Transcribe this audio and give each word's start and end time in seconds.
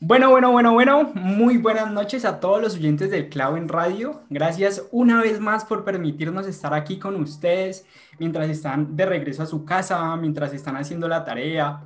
Bueno, 0.00 0.30
bueno, 0.30 0.52
bueno, 0.52 0.72
bueno, 0.74 1.10
muy 1.14 1.58
buenas 1.58 1.90
noches 1.90 2.24
a 2.24 2.38
todos 2.38 2.62
los 2.62 2.76
oyentes 2.76 3.10
del 3.10 3.28
Clavo 3.28 3.56
en 3.56 3.68
Radio. 3.68 4.22
Gracias 4.30 4.86
una 4.92 5.20
vez 5.20 5.40
más 5.40 5.64
por 5.64 5.84
permitirnos 5.84 6.46
estar 6.46 6.72
aquí 6.72 7.00
con 7.00 7.16
ustedes 7.16 7.84
mientras 8.16 8.48
están 8.48 8.94
de 8.94 9.06
regreso 9.06 9.42
a 9.42 9.46
su 9.46 9.64
casa, 9.64 10.14
mientras 10.16 10.54
están 10.54 10.76
haciendo 10.76 11.08
la 11.08 11.24
tarea, 11.24 11.82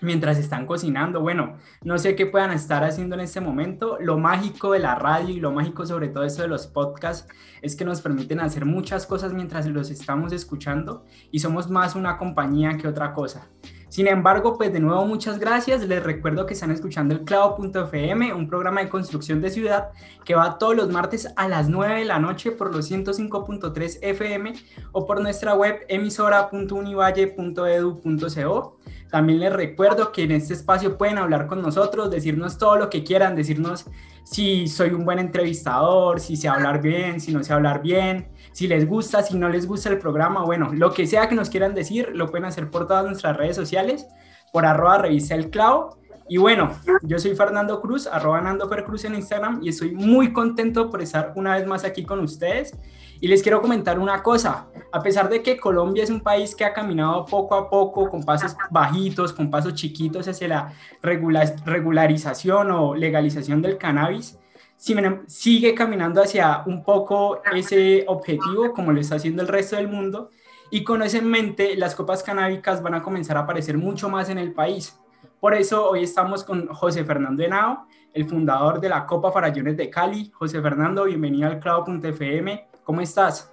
mientras 0.00 0.38
están 0.38 0.66
cocinando. 0.66 1.20
Bueno, 1.20 1.56
no 1.82 1.98
sé 1.98 2.14
qué 2.14 2.26
puedan 2.26 2.52
estar 2.52 2.84
haciendo 2.84 3.16
en 3.16 3.22
este 3.22 3.40
momento. 3.40 3.98
Lo 4.00 4.18
mágico 4.18 4.70
de 4.70 4.78
la 4.78 4.94
radio 4.94 5.30
y 5.30 5.40
lo 5.40 5.50
mágico 5.50 5.84
sobre 5.84 6.06
todo 6.06 6.22
eso 6.22 6.42
de 6.42 6.48
los 6.48 6.68
podcasts 6.68 7.28
es 7.60 7.74
que 7.74 7.84
nos 7.84 8.02
permiten 8.02 8.38
hacer 8.38 8.64
muchas 8.64 9.04
cosas 9.04 9.32
mientras 9.32 9.66
los 9.66 9.90
estamos 9.90 10.32
escuchando 10.32 11.04
y 11.32 11.40
somos 11.40 11.68
más 11.68 11.96
una 11.96 12.18
compañía 12.18 12.76
que 12.76 12.86
otra 12.86 13.12
cosa. 13.12 13.48
Sin 13.88 14.08
embargo, 14.08 14.58
pues 14.58 14.72
de 14.72 14.80
nuevo 14.80 15.06
muchas 15.06 15.38
gracias. 15.38 15.86
Les 15.86 16.02
recuerdo 16.02 16.44
que 16.44 16.54
están 16.54 16.72
escuchando 16.72 17.14
el 17.14 17.20
clavo.fm, 17.22 18.32
un 18.32 18.48
programa 18.48 18.80
de 18.82 18.88
construcción 18.88 19.40
de 19.40 19.50
ciudad 19.50 19.90
que 20.24 20.34
va 20.34 20.58
todos 20.58 20.74
los 20.74 20.90
martes 20.90 21.28
a 21.36 21.46
las 21.48 21.68
9 21.68 22.00
de 22.00 22.04
la 22.04 22.18
noche 22.18 22.50
por 22.50 22.74
los 22.74 22.90
105.3 22.90 23.98
FM 24.02 24.54
o 24.92 25.06
por 25.06 25.20
nuestra 25.20 25.54
web 25.54 25.84
emisora.univalle.edu.co. 25.88 28.76
También 29.10 29.38
les 29.38 29.52
recuerdo 29.52 30.10
que 30.10 30.24
en 30.24 30.32
este 30.32 30.54
espacio 30.54 30.98
pueden 30.98 31.18
hablar 31.18 31.46
con 31.46 31.62
nosotros, 31.62 32.10
decirnos 32.10 32.58
todo 32.58 32.74
lo 32.76 32.90
que 32.90 33.04
quieran, 33.04 33.36
decirnos 33.36 33.86
si 34.24 34.66
soy 34.66 34.90
un 34.90 35.04
buen 35.04 35.20
entrevistador, 35.20 36.18
si 36.18 36.36
sé 36.36 36.48
hablar 36.48 36.82
bien, 36.82 37.20
si 37.20 37.32
no 37.32 37.44
sé 37.44 37.52
hablar 37.52 37.80
bien, 37.80 38.26
si 38.56 38.66
les 38.66 38.88
gusta, 38.88 39.22
si 39.22 39.36
no 39.36 39.50
les 39.50 39.66
gusta 39.66 39.90
el 39.90 39.98
programa, 39.98 40.42
bueno, 40.42 40.70
lo 40.72 40.90
que 40.94 41.06
sea 41.06 41.28
que 41.28 41.34
nos 41.34 41.50
quieran 41.50 41.74
decir, 41.74 42.12
lo 42.14 42.30
pueden 42.30 42.46
hacer 42.46 42.70
por 42.70 42.86
todas 42.86 43.04
nuestras 43.04 43.36
redes 43.36 43.54
sociales, 43.54 44.06
por 44.50 44.64
arroba 44.64 44.96
revisa 44.96 45.34
el 45.34 45.50
clavo. 45.50 45.98
Y 46.26 46.38
bueno, 46.38 46.70
yo 47.02 47.18
soy 47.18 47.36
Fernando 47.36 47.82
Cruz, 47.82 48.06
arroba 48.06 48.40
Nando 48.40 48.70
Cruz 48.70 49.04
en 49.04 49.14
Instagram 49.14 49.60
y 49.62 49.68
estoy 49.68 49.90
muy 49.90 50.32
contento 50.32 50.88
por 50.88 51.02
estar 51.02 51.34
una 51.36 51.54
vez 51.54 51.66
más 51.66 51.84
aquí 51.84 52.06
con 52.06 52.20
ustedes 52.20 52.74
y 53.20 53.28
les 53.28 53.42
quiero 53.42 53.60
comentar 53.60 53.98
una 53.98 54.22
cosa, 54.22 54.68
a 54.90 55.02
pesar 55.02 55.28
de 55.28 55.42
que 55.42 55.58
Colombia 55.58 56.02
es 56.02 56.08
un 56.08 56.22
país 56.22 56.56
que 56.56 56.64
ha 56.64 56.72
caminado 56.72 57.26
poco 57.26 57.56
a 57.56 57.68
poco, 57.68 58.08
con 58.08 58.24
pasos 58.24 58.56
bajitos, 58.70 59.34
con 59.34 59.50
pasos 59.50 59.74
chiquitos 59.74 60.28
hacia 60.28 60.48
la 60.48 60.72
regularización 61.02 62.70
o 62.70 62.94
legalización 62.94 63.60
del 63.60 63.76
cannabis, 63.76 64.38
sigue 64.76 65.74
caminando 65.74 66.22
hacia 66.22 66.62
un 66.66 66.84
poco 66.84 67.42
ese 67.52 68.04
objetivo, 68.08 68.72
como 68.72 68.92
lo 68.92 69.00
está 69.00 69.16
haciendo 69.16 69.42
el 69.42 69.48
resto 69.48 69.76
del 69.76 69.88
mundo, 69.88 70.30
y 70.70 70.84
con 70.84 71.02
eso 71.02 71.18
en 71.18 71.28
mente, 71.30 71.76
las 71.76 71.94
copas 71.94 72.22
canábicas 72.22 72.82
van 72.82 72.94
a 72.94 73.02
comenzar 73.02 73.36
a 73.36 73.40
aparecer 73.40 73.78
mucho 73.78 74.08
más 74.08 74.28
en 74.28 74.38
el 74.38 74.52
país. 74.52 74.98
Por 75.40 75.54
eso 75.54 75.90
hoy 75.90 76.02
estamos 76.02 76.42
con 76.44 76.66
José 76.68 77.04
Fernando 77.04 77.42
Henao, 77.42 77.86
el 78.12 78.28
fundador 78.28 78.80
de 78.80 78.88
la 78.88 79.06
Copa 79.06 79.30
Farallones 79.30 79.76
de 79.76 79.90
Cali. 79.90 80.30
José 80.34 80.60
Fernando, 80.60 81.04
bienvenido 81.04 81.48
al 81.48 81.60
Clavo.fm. 81.60 82.68
¿Cómo 82.82 83.00
estás? 83.00 83.52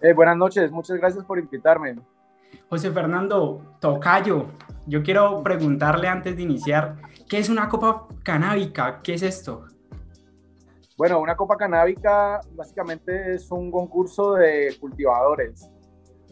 Eh, 0.00 0.12
buenas 0.14 0.36
noches, 0.36 0.70
muchas 0.70 0.96
gracias 0.96 1.24
por 1.24 1.38
invitarme. 1.38 1.96
José 2.68 2.90
Fernando 2.90 3.76
Tocayo, 3.80 4.46
yo 4.86 5.02
quiero 5.02 5.42
preguntarle 5.42 6.08
antes 6.08 6.36
de 6.36 6.42
iniciar, 6.42 6.96
¿qué 7.28 7.38
es 7.38 7.48
una 7.48 7.68
copa 7.68 8.06
canábica? 8.22 9.00
¿Qué 9.02 9.14
es 9.14 9.22
esto? 9.22 9.66
Bueno, 10.96 11.20
una 11.20 11.36
copa 11.36 11.56
canábica 11.56 12.40
básicamente 12.54 13.34
es 13.34 13.50
un 13.50 13.70
concurso 13.70 14.32
de 14.34 14.74
cultivadores. 14.80 15.70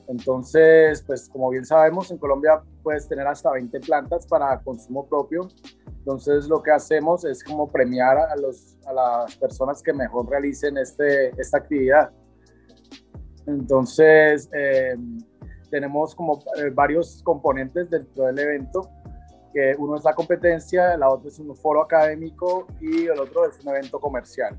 Entonces, 0.08 1.02
pues 1.06 1.28
como 1.28 1.50
bien 1.50 1.66
sabemos, 1.66 2.10
en 2.10 2.16
Colombia 2.16 2.62
puedes 2.82 3.06
tener 3.06 3.26
hasta 3.26 3.50
20 3.52 3.80
plantas 3.80 4.26
para 4.26 4.58
consumo 4.60 5.06
propio. 5.06 5.48
Entonces, 5.86 6.48
lo 6.48 6.62
que 6.62 6.70
hacemos 6.70 7.26
es 7.26 7.44
como 7.44 7.70
premiar 7.70 8.16
a, 8.16 8.36
los, 8.36 8.78
a 8.86 8.92
las 8.94 9.36
personas 9.36 9.82
que 9.82 9.92
mejor 9.92 10.30
realicen 10.30 10.78
este, 10.78 11.30
esta 11.38 11.58
actividad. 11.58 12.10
Entonces, 13.46 14.48
eh, 14.54 14.96
tenemos 15.70 16.14
como 16.14 16.42
eh, 16.56 16.70
varios 16.72 17.22
componentes 17.22 17.90
dentro 17.90 18.24
del 18.26 18.38
evento, 18.38 18.88
que 19.54 19.74
uno 19.78 19.96
es 19.96 20.04
la 20.04 20.14
competencia, 20.14 20.96
la 20.96 21.08
otra 21.08 21.28
es 21.28 21.38
un 21.38 21.54
foro 21.56 21.82
académico 21.82 22.66
y 22.80 23.04
el 23.04 23.18
otro 23.18 23.48
es 23.48 23.58
un 23.64 23.68
evento 23.70 24.00
comercial. 24.00 24.58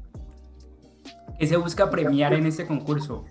¿Qué 1.37 1.45
se 1.45 1.57
busca 1.57 1.89
premiar 1.89 2.33
en 2.33 2.45
este 2.45 2.65
concurso? 2.65 3.25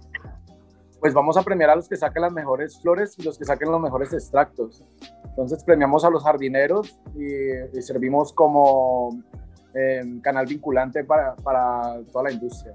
pues 1.04 1.12
vamos 1.12 1.36
a 1.36 1.42
premiar 1.42 1.68
a 1.68 1.76
los 1.76 1.86
que 1.86 1.98
saquen 1.98 2.22
las 2.22 2.32
mejores 2.32 2.80
flores 2.80 3.14
y 3.18 3.22
los 3.24 3.36
que 3.36 3.44
saquen 3.44 3.70
los 3.70 3.78
mejores 3.78 4.10
extractos. 4.14 4.82
Entonces 5.22 5.62
premiamos 5.62 6.02
a 6.02 6.08
los 6.08 6.24
jardineros 6.24 6.98
y, 7.14 7.82
servimos 7.82 8.32
como 8.32 9.10
em, 9.74 10.18
canal 10.22 10.46
vinculante 10.46 11.04
para, 11.04 11.36
para 11.36 12.00
toda 12.10 12.24
la 12.24 12.32
industria. 12.32 12.72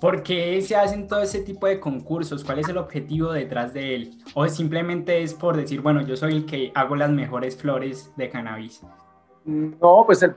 ¿Por 0.00 0.22
qué 0.22 0.60
se 0.60 0.76
hacen 0.76 1.08
todo 1.08 1.22
ese 1.22 1.40
tipo 1.40 1.66
de 1.66 1.80
concursos? 1.80 2.44
¿Cuál 2.44 2.58
es 2.58 2.68
el 2.68 2.76
objetivo 2.76 3.32
detrás 3.32 3.72
de 3.72 3.94
él? 3.94 4.18
¿O 4.34 4.46
simplemente 4.46 5.22
es 5.22 5.32
por 5.32 5.56
decir, 5.56 5.80
bueno, 5.80 6.02
yo 6.02 6.16
soy 6.16 6.34
el 6.34 6.46
que 6.46 6.70
hago 6.74 6.96
las 6.96 7.10
mejores 7.10 7.56
flores 7.56 8.12
de 8.16 8.28
cannabis? 8.28 8.82
No, 9.44 10.02
pues 10.04 10.22
el, 10.22 10.34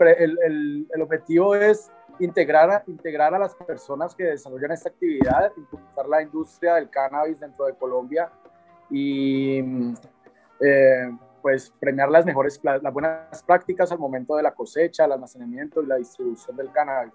objetivo 1.01 1.55
es 1.55 1.91
integrar 2.19 2.69
a, 2.69 2.83
integrar 2.87 3.33
a 3.33 3.39
las 3.39 3.53
personas 3.55 4.15
que 4.15 4.23
desarrollan 4.23 4.71
esta 4.71 4.89
actividad, 4.89 5.51
impulsar 5.57 6.07
la 6.07 6.21
industria 6.21 6.75
del 6.75 6.89
cannabis 6.89 7.39
dentro 7.39 7.65
de 7.65 7.73
Colombia 7.73 8.31
y 8.89 9.59
eh, 10.61 11.11
pues 11.41 11.73
premiar 11.79 12.09
las 12.09 12.25
mejores, 12.25 12.61
las 12.63 12.93
buenas 12.93 13.43
prácticas 13.43 13.91
al 13.91 13.99
momento 13.99 14.35
de 14.37 14.43
la 14.43 14.53
cosecha, 14.53 15.03
el 15.05 15.11
almacenamiento 15.11 15.81
y 15.81 15.87
la 15.87 15.95
distribución 15.95 16.55
del 16.55 16.71
cannabis. 16.71 17.13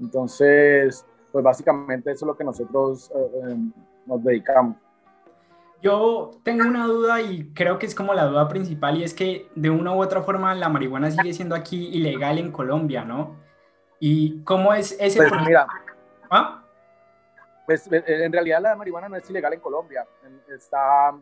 Entonces, 0.00 1.04
pues 1.36 1.44
básicamente 1.44 2.10
eso 2.10 2.24
es 2.24 2.28
lo 2.28 2.34
que 2.34 2.44
nosotros 2.44 3.12
eh, 3.14 3.18
eh, 3.18 3.56
nos 4.06 4.24
dedicamos. 4.24 4.78
Yo 5.82 6.30
tengo 6.42 6.66
una 6.66 6.86
duda 6.86 7.20
y 7.20 7.52
creo 7.52 7.78
que 7.78 7.84
es 7.84 7.94
como 7.94 8.14
la 8.14 8.24
duda 8.24 8.48
principal 8.48 8.96
y 8.96 9.04
es 9.04 9.12
que 9.12 9.50
de 9.54 9.68
una 9.68 9.94
u 9.94 10.00
otra 10.00 10.22
forma 10.22 10.54
la 10.54 10.70
marihuana 10.70 11.10
sigue 11.10 11.34
siendo 11.34 11.54
aquí 11.54 11.88
ilegal 11.88 12.38
en 12.38 12.50
Colombia, 12.50 13.04
¿no? 13.04 13.36
¿Y 14.00 14.42
cómo 14.44 14.72
es 14.72 14.96
ese 14.98 15.18
pues, 15.18 15.30
mira, 15.44 15.66
¿Ah? 16.30 16.64
Pues 17.66 17.86
en 17.92 18.32
realidad 18.32 18.62
la 18.62 18.74
marihuana 18.74 19.10
no 19.10 19.16
es 19.16 19.28
ilegal 19.28 19.52
en 19.52 19.60
Colombia, 19.60 20.06
está 20.48 21.14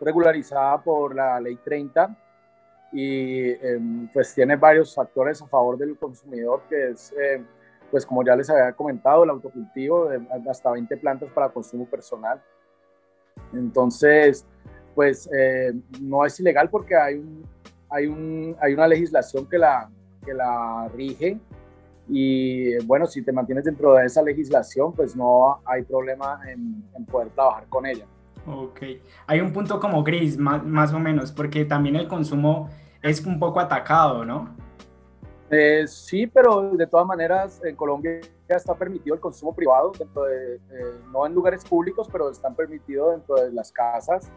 regularizada 0.00 0.82
por 0.82 1.14
la 1.14 1.38
ley 1.38 1.54
30 1.54 2.16
y 2.90 3.50
em, 3.64 4.08
pues 4.12 4.34
tiene 4.34 4.56
varios 4.56 4.92
factores 4.96 5.40
a 5.40 5.46
favor 5.46 5.78
del 5.78 5.96
consumidor 5.96 6.62
que 6.68 6.88
es, 6.88 7.12
em, 7.12 7.46
pues 7.90 8.06
como 8.06 8.24
ya 8.24 8.36
les 8.36 8.48
había 8.50 8.72
comentado, 8.72 9.24
el 9.24 9.30
autocultivo 9.30 10.08
de 10.08 10.20
hasta 10.48 10.70
20 10.70 10.96
plantas 10.98 11.30
para 11.32 11.48
consumo 11.48 11.86
personal. 11.86 12.40
Entonces, 13.52 14.46
pues 14.94 15.28
eh, 15.32 15.72
no 16.00 16.24
es 16.24 16.38
ilegal 16.40 16.68
porque 16.70 16.96
hay, 16.96 17.16
un, 17.16 17.44
hay, 17.88 18.06
un, 18.06 18.56
hay 18.60 18.74
una 18.74 18.86
legislación 18.86 19.46
que 19.48 19.58
la, 19.58 19.90
que 20.24 20.34
la 20.34 20.88
rige 20.94 21.40
y 22.12 22.76
bueno, 22.86 23.06
si 23.06 23.22
te 23.22 23.32
mantienes 23.32 23.64
dentro 23.64 23.94
de 23.94 24.06
esa 24.06 24.20
legislación, 24.22 24.92
pues 24.92 25.14
no 25.14 25.60
hay 25.64 25.82
problema 25.82 26.40
en, 26.48 26.82
poder 27.06 27.30
trabajar 27.30 27.66
con 27.68 27.86
ella. 27.86 28.04
Ok, 28.46 28.80
hay 29.26 29.40
un 29.40 29.52
punto 29.52 29.78
como 29.78 30.02
gris, 30.02 30.36
más, 30.36 30.64
más, 30.64 30.92
o 30.92 30.98
menos, 30.98 31.30
porque 31.30 31.64
también 31.64 31.94
el 31.94 32.08
consumo 32.08 32.68
es 33.00 33.24
un 33.24 33.38
poco 33.38 33.60
atacado, 33.60 34.24
¿no? 34.24 34.56
Eh, 35.50 35.84
sí, 35.86 36.26
pero 36.26 36.70
de 36.72 36.86
todas 36.86 37.06
maneras 37.06 37.60
en 37.64 37.74
Colombia 37.74 38.20
está 38.48 38.74
permitido 38.74 39.14
el 39.14 39.20
consumo 39.20 39.54
privado, 39.54 39.92
dentro 39.98 40.24
de, 40.24 40.56
eh, 40.56 40.60
no 41.12 41.26
en 41.26 41.34
lugares 41.34 41.64
públicos, 41.64 42.08
pero 42.10 42.30
están 42.30 42.54
permitidos 42.54 43.12
dentro 43.12 43.36
de 43.36 43.52
las 43.52 43.72
casas. 43.72 44.30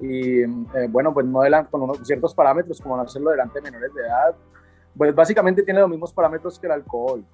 Y 0.00 0.42
eh, 0.42 0.48
bueno, 0.88 1.12
pues 1.12 1.26
no 1.26 1.40
con 1.70 1.82
unos 1.82 1.98
ciertos 2.06 2.34
parámetros, 2.34 2.80
como 2.80 2.96
no 2.96 3.02
hacerlo 3.02 3.30
delante 3.30 3.60
de 3.60 3.70
menores 3.70 3.94
de 3.94 4.02
edad, 4.02 4.34
pues 4.96 5.14
básicamente 5.14 5.62
tiene 5.62 5.80
los 5.80 5.90
mismos 5.90 6.12
parámetros 6.12 6.58
que 6.58 6.66
el 6.66 6.72
alcohol. 6.72 7.24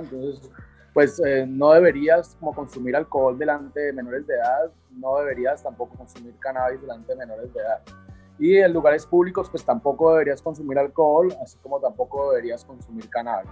Entonces, 0.00 0.50
pues 0.92 1.20
eh, 1.24 1.44
no 1.46 1.72
deberías 1.72 2.36
como 2.40 2.54
consumir 2.54 2.96
alcohol 2.96 3.36
delante 3.36 3.80
de 3.80 3.92
menores 3.92 4.26
de 4.26 4.34
edad, 4.34 4.70
no 4.92 5.18
deberías 5.18 5.62
tampoco 5.62 5.94
consumir 5.96 6.34
cannabis 6.38 6.80
delante 6.80 7.12
de 7.12 7.18
menores 7.18 7.52
de 7.52 7.60
edad. 7.60 7.82
Y 8.38 8.56
en 8.58 8.72
lugares 8.72 9.06
públicos, 9.06 9.48
pues 9.50 9.64
tampoco 9.64 10.12
deberías 10.12 10.42
consumir 10.42 10.78
alcohol, 10.78 11.34
así 11.42 11.56
como 11.58 11.80
tampoco 11.80 12.30
deberías 12.30 12.64
consumir 12.64 13.08
cannabis. 13.08 13.50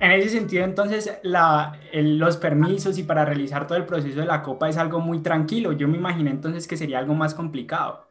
En 0.00 0.10
ese 0.10 0.30
sentido, 0.30 0.64
entonces, 0.64 1.18
la, 1.22 1.78
los 1.92 2.36
permisos 2.36 2.98
y 2.98 3.04
para 3.04 3.24
realizar 3.24 3.66
todo 3.66 3.78
el 3.78 3.86
proceso 3.86 4.18
de 4.18 4.26
la 4.26 4.42
copa 4.42 4.68
es 4.68 4.76
algo 4.76 4.98
muy 4.98 5.20
tranquilo. 5.20 5.72
Yo 5.72 5.86
me 5.86 5.96
imaginé 5.96 6.30
entonces 6.30 6.66
que 6.66 6.76
sería 6.76 6.98
algo 6.98 7.14
más 7.14 7.34
complicado. 7.34 8.06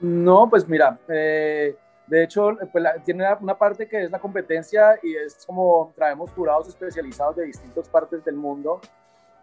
No, 0.00 0.50
pues 0.50 0.68
mira, 0.68 0.98
eh, 1.08 1.74
de 2.06 2.24
hecho, 2.24 2.50
pues 2.72 2.84
tiene 3.04 3.24
una 3.40 3.56
parte 3.56 3.88
que 3.88 4.04
es 4.04 4.10
la 4.10 4.18
competencia 4.18 4.98
y 5.02 5.14
es 5.14 5.46
como 5.46 5.92
traemos 5.96 6.30
jurados 6.32 6.68
especializados 6.68 7.36
de 7.36 7.46
distintas 7.46 7.88
partes 7.88 8.22
del 8.24 8.34
mundo 8.34 8.80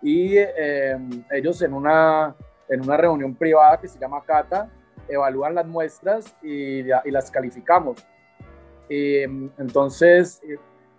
y 0.01 0.37
em, 0.37 1.23
ellos 1.31 1.61
en 1.61 1.73
una, 1.73 2.35
en 2.67 2.81
una 2.81 2.97
reunión 2.97 3.33
privada 3.33 3.79
que 3.79 3.87
se 3.87 3.97
llama 3.97 4.21
Cata 4.23 4.69
evalúan 5.07 5.55
las 5.55 5.65
muestras 5.65 6.35
y, 6.41 6.83
las 6.83 7.31
calificamos. 7.31 8.05
Em, 8.89 9.49
entonces, 9.57 10.41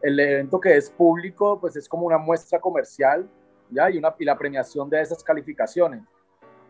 el 0.00 0.20
evento 0.20 0.61
que 0.61 0.76
es 0.76 0.91
público, 0.91 1.58
pues 1.61 1.76
es 1.76 1.88
como 1.88 2.06
una 2.06 2.19
muestra 2.19 2.58
comercial, 2.58 3.29
¿ya? 3.70 3.91
Y, 3.91 3.99
una, 3.99 4.14
y 4.19 4.25
la 4.25 4.37
premiación 4.37 4.88
de 4.88 5.00
esas 5.00 5.23
calificaciones. 5.23 6.02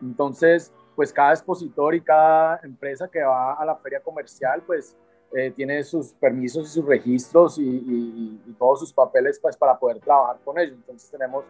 Entonces, 0.01 0.73
pues 0.95 1.13
cada 1.13 1.31
expositor 1.31 1.95
y 1.95 2.01
cada 2.01 2.59
empresa 2.63 3.07
que 3.07 3.21
va 3.21 3.53
a 3.53 3.65
la 3.65 3.75
feria 3.75 4.01
comercial, 4.01 4.61
pues 4.65 4.97
eh, 5.33 5.51
tiene 5.51 5.83
sus 5.83 6.13
permisos 6.13 6.67
y 6.67 6.71
sus 6.73 6.85
registros 6.85 7.57
y, 7.57 7.63
y, 8.45 8.55
todos 8.59 8.81
sus 8.81 8.93
papeles 8.93 9.39
pues, 9.39 9.55
para 9.55 9.77
poder 9.79 9.99
trabajar 9.99 10.37
con 10.43 10.59
ellos. 10.59 10.75
Entonces 10.75 11.09
tenemos 11.09 11.45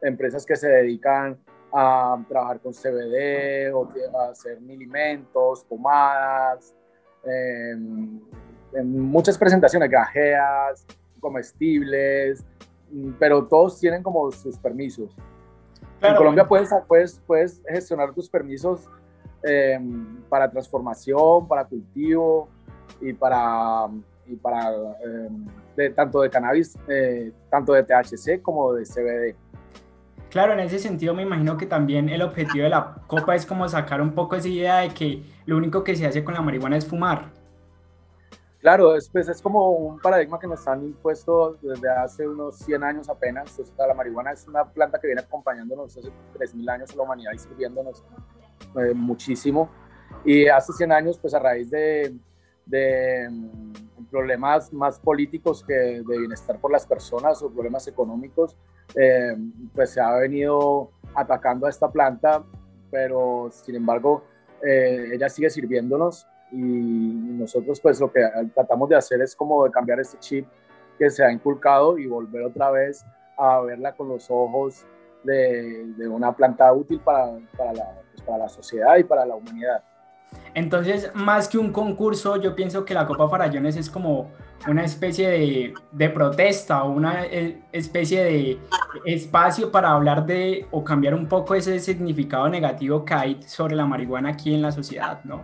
empresas 0.00 0.46
que 0.46 0.54
se 0.54 0.68
dedican 0.68 1.38
a 1.74 2.24
trabajar 2.28 2.60
con 2.60 2.72
CBD 2.72 3.74
o 3.74 3.88
a 4.16 4.30
hacer 4.30 4.60
milimentos, 4.60 5.64
pomadas, 5.64 6.72
eh, 7.24 7.72
en 8.74 9.00
muchas 9.00 9.36
presentaciones, 9.36 9.90
gajeas, 9.90 10.86
comestibles, 11.20 12.44
mm, 12.92 13.12
pero 13.18 13.44
todos 13.44 13.80
tienen 13.80 14.02
como 14.02 14.30
sus 14.30 14.56
permisos. 14.58 15.16
en 16.00 16.16
Colombia 16.16 16.46
puedes, 16.46 16.70
puedes, 16.86 17.20
puedes 17.26 17.62
gestionar 17.66 18.12
tus 18.12 18.28
permisos 18.28 18.88
eh, 19.42 19.78
para 20.28 20.50
transformación, 20.50 21.48
para 21.48 21.64
cultivo 21.64 22.48
y 23.00 23.12
para, 23.12 23.88
y 24.26 24.36
para 24.36 24.70
eh, 24.70 25.28
de, 25.76 25.90
tanto 25.90 26.20
de 26.20 26.30
cannabis, 26.30 26.78
eh, 26.88 27.32
tanto 27.50 27.72
de 27.72 27.82
THC 27.82 28.40
como 28.42 28.72
de 28.74 28.84
CBD. 28.84 29.36
Claro, 30.34 30.52
en 30.52 30.58
ese 30.58 30.80
sentido 30.80 31.14
me 31.14 31.22
imagino 31.22 31.56
que 31.56 31.64
también 31.64 32.08
el 32.08 32.20
objetivo 32.20 32.64
de 32.64 32.70
la 32.70 32.96
copa 33.06 33.36
es 33.36 33.46
como 33.46 33.68
sacar 33.68 34.02
un 34.02 34.16
poco 34.16 34.34
esa 34.34 34.48
idea 34.48 34.78
de 34.78 34.88
que 34.88 35.22
lo 35.46 35.56
único 35.56 35.84
que 35.84 35.94
se 35.94 36.08
hace 36.08 36.24
con 36.24 36.34
la 36.34 36.42
marihuana 36.42 36.76
es 36.76 36.84
fumar. 36.84 37.30
Claro, 38.58 38.96
es, 38.96 39.08
pues, 39.08 39.28
es 39.28 39.40
como 39.40 39.70
un 39.70 40.00
paradigma 40.00 40.40
que 40.40 40.48
nos 40.48 40.66
han 40.66 40.82
impuesto 40.82 41.56
desde 41.62 41.88
hace 41.88 42.26
unos 42.26 42.56
100 42.56 42.82
años 42.82 43.08
apenas. 43.08 43.62
la 43.78 43.94
marihuana 43.94 44.32
es 44.32 44.48
una 44.48 44.64
planta 44.64 44.98
que 45.00 45.06
viene 45.06 45.22
acompañándonos 45.22 45.96
hace 45.96 46.10
3.000 46.36 46.68
años 46.68 46.90
a 46.90 46.96
la 46.96 47.02
humanidad 47.04 47.30
y 47.32 47.38
sirviéndonos 47.38 48.02
eh, 48.74 48.92
muchísimo. 48.92 49.70
Y 50.24 50.48
hace 50.48 50.72
100 50.72 50.90
años, 50.90 51.16
pues 51.16 51.32
a 51.34 51.38
raíz 51.38 51.70
de, 51.70 52.12
de 52.66 53.28
mm, 53.30 54.06
problemas 54.10 54.72
más 54.72 54.98
políticos 54.98 55.62
que 55.64 55.74
de 55.74 56.18
bienestar 56.18 56.58
por 56.58 56.72
las 56.72 56.84
personas 56.84 57.40
o 57.40 57.52
problemas 57.52 57.86
económicos, 57.86 58.56
eh, 58.96 59.36
pues 59.74 59.90
se 59.90 60.00
ha 60.00 60.14
venido 60.16 60.90
atacando 61.14 61.66
a 61.66 61.70
esta 61.70 61.90
planta, 61.90 62.44
pero 62.90 63.48
sin 63.50 63.76
embargo 63.76 64.24
eh, 64.62 65.10
ella 65.12 65.28
sigue 65.28 65.50
sirviéndonos 65.50 66.26
y 66.52 66.56
nosotros 66.56 67.80
pues 67.80 68.00
lo 68.00 68.12
que 68.12 68.20
tratamos 68.54 68.88
de 68.88 68.96
hacer 68.96 69.20
es 69.20 69.34
como 69.34 69.64
de 69.64 69.70
cambiar 69.70 70.00
este 70.00 70.18
chip 70.18 70.46
que 70.98 71.10
se 71.10 71.24
ha 71.24 71.32
inculcado 71.32 71.98
y 71.98 72.06
volver 72.06 72.42
otra 72.44 72.70
vez 72.70 73.04
a 73.36 73.60
verla 73.60 73.96
con 73.96 74.08
los 74.08 74.30
ojos 74.30 74.86
de, 75.24 76.08
una 76.08 76.34
planta 76.36 76.72
útil 76.72 77.00
para, 77.00 77.32
pues, 77.56 78.22
para 78.24 78.38
la 78.38 78.48
sociedad 78.48 78.96
y 78.96 79.04
para 79.04 79.26
la 79.26 79.34
humanidad. 79.34 79.82
Entonces, 80.54 81.10
más 81.14 81.48
que 81.48 81.58
un 81.58 81.72
concurso, 81.72 82.36
yo 82.36 82.54
pienso 82.54 82.84
que 82.84 82.94
la 82.94 83.06
Copa 83.06 83.28
Farallones 83.28 83.76
es 83.76 83.90
como 83.90 84.30
una 84.68 84.84
especie 84.84 85.28
de, 85.28 85.74
de, 85.92 86.08
protesta 86.10 86.84
o 86.84 86.92
una 86.92 87.26
eh, 87.26 87.62
especie 87.72 88.24
de 88.24 88.58
espacio 89.04 89.70
para 89.70 89.90
hablar 89.90 90.24
de 90.24 90.66
o 90.70 90.82
cambiar 90.82 91.14
un 91.14 91.28
poco 91.28 91.54
ese 91.54 91.78
significado 91.80 92.48
negativo 92.48 93.04
que 93.04 93.14
hay 93.14 93.42
sobre 93.42 93.74
la 93.74 93.84
marihuana 93.84 94.30
aquí 94.30 94.54
en 94.54 94.62
la 94.62 94.72
sociedad, 94.72 95.22
¿no? 95.24 95.42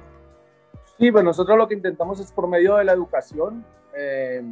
Sí, 0.98 1.10
pues 1.10 1.24
nosotros 1.24 1.56
lo 1.56 1.66
que 1.66 1.74
intentamos 1.74 2.20
es 2.20 2.30
por 2.30 2.46
medio 2.46 2.76
de 2.76 2.84
la 2.84 2.92
educación 2.92 3.64
eh, 3.96 4.42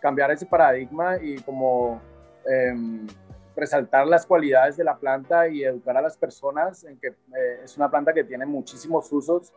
cambiar 0.00 0.30
ese 0.30 0.46
paradigma 0.46 1.16
y 1.18 1.36
como 1.38 2.00
em, 2.48 3.06
resaltar 3.56 4.06
las 4.06 4.24
cualidades 4.24 4.76
de 4.76 4.84
la 4.84 4.96
planta 4.96 5.48
y 5.48 5.64
educar 5.64 5.96
a 5.96 6.02
las 6.02 6.16
personas 6.16 6.84
en 6.84 6.98
que 6.98 7.08
eh, 7.08 7.60
es 7.64 7.76
una 7.76 7.90
planta 7.90 8.12
que 8.12 8.22
tiene 8.22 8.46
muchísimos 8.46 9.10
usos, 9.10 9.52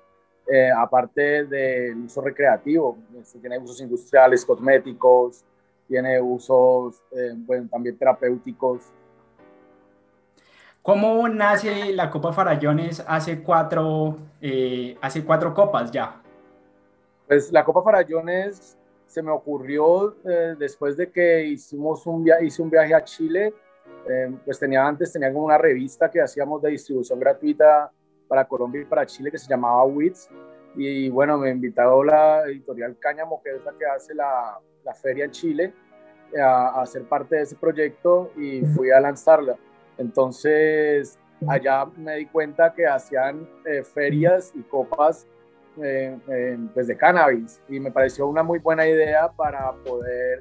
eh, 0.51 0.69
aparte 0.75 1.45
del 1.45 1.97
uso 2.05 2.21
recreativo, 2.21 2.97
este, 3.19 3.39
tiene 3.39 3.57
usos 3.59 3.79
industriales, 3.81 4.45
cosméticos, 4.45 5.43
tiene 5.87 6.21
usos 6.21 7.01
bueno, 7.37 7.67
también 7.69 7.97
terapéuticos. 7.97 8.83
¿Cómo 10.83 11.27
nace 11.27 11.93
la 11.93 12.09
Copa 12.09 12.31
Farallones 12.31 13.03
hace 13.07 13.41
cuatro, 13.41 14.17
hace 15.01 15.23
cuatro 15.25 15.53
copas 15.53 15.91
ya? 15.91 16.21
Pues 17.27 17.51
la 17.51 17.63
Copa 17.63 17.81
Farallones 17.83 18.75
se 19.09 19.23
me 19.23 19.31
ocurrió 19.31 20.15
eh, 20.23 20.55
después 20.57 20.95
de 20.95 21.11
que 21.11 21.43
hicimos 21.43 22.05
un 22.05 22.27
hice 22.41 22.61
un 22.61 22.69
viaje 22.69 22.93
a 22.93 23.03
Chile. 23.03 23.53
Eh, 24.07 24.31
pues 24.45 24.59
tenía 24.59 24.85
antes, 24.85 25.11
tenía 25.11 25.33
como 25.33 25.45
una 25.45 25.57
revista 25.57 26.09
que 26.09 26.21
hacíamos 26.21 26.61
de 26.61 26.69
distribución 26.69 27.19
gratuita 27.19 27.91
para 28.29 28.45
Colombia 28.45 28.81
y 28.81 28.85
para 28.85 29.05
Chile 29.05 29.29
que 29.29 29.37
se 29.37 29.49
llamaba 29.49 29.83
WITS. 29.83 30.29
Y 30.75 31.09
bueno, 31.09 31.37
me 31.37 31.49
invitó 31.49 32.03
la 32.05 32.43
editorial 32.45 32.95
Cáñamo, 32.97 33.41
que 33.43 33.55
es 33.55 33.65
la 33.65 33.73
que 33.77 33.85
hace 33.85 34.15
la, 34.15 34.57
la 34.85 34.93
feria 34.93 35.25
en 35.25 35.31
Chile, 35.31 35.73
a, 36.41 36.81
a, 36.81 36.85
ser 36.85 37.03
parte 37.03 37.35
de 37.35 37.41
ese 37.41 37.55
proyecto 37.55 38.31
y 38.37 38.61
fui 38.61 38.91
a 38.91 39.01
lanzarla. 39.01 39.57
Entonces, 39.97 41.19
allá 41.47 41.85
me 41.97 42.17
di 42.17 42.25
cuenta 42.27 42.73
que 42.73 42.85
hacían 42.85 43.47
eh, 43.65 43.83
ferias 43.83 44.51
y 44.55 44.61
copas 44.63 45.27
eh, 45.81 46.17
eh, 46.27 46.57
pues 46.73 46.87
de 46.87 46.97
cannabis 46.97 47.61
y 47.69 47.79
me 47.79 47.91
pareció 47.91 48.27
una 48.27 48.43
muy 48.43 48.59
buena 48.59 48.87
idea 48.87 49.29
para 49.29 49.71
poder, 49.71 50.39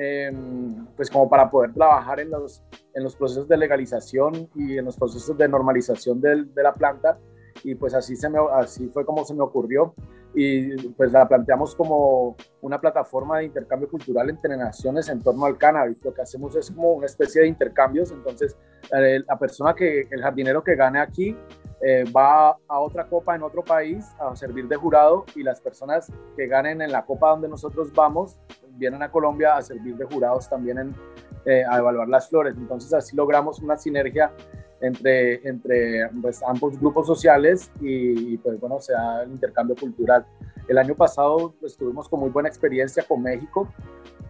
em, 0.00 0.86
pues 0.96 1.10
como 1.10 1.28
para 1.28 1.50
poder 1.50 1.72
trabajar 1.74 2.20
en 2.20 2.30
los, 2.30 2.62
en 2.94 3.02
los 3.02 3.16
procesos 3.16 3.48
de 3.48 3.56
legalización 3.56 4.48
y 4.54 4.78
en 4.78 4.84
los 4.84 4.96
procesos 4.96 5.36
de 5.36 5.48
normalización 5.48 6.20
de, 6.20 6.44
de 6.44 6.62
la 6.62 6.72
planta. 6.72 7.18
Y 7.64 7.74
pues 7.74 7.94
así, 7.94 8.14
se 8.14 8.28
me, 8.28 8.38
así 8.52 8.88
fue 8.88 9.04
como 9.04 9.24
se 9.24 9.34
me 9.34 9.42
ocurrió. 9.42 9.94
Y 10.34 10.76
pues 10.90 11.10
la 11.10 11.26
planteamos 11.26 11.74
como 11.74 12.36
una 12.60 12.80
plataforma 12.80 13.38
de 13.38 13.46
intercambio 13.46 13.88
cultural 13.88 14.30
entre 14.30 14.56
naciones 14.56 15.08
en 15.08 15.20
torno 15.20 15.46
al 15.46 15.58
cannabis. 15.58 16.04
Lo 16.04 16.14
que 16.14 16.22
hacemos 16.22 16.54
es 16.54 16.70
como 16.70 16.92
una 16.92 17.06
especie 17.06 17.42
de 17.42 17.48
intercambios, 17.48 18.12
entonces 18.12 18.56
eh, 18.96 19.20
la 19.26 19.38
persona 19.38 19.74
que, 19.74 20.06
el 20.10 20.22
jardinero 20.22 20.62
que 20.62 20.76
gane 20.76 21.00
aquí 21.00 21.36
eh, 21.80 22.04
va 22.14 22.50
a 22.68 22.80
otra 22.80 23.08
copa 23.08 23.36
en 23.36 23.42
otro 23.42 23.64
país 23.64 24.04
a 24.20 24.34
servir 24.36 24.68
de 24.68 24.76
jurado 24.76 25.24
y 25.34 25.42
las 25.42 25.60
personas 25.60 26.12
que 26.36 26.46
ganen 26.46 26.82
en 26.82 26.92
la 26.92 27.04
copa 27.04 27.30
donde 27.30 27.48
nosotros 27.48 27.92
vamos 27.92 28.36
vienen 28.78 29.02
a 29.02 29.10
Colombia 29.10 29.56
a 29.56 29.62
servir 29.62 29.96
de 29.96 30.04
jurados 30.04 30.48
también 30.48 30.78
en, 30.78 30.94
eh, 31.44 31.64
a 31.68 31.78
evaluar 31.78 32.08
las 32.08 32.28
flores. 32.28 32.54
Entonces 32.56 32.92
así 32.94 33.16
logramos 33.16 33.60
una 33.60 33.76
sinergia 33.76 34.32
entre, 34.80 35.46
entre 35.48 36.08
pues, 36.22 36.42
ambos 36.42 36.78
grupos 36.78 37.06
sociales 37.06 37.70
y, 37.80 38.38
pues 38.38 38.60
bueno, 38.60 38.80
se 38.80 38.92
da 38.92 39.22
el 39.22 39.30
intercambio 39.30 39.76
cultural. 39.76 40.24
El 40.68 40.78
año 40.78 40.94
pasado 40.94 41.54
pues, 41.60 41.76
tuvimos 41.76 42.08
con 42.08 42.20
muy 42.20 42.30
buena 42.30 42.48
experiencia 42.48 43.02
con 43.06 43.22
México 43.22 43.68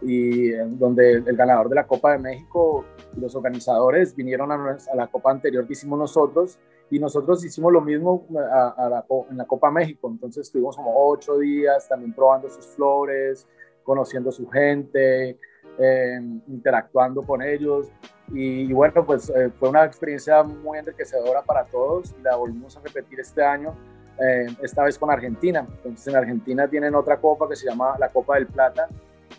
y 0.01 0.51
donde 0.51 1.15
el 1.15 1.35
ganador 1.35 1.69
de 1.69 1.75
la 1.75 1.85
Copa 1.85 2.13
de 2.13 2.19
México 2.19 2.85
y 3.15 3.19
los 3.19 3.35
organizadores 3.35 4.15
vinieron 4.15 4.51
a, 4.51 4.77
a 4.91 4.95
la 4.95 5.07
Copa 5.07 5.31
anterior 5.31 5.67
que 5.67 5.73
hicimos 5.73 5.99
nosotros 5.99 6.57
y 6.91 6.99
nosotros 6.99 7.43
hicimos 7.45 7.71
lo 7.71 7.81
mismo 7.81 8.25
a, 8.35 8.89
la, 8.89 9.05
en 9.29 9.37
la 9.37 9.45
Copa 9.45 9.69
México, 9.69 10.09
entonces 10.09 10.47
estuvimos 10.47 10.75
como 10.75 10.91
ocho 11.09 11.37
días 11.37 11.87
también 11.87 12.13
probando 12.13 12.49
sus 12.49 12.65
flores, 12.67 13.47
conociendo 13.89 14.31
su 14.31 14.47
gente, 14.47 15.35
em, 15.79 16.41
interactuando 16.47 17.23
con 17.23 17.41
ellos. 17.41 17.87
Y, 18.31 18.71
bueno, 18.71 19.03
pues 19.03 19.31
eh, 19.31 19.49
fue 19.59 19.69
una 19.69 19.83
experiencia 19.83 20.43
muy 20.43 20.77
enriquecedora 20.77 21.41
para 21.41 21.65
todos. 21.65 22.13
Y 22.19 22.21
la 22.21 22.35
volvimos 22.35 22.77
a 22.77 22.81
repetir 22.81 23.19
este 23.19 23.43
año, 23.43 23.73
eh, 24.19 24.45
esta 24.61 24.83
vez 24.83 24.99
con 24.99 25.09
Argentina. 25.09 25.65
Entonces 25.77 26.05
en 26.05 26.15
Argentina 26.15 26.67
tienen 26.67 26.93
otra 26.93 27.17
copa 27.19 27.49
que 27.49 27.55
se 27.55 27.67
llama 27.67 27.95
la 27.97 28.09
Copa 28.09 28.35
del 28.35 28.45
Plata, 28.45 28.87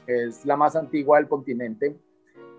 que 0.04 0.24
es 0.24 0.44
la 0.44 0.56
más 0.56 0.74
antigua 0.74 1.18
del 1.18 1.28
continente, 1.28 1.96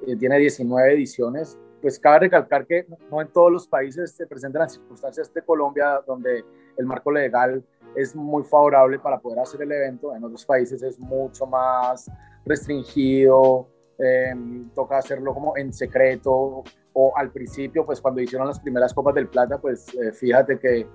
eh, 0.07 0.15
tiene 0.15 0.39
19 0.39 0.93
ediciones. 0.93 1.59
Pues 1.81 1.99
cabe 1.99 2.19
recalcar 2.19 2.65
que 2.65 2.85
no 3.11 3.21
en 3.21 3.27
todos 3.27 3.51
los 3.51 3.67
países 3.67 4.13
se 4.13 4.27
presentan 4.27 4.61
las 4.61 4.75
circunstancias 4.75 5.33
de 5.33 5.41
Colombia 5.41 5.99
donde 6.07 6.45
el 6.77 6.85
marco 6.85 7.11
legal 7.11 7.61
es 7.95 8.15
muy 8.15 8.43
favorable 8.43 8.99
para 8.99 9.19
poder 9.19 9.39
hacer 9.39 9.61
el 9.61 9.71
evento. 9.71 10.15
En 10.15 10.23
otros 10.23 10.45
países 10.45 10.81
es 10.83 10.99
mucho 10.99 11.45
más 11.45 12.09
restringido 12.45 13.67
em, 13.97 14.69
toca 14.71 14.97
hacerlo 14.97 15.33
como 15.33 15.55
en 15.57 15.71
secreto 15.71 16.63
o 16.93 17.13
al 17.15 17.31
principio, 17.31 17.85
pues 17.85 18.01
cuando 18.01 18.21
hicieron 18.21 18.47
las 18.47 18.59
primeras 18.59 18.93
copas 18.93 19.15
del 19.15 19.27
plata, 19.27 19.59
pues 19.59 19.93
eh, 19.95 20.11
fíjate 20.11 20.59
que 20.59 20.87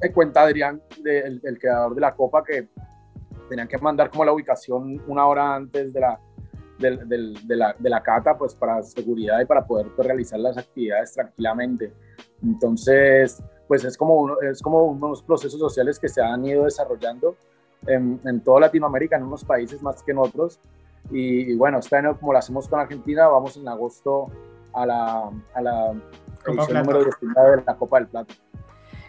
me 0.00 0.12
cuenta 0.12 0.42
Adrián, 0.42 0.82
el, 1.04 1.58
creador 1.58 1.94
de 1.94 2.00
la 2.00 2.14
copa, 2.14 2.42
que 2.42 2.68
tenían 3.48 3.68
que 3.68 3.78
mandar 3.78 4.10
como 4.10 4.24
la 4.24 4.32
ubicación 4.32 5.00
una 5.06 5.26
hora 5.26 5.54
antes 5.54 5.92
de 5.92 6.00
la, 6.00 6.18
de, 6.78 7.56
la, 7.56 7.76
de 7.78 7.90
la 7.90 8.02
cata, 8.02 8.36
pues 8.36 8.54
para 8.54 8.82
seguridad 8.82 9.40
y 9.40 9.44
para 9.44 9.64
poder 9.64 9.88
pues, 9.94 10.06
realizar 10.06 10.40
las 10.40 10.56
actividades 10.56 11.12
tranquilamente. 11.12 11.92
Entonces, 12.42 13.42
pues 13.72 13.84
es 13.84 13.96
como, 13.96 14.38
es 14.42 14.60
como 14.60 14.84
unos 14.84 15.22
procesos 15.22 15.58
sociales 15.58 15.98
que 15.98 16.06
se 16.06 16.20
han 16.20 16.44
ido 16.44 16.64
desarrollando 16.64 17.36
en, 17.86 18.20
en 18.22 18.40
toda 18.42 18.60
Latinoamérica, 18.60 19.16
en 19.16 19.22
unos 19.22 19.44
países 19.44 19.82
más 19.82 20.02
que 20.02 20.12
en 20.12 20.18
otros. 20.18 20.60
Y, 21.10 21.54
bueno, 21.54 21.78
este 21.78 21.96
año, 21.96 22.14
como 22.20 22.34
lo 22.34 22.38
hacemos 22.38 22.68
con 22.68 22.80
Argentina, 22.80 23.28
vamos 23.28 23.56
en 23.56 23.66
agosto 23.66 24.26
a 24.74 24.84
la, 24.84 25.30
a 25.54 25.62
la 25.62 25.94
edición 26.46 26.80
número 26.80 27.02
19 27.02 27.50
de 27.56 27.62
la 27.66 27.74
Copa 27.74 27.98
del 27.98 28.08
Plata. 28.08 28.34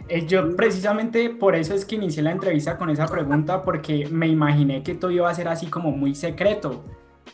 Eh, 0.08 0.24
yo 0.24 0.56
precisamente 0.56 1.28
por 1.28 1.54
eso 1.56 1.74
es 1.74 1.84
que 1.84 1.96
inicié 1.96 2.22
la 2.22 2.30
entrevista 2.30 2.78
con 2.78 2.88
esa 2.88 3.04
pregunta, 3.04 3.62
porque 3.64 4.08
me 4.10 4.28
imaginé 4.28 4.82
que 4.82 4.94
todo 4.94 5.10
iba 5.10 5.28
a 5.28 5.34
ser 5.34 5.48
así 5.48 5.66
como 5.66 5.90
muy 5.90 6.14
secreto, 6.14 6.84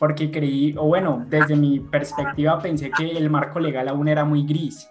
porque 0.01 0.33
creí, 0.33 0.75
o 0.77 0.89
bueno, 0.89 1.25
desde 1.29 1.55
mi 1.55 1.79
perspectiva 1.79 2.59
pensé 2.59 2.91
que 2.91 3.09
el 3.09 3.31
marco 3.31 3.61
legal 3.61 3.87
aún 3.87 4.09
era 4.09 4.25
muy 4.25 4.45
gris. 4.45 4.91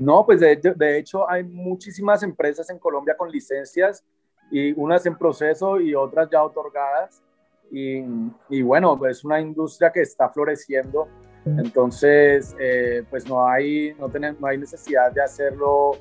No, 0.00 0.24
pues 0.24 0.40
de, 0.40 0.56
de 0.56 0.98
hecho 0.98 1.30
hay 1.30 1.44
muchísimas 1.44 2.22
empresas 2.22 2.68
en 2.70 2.78
Colombia 2.78 3.14
con 3.16 3.30
licencias 3.30 4.02
y 4.50 4.72
unas 4.72 5.04
en 5.06 5.16
proceso 5.16 5.78
y 5.78 5.94
otras 5.94 6.28
ya 6.30 6.42
otorgadas. 6.42 7.22
Y, 7.70 8.02
y 8.48 8.62
bueno, 8.62 8.98
es 9.06 9.24
una 9.24 9.40
industria 9.40 9.92
que 9.92 10.00
está 10.00 10.28
floreciendo. 10.30 11.06
Entonces, 11.44 12.54
eh, 12.58 13.04
pues 13.08 13.28
no 13.28 13.46
hay, 13.46 13.94
no, 13.98 14.08
tenemos, 14.08 14.40
no 14.40 14.46
hay 14.46 14.58
necesidad 14.58 15.12
de 15.12 15.22
hacerlo 15.22 15.92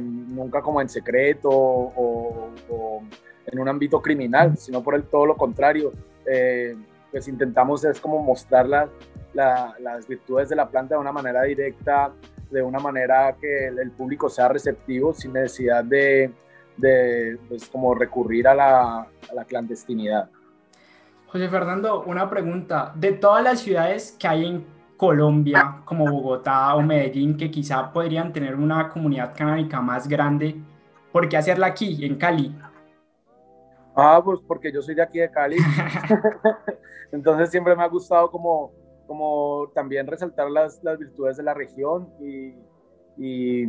nunca 0.00 0.62
como 0.62 0.80
en 0.80 0.88
secreto 0.88 1.50
o, 1.50 2.50
en 3.46 3.58
un 3.58 3.68
ámbito 3.68 4.00
criminal, 4.00 4.56
sino 4.56 4.82
por 4.82 4.94
el, 4.94 5.02
todo 5.04 5.26
lo 5.26 5.36
contrario. 5.36 5.92
Eh, 6.24 6.76
pues 7.10 7.26
intentamos 7.28 7.84
es 7.84 8.00
como 8.00 8.22
mostrar 8.22 8.66
las 9.34 10.08
virtudes 10.08 10.48
de 10.48 10.56
la 10.56 10.68
planta 10.68 10.94
de 10.94 11.00
una 11.00 11.12
manera 11.12 11.42
directa, 11.42 12.12
de 12.52 12.62
una 12.62 12.78
manera 12.78 13.36
que 13.40 13.68
el, 13.68 13.90
público 13.92 14.28
sea 14.28 14.48
receptivo 14.48 15.12
sin 15.12 15.32
necesidad 15.32 15.84
de, 15.84 16.32
de 16.76 17.38
pues, 17.48 17.68
como 17.68 17.94
recurrir 17.94 18.46
a 18.46 18.54
la, 18.54 19.00
a 19.00 19.34
la 19.34 19.44
clandestinidad. 19.44 20.28
José 21.26 21.48
Fernando, 21.48 22.04
una 22.04 22.28
pregunta. 22.28 22.92
De 22.94 23.12
todas 23.12 23.42
las 23.42 23.60
ciudades 23.60 24.14
que 24.18 24.28
hay 24.28 24.46
en 24.46 24.66
Colombia, 24.96 25.80
como 25.84 26.04
Bogotá 26.04 26.74
o 26.76 26.82
Medellín, 26.82 27.36
que 27.36 27.50
quizá 27.50 27.92
podrían 27.92 28.32
tener 28.32 28.54
una 28.54 28.88
comunidad 28.90 29.34
canábica 29.34 29.80
más 29.80 30.06
grande, 30.06 30.60
¿por 31.10 31.28
qué 31.28 31.36
hacerla 31.36 31.68
aquí, 31.68 32.04
en 32.04 32.16
Cali? 32.16 32.54
Ah, 33.96 34.20
pues 34.24 34.40
porque 34.46 34.70
yo 34.72 34.80
soy 34.80 34.94
de 34.94 35.02
aquí 35.02 35.18
de 35.18 35.30
Cali. 35.30 35.56
Entonces 37.12 37.50
siempre 37.50 37.74
me 37.74 37.82
ha 37.82 37.88
gustado 37.88 38.30
como, 38.30 38.72
como 39.06 39.70
también 39.74 40.06
resaltar 40.06 40.50
las, 40.50 40.82
las 40.82 40.98
virtudes 40.98 41.36
de 41.36 41.42
la 41.42 41.54
región 41.54 42.08
y, 42.20 42.54
y, 43.16 43.66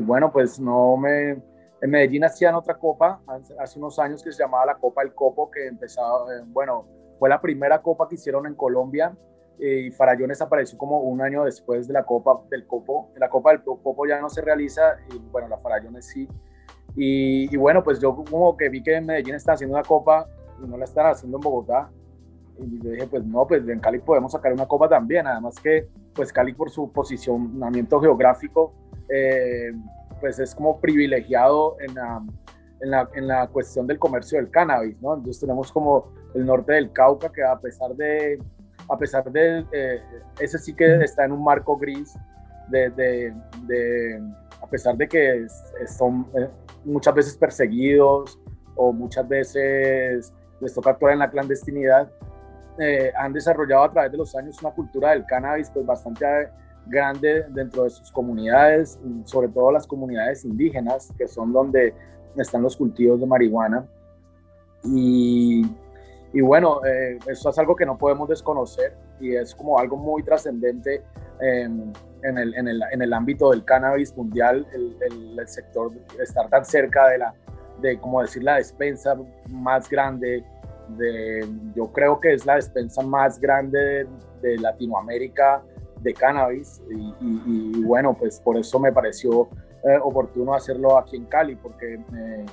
bueno, 0.00 0.32
pues 0.32 0.60
no 0.60 0.96
me... 0.96 1.42
En 1.80 1.90
Medellín 1.90 2.24
hacían 2.24 2.54
otra 2.54 2.78
copa 2.78 3.20
hace 3.58 3.78
unos 3.78 3.98
años 3.98 4.22
que 4.22 4.30
se 4.30 4.40
llamaba 4.40 4.66
la 4.66 4.74
Copa 4.76 5.02
del 5.02 5.14
Copo, 5.14 5.50
que 5.50 5.66
empezaba, 5.66 6.32
eh, 6.32 6.42
bueno, 6.46 6.86
fue 7.18 7.28
la 7.28 7.40
primera 7.40 7.82
copa 7.82 8.08
que 8.08 8.14
hicieron 8.14 8.46
en 8.46 8.54
Colombia 8.54 9.16
y 9.58 9.90
Farallones 9.90 10.40
apareció 10.40 10.78
como 10.78 11.00
un 11.00 11.20
año 11.20 11.44
después 11.44 11.86
de 11.86 11.94
la 11.94 12.04
Copa 12.04 12.40
del 12.50 12.66
Copo. 12.66 13.10
La 13.16 13.28
Copa 13.28 13.50
del 13.50 13.62
Copo 13.62 14.06
ya 14.06 14.20
no 14.20 14.28
se 14.28 14.40
realiza 14.40 14.96
y 15.12 15.18
bueno, 15.30 15.48
la 15.48 15.58
Farallones 15.58 16.06
sí. 16.06 16.28
Y, 16.94 17.56
bueno, 17.56 17.82
pues 17.82 18.00
yo 18.00 18.14
como 18.14 18.56
que 18.56 18.68
vi 18.68 18.82
que 18.82 18.96
en 18.96 19.06
Medellín 19.06 19.34
está 19.34 19.52
haciendo 19.52 19.76
una 19.76 19.84
copa 19.84 20.26
y 20.62 20.66
no 20.66 20.76
la 20.76 20.84
están 20.84 21.06
haciendo 21.06 21.38
en 21.38 21.40
Bogotá. 21.40 21.90
Y 22.62 22.82
yo 22.82 22.90
dije, 22.90 23.06
pues 23.06 23.24
no, 23.24 23.46
pues 23.46 23.66
en 23.68 23.80
Cali 23.80 23.98
podemos 23.98 24.32
sacar 24.32 24.52
una 24.52 24.66
copa 24.66 24.88
también. 24.88 25.26
Además 25.26 25.58
que 25.60 25.88
pues 26.14 26.32
Cali 26.32 26.52
por 26.52 26.70
su 26.70 26.92
posicionamiento 26.92 28.00
geográfico, 28.00 28.74
eh, 29.08 29.72
pues 30.20 30.38
es 30.38 30.54
como 30.54 30.80
privilegiado 30.80 31.76
en 31.80 31.94
la, 31.94 32.22
en, 32.80 32.90
la, 32.90 33.08
en 33.14 33.26
la 33.26 33.46
cuestión 33.48 33.86
del 33.86 33.98
comercio 33.98 34.38
del 34.38 34.50
cannabis, 34.50 35.00
¿no? 35.00 35.14
Entonces 35.14 35.40
tenemos 35.40 35.72
como 35.72 36.12
el 36.34 36.46
norte 36.46 36.72
del 36.72 36.92
Cauca 36.92 37.30
que 37.30 37.42
a 37.42 37.58
pesar 37.58 37.94
de 37.94 38.38
a 38.88 38.98
pesar 38.98 39.30
de, 39.30 39.64
eh, 39.72 40.02
ese 40.40 40.58
sí 40.58 40.74
que 40.74 40.96
está 41.02 41.24
en 41.24 41.32
un 41.32 41.44
marco 41.44 41.76
gris, 41.76 42.14
de, 42.68 42.90
de, 42.90 44.22
a 44.60 44.66
pesar 44.66 44.96
de 44.96 45.08
que 45.08 45.46
son 45.86 46.26
eh, 46.34 46.48
muchas 46.84 47.14
veces 47.14 47.36
perseguidos 47.36 48.38
o 48.76 48.92
muchas 48.92 49.28
veces 49.28 50.32
les 50.60 50.74
toca 50.74 50.90
actuar 50.90 51.12
en 51.12 51.18
la 51.18 51.30
clandestinidad, 51.30 52.10
eh, 52.78 53.12
han 53.16 53.32
desarrollado 53.32 53.84
a 53.84 53.92
través 53.92 54.12
de 54.12 54.18
los 54.18 54.34
años 54.34 54.60
una 54.62 54.72
cultura 54.72 55.10
del 55.10 55.24
cannabis 55.24 55.70
pues 55.70 55.84
bastante 55.84 56.26
grande 56.86 57.44
dentro 57.50 57.84
de 57.84 57.90
sus 57.90 58.10
comunidades, 58.10 58.98
sobre 59.24 59.48
todo 59.48 59.70
las 59.70 59.86
comunidades 59.86 60.44
indígenas, 60.44 61.12
que 61.16 61.28
son 61.28 61.52
donde 61.52 61.94
están 62.36 62.62
los 62.62 62.76
cultivos 62.76 63.20
de 63.20 63.26
marihuana. 63.26 63.86
Y 64.84 65.64
y 66.32 66.40
bueno, 66.40 66.84
eh, 66.84 67.18
eso 67.26 67.50
es 67.50 67.58
algo 67.58 67.76
que 67.76 67.84
no 67.84 67.98
podemos 67.98 68.28
desconocer 68.28 68.94
y 69.20 69.34
es 69.34 69.54
como 69.54 69.78
algo 69.78 69.96
muy 69.96 70.22
trascendente 70.22 71.02
en, 71.40 71.92
el, 72.22 72.54
en, 72.54 72.68
el, 72.68 72.82
en, 72.90 73.02
el, 73.02 73.12
ámbito 73.12 73.50
del 73.50 73.64
cannabis 73.64 74.16
mundial, 74.16 74.66
el, 74.72 74.96
el, 75.38 75.48
sector, 75.48 75.90
estar 76.20 76.48
tan 76.48 76.64
cerca 76.64 77.08
de 77.08 77.18
la, 77.18 77.34
de 77.80 77.98
como 77.98 78.22
decir, 78.22 78.42
la 78.42 78.56
despensa 78.56 79.14
más 79.48 79.90
grande, 79.90 80.44
de, 80.96 81.48
yo 81.74 81.92
creo 81.92 82.20
que 82.20 82.34
es 82.34 82.46
la 82.46 82.56
despensa 82.56 83.02
más 83.02 83.40
grande 83.40 84.06
de, 84.40 84.58
Latinoamérica 84.58 85.62
de 86.00 86.14
cannabis 86.14 86.82
y, 86.90 87.14
y, 87.20 87.84
bueno, 87.84 88.16
pues 88.18 88.40
por 88.40 88.56
eso 88.56 88.80
me 88.80 88.92
pareció 88.92 89.48
eh, 89.84 89.98
oportuno 90.00 90.54
hacerlo 90.54 90.96
aquí 90.96 91.16
en 91.16 91.24
Cali, 91.26 91.56
porque 91.56 91.94
eh, 91.94 92.46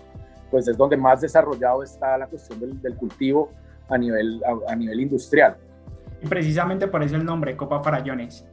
pues 0.50 0.68
es 0.68 0.76
donde 0.76 0.98
más 0.98 1.22
desarrollado 1.22 1.84
está 1.84 2.18
la 2.18 2.26
cuestión 2.28 2.60
del, 2.60 2.82
del 2.82 2.96
cultivo 2.96 3.52
a 3.88 3.98
nivel, 3.98 4.42
a, 4.68 4.76
nivel 4.76 5.02
industrial. 5.02 5.56
Y 6.22 6.28
precisamente 6.28 6.88
por 6.88 7.04
eso 7.04 7.16
el 7.16 7.26
nombre, 7.26 7.56
Copa 7.56 7.84
Farallones. 7.84 8.46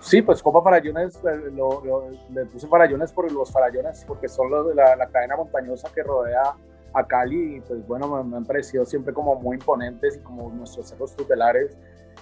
Sí, 0.00 0.22
pues 0.22 0.42
Copa 0.42 0.60
Farallones, 0.62 1.16
eh, 1.24 1.50
lo, 1.54 2.10
le 2.32 2.46
puse 2.46 2.66
Farallones 2.66 3.12
por 3.12 3.30
los 3.30 3.50
Farallones, 3.50 4.04
porque 4.06 4.28
son 4.28 4.50
los 4.50 4.68
de 4.68 4.74
la, 4.74 5.08
cadena 5.12 5.36
montañosa 5.36 5.88
que 5.94 6.02
rodea 6.02 6.54
a 6.94 7.06
Cali 7.06 7.56
y 7.56 7.60
pues 7.60 7.86
bueno, 7.86 8.24
me, 8.24 8.36
han 8.36 8.44
parecido 8.44 8.84
siempre 8.84 9.12
como 9.12 9.34
muy 9.36 9.56
imponentes 9.56 10.16
y 10.16 10.20
como 10.20 10.50
nuestros 10.50 10.88
cerros 10.88 11.14
tutelares 11.14 11.76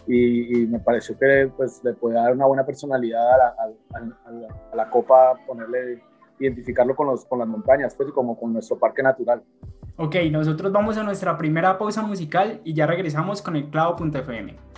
y, 0.07 0.67
me 0.67 0.81
pareció 0.81 1.17
que 1.19 1.50
pues 1.57 1.81
le 1.85 1.93
puede 1.93 2.17
dar 2.17 2.33
una 2.33 2.47
buena 2.47 2.64
personalidad 2.64 3.23
a 3.35 3.37
la, 3.38 3.55
a 4.73 4.76
la, 4.76 4.91
Copa, 4.91 5.35
ponerle, 5.47 6.02
identificarlo 6.38 6.97
con, 6.97 7.07
los, 7.07 7.25
con 7.26 7.38
las 7.38 7.47
montañas, 7.47 7.95
pues 7.95 8.11
como 8.12 8.38
con 8.38 8.52
nuestro 8.52 8.79
parque 8.79 9.02
natural. 9.02 9.43
Ok, 9.97 10.17
nosotros 10.31 10.73
vamos 10.73 10.97
a 10.97 11.05
nuestra 11.05 11.37
primera 11.37 11.79
pausa 11.79 12.02
musical 12.02 12.61
y 12.64 12.75
ya 12.75 12.87
regresamos 12.87 13.43
con 13.43 13.57
el 13.57 13.71
clavo.fm. 13.71 14.72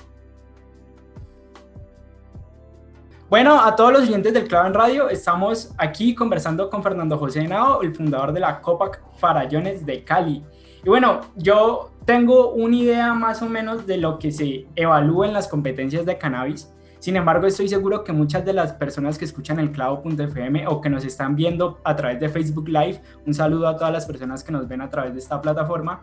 Bueno, 3.34 3.60
a 3.60 3.74
todos 3.74 3.92
los 3.92 4.02
oyentes 4.02 4.32
del 4.32 4.46
Clavo 4.46 4.68
en 4.68 4.74
Radio, 4.74 5.10
estamos 5.10 5.74
aquí 5.76 6.14
conversando 6.14 6.70
con 6.70 6.84
Fernando 6.84 7.18
José 7.18 7.40
Henao, 7.40 7.82
el 7.82 7.92
fundador 7.92 8.32
de 8.32 8.38
la 8.38 8.60
Copac 8.60 9.02
Farallones 9.16 9.84
de 9.84 10.04
Cali. 10.04 10.44
Y 10.84 10.88
bueno, 10.88 11.20
yo 11.34 11.90
tengo 12.04 12.52
una 12.52 12.76
idea 12.76 13.12
más 13.12 13.42
o 13.42 13.48
menos 13.48 13.88
de 13.88 13.96
lo 13.96 14.20
que 14.20 14.30
se 14.30 14.68
evalúa 14.76 15.26
en 15.26 15.32
las 15.32 15.48
competencias 15.48 16.06
de 16.06 16.16
cannabis 16.16 16.72
sin 17.04 17.16
embargo, 17.16 17.46
estoy 17.46 17.68
seguro 17.68 18.02
que 18.02 18.14
muchas 18.14 18.46
de 18.46 18.54
las 18.54 18.72
personas 18.72 19.18
que 19.18 19.26
escuchan 19.26 19.60
el 19.60 19.72
clavo.fm 19.72 20.66
o 20.68 20.80
que 20.80 20.88
nos 20.88 21.04
están 21.04 21.36
viendo 21.36 21.78
a 21.84 21.94
través 21.94 22.18
de 22.18 22.30
Facebook 22.30 22.66
Live, 22.66 23.02
un 23.26 23.34
saludo 23.34 23.68
a 23.68 23.76
todas 23.76 23.92
las 23.92 24.06
personas 24.06 24.42
que 24.42 24.50
nos 24.50 24.66
ven 24.66 24.80
a 24.80 24.88
través 24.88 25.12
de 25.12 25.18
esta 25.18 25.38
plataforma, 25.42 26.00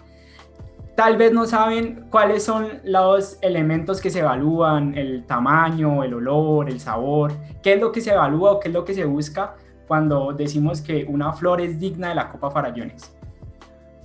tal 0.95 1.17
vez 1.17 1.31
no 1.31 1.45
saben 1.45 2.07
cuáles 2.09 2.43
son 2.43 2.81
los 2.83 3.37
elementos 3.41 4.01
que 4.01 4.09
se 4.09 4.19
evalúan, 4.19 4.97
el 4.97 5.25
tamaño, 5.25 6.03
el 6.03 6.13
olor, 6.13 6.69
el 6.69 6.79
sabor, 6.79 7.31
qué 7.63 7.73
es 7.73 7.81
lo 7.81 7.91
que 7.91 8.01
se 8.01 8.11
evalúa 8.11 8.53
o 8.53 8.59
qué 8.59 8.67
es 8.67 8.73
lo 8.73 8.85
que 8.85 8.93
se 8.93 9.05
busca 9.05 9.55
cuando 9.87 10.31
decimos 10.33 10.81
que 10.81 11.05
una 11.05 11.33
flor 11.33 11.61
es 11.61 11.79
digna 11.79 12.09
de 12.09 12.15
la 12.15 12.29
copa 12.29 12.51
farallones. 12.51 13.15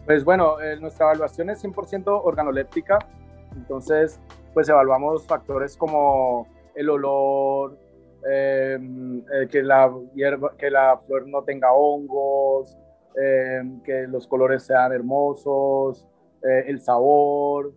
Pues 0.04 0.24
bueno, 0.24 0.60
eh, 0.60 0.76
nuestra 0.80 1.06
evaluación 1.06 1.50
es 1.50 1.64
100% 1.64 2.20
organoléptica, 2.24 2.98
entonces 3.54 4.20
pues 4.54 4.68
evaluamos 4.68 5.26
factores 5.26 5.76
como 5.76 6.46
el 6.74 6.88
olor, 6.88 7.78
em, 8.28 9.18
eh, 9.18 9.48
que, 9.50 9.62
la 9.62 9.92
que 10.58 10.70
la 10.70 10.98
flor 11.06 11.26
no 11.26 11.42
tenga 11.42 11.72
hongos, 11.72 12.76
em, 13.16 13.80
que 13.82 14.06
los 14.06 14.26
colores 14.26 14.62
sean 14.62 14.92
hermosos, 14.92 16.06
eh, 16.42 16.64
el 16.66 16.80
sabor, 16.80 17.72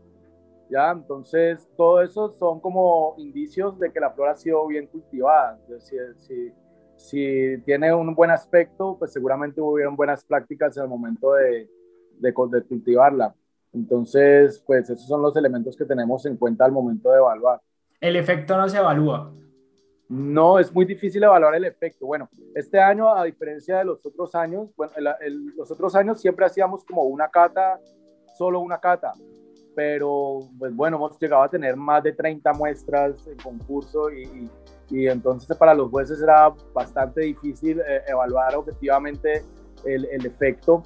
¿ya? 0.70 0.92
Entonces, 0.92 1.68
todo 1.76 2.02
eso 2.02 2.32
son 2.32 2.60
como 2.60 3.16
indicios 3.18 3.80
de 3.80 3.92
que 3.92 4.00
la 4.00 4.12
flor 4.12 4.30
ha 4.30 4.36
sido 4.36 4.66
bien 4.68 4.88
cultivada. 4.88 5.60
si, 5.80 6.52
si, 6.96 7.58
tiene 7.66 7.94
un 7.94 8.14
buen 8.14 8.32
aspecto, 8.32 8.98
pues 8.98 9.12
seguramente 9.12 9.62
hubieron 9.62 9.96
buenas 9.96 10.24
prácticas 10.24 10.76
en 10.78 10.84
el 10.84 10.90
momento 10.90 11.34
de, 11.34 11.70
de, 12.20 12.34
de 12.52 12.64
cultivarla. 12.64 13.34
Entonces, 13.74 14.64
pues 14.66 14.90
esos 14.90 15.08
son 15.08 15.22
los 15.22 15.36
elementos 15.36 15.76
que 15.78 15.86
tenemos 15.86 16.26
en 16.26 16.38
cuenta 16.38 16.66
al 16.66 16.72
momento 16.72 17.12
de 17.12 17.18
evaluar. 17.18 17.62
¿El 18.02 18.16
efecto 18.16 18.58
no 18.58 18.68
se 18.68 18.78
evalúa? 18.78 19.34
No, 20.10 20.58
es 20.58 20.74
muy 20.74 20.86
difícil 20.86 21.24
evaluar 21.24 21.54
el 21.54 21.66
efecto. 21.66 22.08
Bueno, 22.08 22.28
este 22.56 22.80
año, 22.80 23.14
a 23.14 23.24
diferencia 23.26 23.78
de 23.78 23.86
los 23.86 24.04
otros 24.04 24.34
años, 24.34 24.70
bueno, 24.76 24.92
los 25.56 25.70
otros 25.70 25.94
años 25.96 26.20
siempre 26.20 26.48
hacíamos 26.48 26.84
como 26.84 27.04
una 27.04 27.28
cata, 27.30 27.80
solo 28.40 28.62
una 28.62 28.80
cata, 28.80 29.12
pero 29.76 30.40
pues 30.58 30.74
bueno, 30.74 30.96
hemos 30.96 31.20
llegado 31.20 31.44
a 31.44 31.50
tener 31.50 31.76
más 31.76 32.02
de 32.02 32.14
30 32.14 32.54
muestras 32.54 33.28
en 33.28 33.36
concurso 33.36 34.10
y, 34.10 34.50
y 34.90 35.08
entonces 35.08 35.58
para 35.58 35.74
los 35.74 35.90
jueces 35.90 36.22
era 36.22 36.50
bastante 36.74 37.20
difícil 37.20 37.82
eh, 37.82 38.02
evaluar 38.08 38.56
objetivamente 38.56 39.44
el, 39.84 40.06
el 40.06 40.26
efecto 40.26 40.84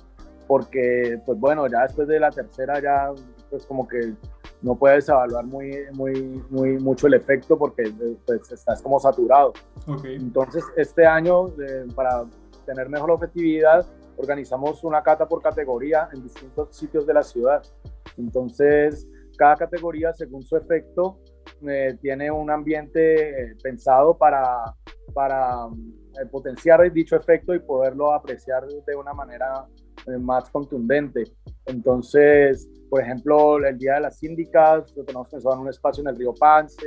porque 0.48 1.22
pues 1.28 1.40
bueno, 1.40 1.68
ya 1.68 1.84
después 1.84 2.08
de 2.08 2.20
la 2.20 2.32
tercera 2.32 2.82
ya 2.82 3.12
pues 3.52 3.68
como 3.68 3.88
que 3.88 4.16
no 4.64 4.76
puedes 4.76 5.08
evaluar 5.08 5.46
muy, 5.46 5.78
muy, 5.92 6.44
muy 6.50 6.80
mucho 6.80 7.06
el 7.06 7.14
efecto 7.14 7.56
porque 7.56 7.84
pues, 8.26 8.52
estás 8.52 8.82
como 8.82 9.00
saturado. 9.00 9.54
Entonces, 10.06 10.64
este 10.78 11.06
año, 11.06 11.50
eh, 11.50 11.86
para 11.94 12.24
tener 12.66 12.88
mejor 12.90 13.12
objetividad, 13.12 13.86
organizamos 14.18 14.84
una 14.84 15.02
cata 15.02 15.28
por 15.28 15.42
categoría 15.42 16.10
en 16.14 16.24
distintos 16.24 16.76
sitios 16.76 17.06
de 17.06 17.14
la 17.14 17.24
ciudad. 17.24 17.64
Entonces, 18.18 19.08
cada 19.38 19.56
categoría, 19.56 20.14
según 20.14 20.44
su 20.44 20.56
efecto, 20.56 21.20
eh, 21.68 21.98
tiene 22.02 22.32
un 22.32 22.50
ambiente 22.50 23.30
eh, 23.30 23.56
pensado 23.62 24.18
para, 24.18 24.76
para 25.14 25.68
potenciar 26.32 26.92
dicho 26.92 27.16
efecto 27.16 27.54
y 27.56 27.60
poderlo 27.60 28.14
apreciar 28.14 28.66
de 28.68 28.96
una 28.96 29.14
manera 29.14 29.66
más 30.20 30.50
contundente. 30.50 31.24
Entonces, 31.66 32.70
por 32.90 33.02
ejemplo, 33.02 33.58
el 33.66 33.78
Día 33.78 33.96
de 33.96 34.02
las 34.02 34.20
Síndicas 34.20 34.94
lo 34.96 35.04
tenemos 35.04 35.30
pensado 35.30 35.56
en 35.56 35.62
un 35.62 35.70
espacio 35.70 36.02
en 36.02 36.10
el 36.10 36.16
río 36.16 36.34
Pance, 36.34 36.86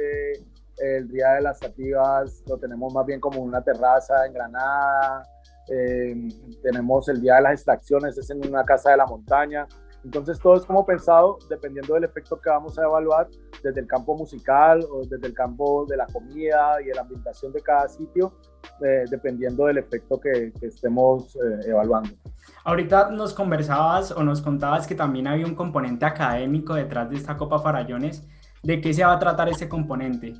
el 0.78 1.08
Día 1.08 1.32
de 1.32 1.40
las 1.42 1.58
Sativas 1.58 2.42
lo 2.46 2.58
tenemos 2.58 2.92
más 2.92 3.06
bien 3.06 3.20
como 3.20 3.40
una 3.40 3.62
terraza 3.62 4.26
en 4.26 4.34
Granada, 4.34 5.22
eh, 5.68 6.28
tenemos 6.62 7.08
el 7.08 7.20
Día 7.20 7.36
de 7.36 7.42
las 7.42 7.52
Extracciones, 7.54 8.16
es 8.18 8.30
en 8.30 8.46
una 8.46 8.64
casa 8.64 8.90
de 8.90 8.96
la 8.96 9.06
montaña. 9.06 9.66
Entonces 10.04 10.38
todo 10.38 10.54
es 10.54 10.64
como 10.64 10.86
pensado 10.86 11.38
dependiendo 11.50 11.94
del 11.94 12.04
efecto 12.04 12.40
que 12.40 12.48
vamos 12.48 12.78
a 12.78 12.84
evaluar 12.84 13.28
desde 13.62 13.80
el 13.80 13.88
campo 13.88 14.16
musical 14.16 14.86
o 14.88 15.04
desde 15.04 15.26
el 15.26 15.34
campo 15.34 15.84
de 15.86 15.96
la 15.96 16.06
comida 16.06 16.80
y 16.80 16.86
de 16.86 16.94
la 16.94 17.00
ambientación 17.00 17.52
de 17.52 17.60
cada 17.60 17.88
sitio, 17.88 18.32
eh, 18.84 19.04
dependiendo 19.10 19.66
del 19.66 19.78
efecto 19.78 20.20
que, 20.20 20.52
estemos 20.62 21.34
eh, 21.36 21.70
evaluando. 21.70 22.10
Ahorita 22.64 23.10
nos 23.10 23.34
conversabas 23.34 24.12
o 24.12 24.22
nos 24.22 24.40
contabas 24.40 24.86
que 24.86 24.94
también 24.94 25.26
había 25.26 25.46
un 25.46 25.56
componente 25.56 26.04
académico 26.04 26.74
detrás 26.74 27.10
de 27.10 27.16
esta 27.16 27.36
Copa 27.36 27.58
Farallones. 27.58 28.24
¿De 28.62 28.80
qué 28.80 28.94
se 28.94 29.04
va 29.04 29.12
a 29.12 29.18
tratar 29.18 29.48
ese 29.48 29.68
componente? 29.68 30.34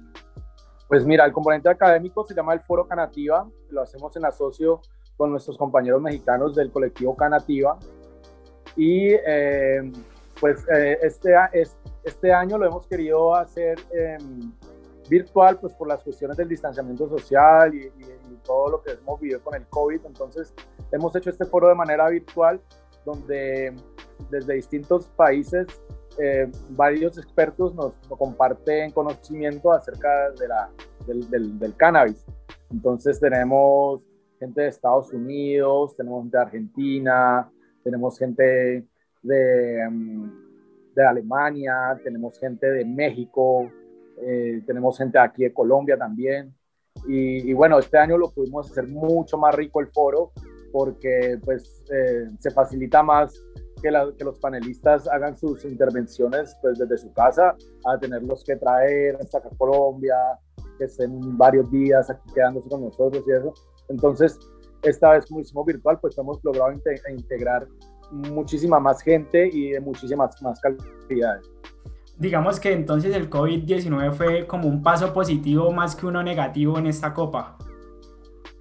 Pues 0.89 1.05
mira, 1.05 1.25
el 1.25 1.33
componente 1.33 1.69
académico 1.69 2.25
se 2.25 2.35
llama 2.35 2.55
el 2.55 2.61
Foro 2.61 2.87
Canativa, 2.87 3.49
lo 3.71 3.83
hacemos 3.83 4.17
en 4.17 4.25
asocio 4.25 4.81
con 5.17 5.31
nuestros 5.31 5.57
compañeros 5.57 6.03
mexicanos 6.03 6.55
del 6.55 6.71
colectivo 6.71 7.17
Canativa 7.17 7.79
y 8.77 9.09
eh, 9.27 9.91
pues 10.41 10.65
eh, 10.69 10.99
este, 11.03 11.35
este 12.05 12.33
año 12.33 12.59
lo 12.59 12.67
hemos 12.67 12.87
querido 12.87 13.35
hacer 13.35 13.79
em, 13.93 14.53
virtual, 15.09 15.59
pues 15.59 15.73
por 15.75 15.89
las 15.89 16.03
cuestiones 16.03 16.37
del 16.37 16.49
distanciamiento 16.49 17.09
social 17.09 17.75
y, 17.75 17.91
todo 18.45 18.71
lo 18.71 18.83
que 18.83 18.93
hemos 18.93 19.21
vivido 19.21 19.41
con 19.41 19.57
el 19.57 19.67
COVID. 19.67 20.03
Entonces, 20.07 20.55
hemos 20.93 21.17
hecho 21.17 21.31
este 21.31 21.47
foro 21.47 21.69
de 21.69 21.75
manera 21.75 22.09
virtual, 22.09 22.61
donde 23.05 23.75
desde 24.31 24.55
distintos 24.55 25.09
países 25.17 25.67
eh, 26.19 26.49
varios 26.71 27.19
expertos 27.19 27.75
nos, 27.75 27.95
comparten 28.07 28.93
conocimiento 28.93 29.73
acerca 29.73 30.31
de 30.31 30.47
la, 30.47 30.71
del, 31.09 31.29
del, 31.29 31.59
del, 31.59 31.75
cannabis. 31.75 32.25
Entonces, 32.71 33.19
tenemos 33.19 34.07
gente 34.47 34.63
de 34.63 34.69
Estados 34.69 35.13
Unidos, 35.13 35.97
tenemos 35.97 36.23
gente 36.23 36.37
de 36.37 36.43
Argentina, 36.43 37.51
tenemos 37.83 38.19
gente 38.19 38.87
de, 39.23 39.89
mm, 39.91 40.95
de 40.95 41.07
Alemania, 41.07 42.01
tenemos 42.03 42.39
gente 42.39 42.67
de 42.67 42.85
México, 42.85 43.71
eh, 44.19 44.63
tenemos 44.67 44.97
gente 44.97 45.19
aquí 45.19 45.45
de 45.45 45.53
Colombia 45.53 45.97
también. 45.97 46.55
Y, 47.07 47.53
bueno, 47.53 47.79
este 47.79 47.99
año 47.99 48.17
lo 48.17 48.31
pudimos 48.31 48.71
hacer 48.71 48.89
mucho 48.89 49.37
más 49.37 49.55
rico 49.55 49.81
el 49.81 49.89
foro 49.89 50.33
porque 50.73 51.39
pues 51.45 51.85
eh, 51.93 52.29
se 52.39 52.51
facilita 52.51 53.03
más 53.03 53.35
que, 53.83 53.91
que, 54.17 54.25
los 54.25 54.39
panelistas 54.41 55.07
hagan 55.07 55.37
sus 55.37 55.65
intervenciones 55.65 56.57
pues 56.63 56.79
desde 56.79 56.97
su 56.97 57.13
casa 57.13 57.55
a 57.85 57.99
tenerlos 57.99 58.43
que 58.43 58.57
traer 58.57 59.17
hasta 59.17 59.43
Colombia, 59.59 60.17
que 60.79 60.85
estén 60.85 61.37
varios 61.37 61.71
días 61.71 62.09
aquí 62.11 62.33
quedándose 62.35 62.69
con 62.69 62.81
nosotros 62.81 63.23
y 63.27 63.33
eso. 63.33 63.53
Entonces, 63.89 64.39
esta 64.83 65.13
vez 65.13 65.27
como 65.27 65.41
hicimos 65.41 65.67
virtual, 65.67 65.99
pues 66.01 66.17
hemos 66.19 66.43
logrado 66.45 66.73
integrar 67.09 67.67
muchísima 68.11 68.79
más 68.79 69.03
gente 69.03 69.49
y 69.53 69.71
de 69.71 69.81
muchísimas 69.81 70.41
más 70.43 70.61
calidades. 70.61 71.51
Digamos 72.19 72.59
que 72.59 72.73
entonces 72.73 73.15
el 73.15 73.29
COVID-19 73.29 74.13
fue 74.13 74.47
como 74.47 74.69
un 74.69 74.83
paso 74.83 75.13
positivo 75.13 75.71
más 75.71 75.95
que 75.95 76.07
uno 76.07 76.23
negativo 76.23 76.79
en 76.79 76.87
esta 76.87 77.13
copa. 77.13 77.59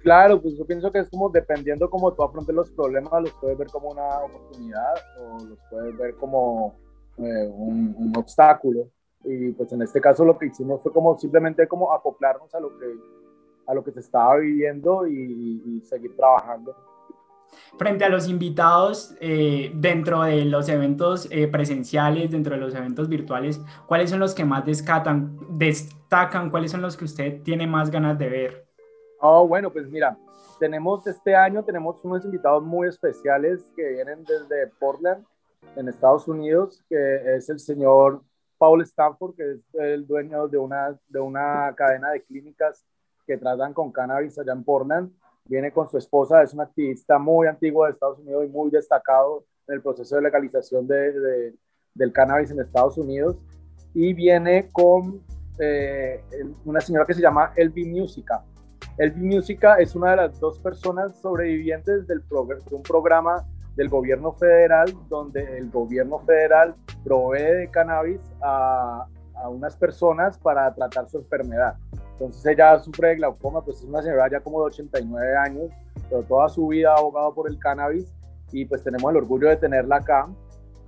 Claro, 0.02 0.40
pues 0.40 0.56
yo 0.56 0.64
pienso 0.64 0.92
que 0.92 1.00
es 1.00 1.10
como 1.10 1.30
dependiendo 1.30 1.88
cómo 1.90 2.12
tú 2.12 2.22
afrontes 2.22 2.54
los 2.54 2.70
problemas, 2.70 3.22
los 3.22 3.32
puedes 3.40 3.58
ver 3.58 3.68
como 3.68 3.90
una 3.90 4.20
oportunidad 4.20 4.94
o 5.20 5.44
los 5.44 5.58
puedes 5.70 5.96
ver 5.96 6.14
como 6.16 6.76
eh, 7.18 7.48
un, 7.48 8.12
obstáculo. 8.16 8.88
Y 9.24 9.50
pues 9.52 9.72
en 9.72 9.82
este 9.82 10.00
caso 10.00 10.24
lo 10.24 10.38
que 10.38 10.46
hicimos 10.46 10.82
fue 10.82 10.92
como 10.92 11.18
simplemente 11.18 11.66
como 11.66 11.92
acoplarnos 11.92 12.54
a 12.54 12.60
lo 12.60 12.78
que, 12.78 12.86
a 13.66 13.74
lo 13.74 13.84
que 13.84 13.92
se 13.92 14.00
estaba 14.00 14.36
viviendo 14.36 15.06
y, 15.06 15.62
y 15.64 15.80
seguir 15.82 16.14
trabajando 16.16 16.74
frente 17.78 18.04
a 18.04 18.08
los 18.08 18.28
invitados 18.28 19.14
eh, 19.20 19.70
dentro 19.74 20.22
de 20.22 20.44
los 20.44 20.68
eventos 20.68 21.28
eh, 21.30 21.48
presenciales, 21.48 22.30
dentro 22.30 22.54
de 22.54 22.60
los 22.60 22.74
eventos 22.74 23.08
virtuales, 23.08 23.60
¿cuáles 23.86 24.10
son 24.10 24.20
los 24.20 24.34
que 24.34 24.44
más 24.44 24.64
destacan, 24.64 25.36
destacan? 25.50 26.50
¿Cuáles 26.50 26.70
son 26.70 26.82
los 26.82 26.96
que 26.96 27.04
usted 27.04 27.42
tiene 27.42 27.66
más 27.66 27.90
ganas 27.90 28.18
de 28.18 28.28
ver? 28.28 28.66
Oh, 29.20 29.46
bueno, 29.46 29.70
pues 29.72 29.88
mira, 29.88 30.16
tenemos 30.58 31.06
este 31.06 31.34
año, 31.34 31.62
tenemos 31.64 32.02
unos 32.04 32.24
invitados 32.24 32.62
muy 32.62 32.88
especiales 32.88 33.72
que 33.74 33.88
vienen 33.88 34.24
desde 34.24 34.68
Portland, 34.78 35.24
en 35.74 35.88
Estados 35.88 36.28
Unidos, 36.28 36.82
que 36.88 37.36
es 37.36 37.48
el 37.48 37.58
señor 37.58 38.22
Paul 38.56 38.82
Stanford, 38.82 39.34
que 39.34 39.52
es 39.52 39.74
el 39.74 40.06
dueño 40.06 40.48
de 40.48 40.58
una, 40.58 40.98
de 41.08 41.20
una 41.20 41.74
cadena 41.76 42.10
de 42.10 42.22
clínicas 42.22 42.86
que 43.26 43.36
tratan 43.36 43.74
con 43.74 43.92
cannabis 43.92 44.38
allá 44.38 44.52
en 44.52 44.64
Portland 44.64 45.10
viene 45.48 45.72
con 45.72 45.88
su 45.88 45.98
esposa, 45.98 46.42
es 46.42 46.52
un 46.54 46.60
activista 46.60 47.18
muy 47.18 47.46
antiguo 47.46 47.84
de 47.84 47.92
Estados 47.92 48.18
Unidos 48.18 48.44
y 48.46 48.48
muy 48.48 48.70
destacado 48.70 49.44
en 49.68 49.76
el 49.76 49.82
proceso 49.82 50.16
de 50.16 50.22
legalización 50.22 50.86
de, 50.86 51.54
del 51.94 52.12
cannabis 52.12 52.50
en 52.50 52.60
Estados 52.60 52.98
Unidos, 52.98 53.36
y 53.94 54.12
viene 54.12 54.68
con 54.72 55.20
eh, 55.58 56.22
una 56.64 56.80
señora 56.80 57.06
que 57.06 57.14
se 57.14 57.22
llama 57.22 57.52
Elvi 57.56 57.84
Musica. 57.84 58.44
Elvi 58.98 59.24
Musica 59.24 59.76
es 59.76 59.94
una 59.94 60.10
de 60.10 60.16
las 60.16 60.38
dos 60.40 60.58
personas 60.58 61.16
sobrevivientes 61.20 62.06
del 62.06 62.20
de 62.20 62.74
un 62.74 62.82
programa 62.82 63.44
del 63.74 63.88
gobierno 63.88 64.32
federal, 64.32 64.92
donde 65.08 65.58
el 65.58 65.70
gobierno 65.70 66.18
federal 66.18 66.74
provee 67.04 67.56
de 67.56 67.70
cannabis 67.70 68.20
a, 68.42 69.06
a 69.34 69.48
unas 69.48 69.76
personas 69.76 70.38
para 70.38 70.74
tratar 70.74 71.08
su 71.08 71.18
enfermedad. 71.18 71.76
Entonces 72.18 72.46
ella 72.46 72.78
sufre 72.78 73.08
de 73.08 73.16
glaucoma, 73.16 73.62
pues 73.62 73.78
es 73.78 73.84
una 73.84 74.00
señora 74.00 74.30
ya 74.30 74.40
como 74.40 74.60
de 74.60 74.68
89 74.68 75.36
años, 75.36 75.70
pero 76.08 76.22
toda 76.22 76.48
su 76.48 76.66
vida 76.68 76.94
ha 76.94 76.98
abogado 76.98 77.34
por 77.34 77.50
el 77.50 77.58
cannabis 77.58 78.10
y 78.52 78.64
pues 78.64 78.82
tenemos 78.82 79.10
el 79.10 79.18
orgullo 79.18 79.48
de 79.50 79.56
tenerla 79.56 79.96
acá 79.96 80.26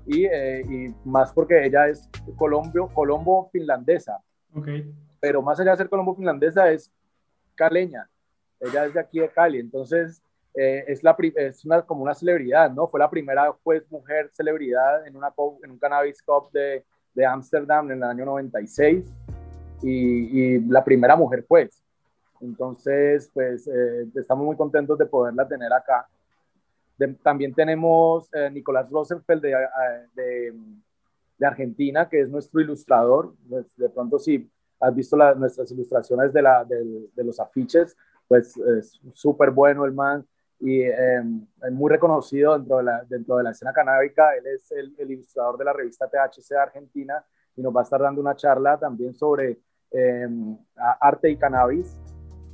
y, 0.06 0.24
eh, 0.24 0.62
y 0.66 0.94
más 1.04 1.30
porque 1.34 1.66
ella 1.66 1.86
es 1.88 2.08
colombio, 2.36 2.88
colombo 2.94 3.50
finlandesa. 3.52 4.22
Okay. 4.54 4.90
Pero 5.20 5.42
más 5.42 5.60
allá 5.60 5.72
de 5.72 5.76
ser 5.76 5.90
colombo 5.90 6.14
finlandesa 6.14 6.70
es 6.70 6.90
caleña, 7.54 8.08
ella 8.58 8.86
es 8.86 8.94
de 8.94 9.00
aquí 9.00 9.20
de 9.20 9.28
Cali, 9.28 9.58
entonces 9.58 10.22
eh, 10.54 10.84
es, 10.88 11.02
la, 11.02 11.14
es 11.36 11.62
una, 11.66 11.82
como 11.82 12.04
una 12.04 12.14
celebridad, 12.14 12.70
¿no? 12.70 12.88
Fue 12.88 12.98
la 12.98 13.10
primera 13.10 13.52
pues, 13.62 13.88
mujer 13.90 14.30
celebridad 14.32 15.06
en, 15.06 15.14
una, 15.14 15.32
en 15.62 15.70
un 15.72 15.78
Cannabis 15.78 16.22
Cup 16.22 16.50
de, 16.52 16.84
de 17.14 17.26
Ámsterdam 17.26 17.90
en 17.90 17.98
el 17.98 18.04
año 18.04 18.24
96 18.24 19.04
y, 19.82 20.58
la 20.68 20.84
primera 20.84 21.16
mujer 21.16 21.44
pues. 21.46 21.82
Entonces, 22.40 23.30
pues 23.32 23.66
eh, 23.66 24.06
estamos 24.14 24.44
muy 24.44 24.56
contentos 24.56 24.96
de 24.98 25.06
poderla 25.06 25.46
tener 25.46 25.72
acá. 25.72 26.06
también 27.22 27.52
tenemos 27.52 28.28
eh, 28.32 28.48
Nicolás 28.50 28.88
Rosenfeld 28.90 29.42
de, 29.42 30.54
de 31.38 31.46
Argentina, 31.46 32.08
que 32.08 32.20
es 32.20 32.28
nuestro 32.28 32.60
ilustrador. 32.60 33.32
Pues, 33.48 33.74
de 33.76 33.88
pronto, 33.88 34.18
si 34.18 34.50
has 34.80 34.94
visto 34.94 35.16
nuestras 35.34 35.70
ilustraciones 35.70 36.32
de, 36.32 36.42
la, 36.42 36.64
de, 36.64 37.24
los 37.24 37.40
afiches, 37.40 37.96
pues 38.26 38.56
es 38.56 39.00
súper 39.14 39.50
bueno 39.50 39.84
el 39.84 39.92
man 39.92 40.26
y 40.60 40.82
em, 40.82 41.46
es 41.62 41.72
muy 41.72 41.90
reconocido 41.90 42.56
dentro 42.58 42.78
de, 42.78 42.82
la, 42.82 43.04
dentro 43.08 43.36
de 43.36 43.44
la 43.44 43.50
escena 43.50 43.72
canábica. 43.72 44.36
Él 44.36 44.46
es 44.46 44.70
el, 44.72 44.94
ilustrador 44.98 45.56
de 45.56 45.64
la 45.64 45.72
revista 45.72 46.08
THC 46.08 46.48
de 46.50 46.58
Argentina 46.58 47.24
y 47.56 47.62
nos 47.62 47.74
va 47.74 47.80
a 47.80 47.84
estar 47.84 48.00
dando 48.00 48.20
una 48.20 48.36
charla 48.36 48.78
también 48.78 49.14
sobre 49.14 49.58
em, 49.90 50.56
arte 51.00 51.30
y 51.30 51.36
cannabis. 51.36 51.98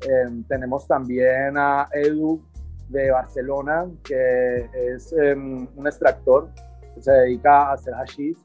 Em, 0.08 0.42
tenemos 0.44 0.86
también 0.86 1.56
a 1.56 1.88
Edu 1.92 2.42
de 2.88 3.10
Barcelona, 3.10 3.86
que 4.02 4.68
es 4.74 5.12
un 5.12 5.86
extractor 5.86 6.48
que 6.94 7.02
se 7.02 7.10
dedica 7.10 7.70
a 7.70 7.72
hacer 7.72 7.94
hashish 7.94 8.38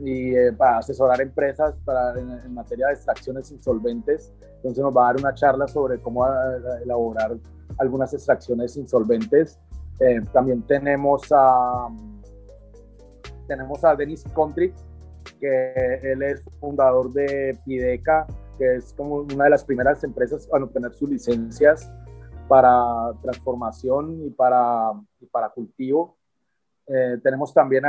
y 0.00 0.34
eh, 0.34 0.52
para 0.52 0.78
asesorar 0.78 1.20
empresas 1.20 1.74
para, 1.84 2.18
en, 2.18 2.54
materia 2.54 2.88
de 2.88 2.94
extracciones 2.94 3.50
insolventes. 3.50 4.32
Entonces 4.56 4.82
nos 4.82 4.96
va 4.96 5.04
a 5.08 5.12
dar 5.12 5.20
una 5.20 5.34
charla 5.34 5.66
sobre 5.68 6.00
cómo 6.00 6.26
eh, 6.26 6.30
elaborar 6.82 7.36
algunas 7.78 8.12
extracciones 8.14 8.76
insolventes. 8.76 9.58
Eh, 10.00 10.20
también 10.32 10.62
tenemos 10.62 11.22
a, 11.32 11.88
tenemos 13.46 13.84
a 13.84 13.96
Denis 13.96 14.24
Country, 14.34 14.72
que 15.38 16.00
él 16.02 16.22
es 16.22 16.44
fundador 16.60 17.12
de 17.12 17.58
Pideca, 17.64 18.26
que 18.58 18.76
es 18.76 18.92
como 18.94 19.16
una 19.16 19.44
de 19.44 19.50
las 19.50 19.64
primeras 19.64 20.02
empresas 20.04 20.48
a 20.52 20.56
obtener 20.56 20.92
sus 20.92 21.08
licencias 21.08 21.90
para 22.48 23.12
transformación 23.22 24.26
y 24.26 24.30
para, 24.30 24.92
para 25.30 25.50
cultivo. 25.50 26.16
tenemos 27.22 27.52
también 27.52 27.84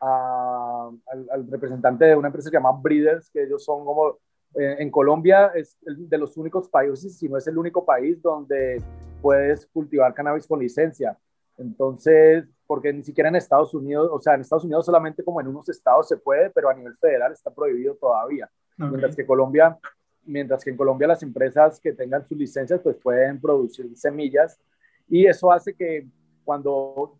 al, 0.00 1.50
representante 1.50 2.06
de 2.06 2.16
una 2.16 2.28
empresa 2.28 2.50
que 2.50 2.56
se 2.56 2.62
llama 2.62 2.80
Breeders, 2.80 3.30
que 3.30 3.44
ellos 3.44 3.64
son 3.64 3.84
como, 3.84 4.18
eh, 4.54 4.76
en 4.78 4.90
Colombia 4.90 5.52
es 5.54 5.76
de 5.82 6.18
los 6.18 6.36
únicos 6.36 6.68
países, 6.68 7.18
si 7.18 7.28
no 7.28 7.36
es 7.36 7.46
el 7.46 7.58
único 7.58 7.84
país 7.84 8.20
donde 8.20 8.82
puedes 9.20 9.66
cultivar 9.66 10.14
cannabis 10.14 10.46
con 10.46 10.58
licencia. 10.58 11.18
Entonces, 11.58 12.46
porque 12.70 12.92
ni 12.92 13.02
siquiera 13.02 13.28
en 13.28 13.34
Estados 13.34 13.74
Unidos, 13.74 14.08
o 14.12 14.20
sea, 14.20 14.36
en 14.36 14.42
Estados 14.42 14.62
Unidos 14.62 14.86
solamente 14.86 15.24
como 15.24 15.40
en 15.40 15.48
unos 15.48 15.68
estados 15.68 16.06
se 16.06 16.16
puede, 16.16 16.50
pero 16.50 16.70
a 16.70 16.74
nivel 16.74 16.96
federal 16.98 17.32
está 17.32 17.50
prohibido 17.50 17.96
todavía. 17.96 18.48
Mientras 18.76 19.16
que 19.16 19.26
Colombia, 19.26 19.76
mientras 20.24 20.62
que 20.62 20.70
en 20.70 20.76
Colombia 20.76 21.08
las 21.08 21.20
empresas 21.24 21.80
que 21.80 21.92
tengan 21.92 22.24
sus 22.24 22.38
licencias 22.38 22.78
pues 22.80 22.94
pueden 22.94 23.40
producir 23.40 23.90
semillas 23.96 24.60
y 25.08 25.26
eso 25.26 25.50
hace 25.50 25.74
que 25.74 26.06
cuando 26.44 27.16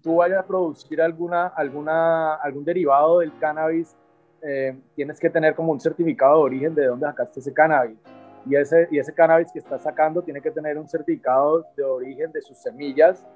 tú 0.00 0.18
vayas 0.18 0.38
a 0.38 0.46
producir 0.46 1.02
alguna, 1.02 1.48
alguna, 1.48 2.34
algún 2.36 2.64
derivado 2.64 3.18
del 3.18 3.36
cannabis, 3.36 3.96
eh, 4.42 4.78
tienes 4.94 5.18
que 5.18 5.28
tener 5.28 5.56
como 5.56 5.72
un 5.72 5.80
certificado 5.80 6.36
de 6.36 6.42
origen 6.44 6.74
de 6.76 6.86
dónde 6.86 7.04
sacaste 7.04 7.40
ese 7.40 7.52
cannabis. 7.52 7.98
Y 8.46 8.54
ese, 8.54 8.86
y 8.92 9.00
ese 9.00 9.12
cannabis 9.12 9.50
que 9.50 9.58
estás 9.58 9.82
sacando 9.82 10.22
tiene 10.22 10.40
que 10.40 10.52
tener 10.52 10.78
un 10.78 10.88
certificado 10.88 11.66
de 11.76 11.82
origen 11.82 12.30
de 12.30 12.42
sus 12.42 12.56
semillas. 12.58 13.26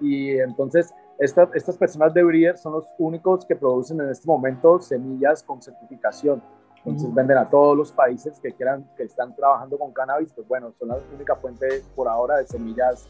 Y 0.00 0.38
entonces 0.38 0.92
estas, 1.18 1.48
estas 1.54 1.76
personas 1.76 2.12
de 2.14 2.22
Breeder 2.22 2.58
son 2.58 2.74
los 2.74 2.86
únicos 2.98 3.44
que 3.46 3.56
producen 3.56 4.00
en 4.00 4.10
este 4.10 4.26
momento 4.26 4.80
semillas 4.80 5.42
con 5.42 5.62
certificación. 5.62 6.42
Entonces 6.78 7.14
venden 7.14 7.38
a 7.38 7.48
todos 7.48 7.76
los 7.76 7.92
países 7.92 8.38
que 8.40 8.52
quieran, 8.52 8.86
que 8.96 9.04
están 9.04 9.34
trabajando 9.34 9.78
con 9.78 9.92
cannabis, 9.92 10.32
pues 10.34 10.46
bueno, 10.46 10.72
son 10.78 10.88
la 10.88 10.98
única 11.14 11.34
fuente 11.36 11.82
por 11.96 12.08
ahora 12.08 12.36
de 12.36 12.46
semillas 12.46 13.08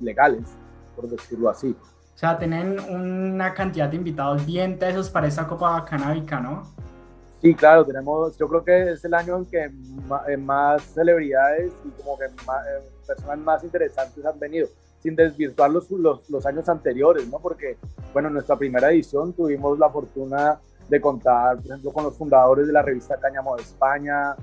legales 0.00 0.56
por 0.94 1.08
decirlo 1.08 1.50
así. 1.50 1.76
O 2.14 2.18
sea, 2.18 2.38
tienen 2.38 2.78
una 2.78 3.54
cantidad 3.54 3.88
de 3.88 3.96
invitados 3.96 4.44
bien 4.46 4.78
tesos 4.78 5.10
para 5.10 5.26
esa 5.26 5.46
Copa 5.46 5.84
Canábica, 5.84 6.40
¿no? 6.40 6.62
Sí, 7.40 7.54
claro, 7.54 7.84
tenemos, 7.84 8.38
yo 8.38 8.48
creo 8.48 8.64
que 8.64 8.92
es 8.92 9.04
el 9.04 9.14
año 9.14 9.38
en 9.38 9.46
que 9.46 9.68
más, 10.38 10.82
celebridades 10.82 11.72
y 11.84 12.02
como 12.02 12.16
que 12.16 12.26
más, 12.46 12.64
eh, 12.66 12.82
personas 13.04 13.38
más 13.38 13.64
interesantes 13.64 14.24
han 14.24 14.38
venido, 14.38 14.68
sin 15.02 15.16
desvirtuar 15.16 15.70
los, 15.70 15.90
los, 15.90 16.28
los, 16.30 16.46
años 16.46 16.68
anteriores, 16.68 17.28
¿no? 17.28 17.38
Porque, 17.38 17.76
bueno, 18.12 18.28
en 18.28 18.34
nuestra 18.34 18.56
primera 18.56 18.90
edición 18.90 19.32
tuvimos 19.32 19.78
la 19.78 19.90
fortuna 19.90 20.60
de 20.88 21.00
contar, 21.00 21.56
por 21.56 21.66
ejemplo, 21.66 21.92
con 21.92 22.04
los 22.04 22.16
fundadores 22.16 22.66
de 22.66 22.72
la 22.72 22.82
revista 22.82 23.16
Cáñamo 23.16 23.56
de 23.56 23.62
España, 23.62 24.36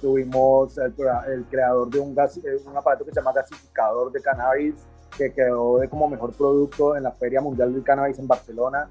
tuvimos 0.00 0.78
el, 0.78 0.94
el 1.32 1.44
creador 1.44 1.90
de 1.90 1.98
un, 1.98 2.14
gas, 2.14 2.36
eh, 2.38 2.56
un 2.66 2.76
aparato 2.76 3.04
que 3.04 3.10
se 3.10 3.20
llama 3.20 3.32
gasificador 3.32 4.12
de 4.12 4.20
cannabis, 4.20 4.74
que 5.16 5.32
quedó 5.32 5.78
de 5.78 5.88
como 5.88 6.08
mejor 6.08 6.32
producto 6.32 6.96
en 6.96 7.02
la 7.02 7.12
Feria 7.12 7.40
Mundial 7.40 7.72
del 7.72 7.82
Cannabis 7.82 8.18
en 8.18 8.26
Barcelona. 8.26 8.88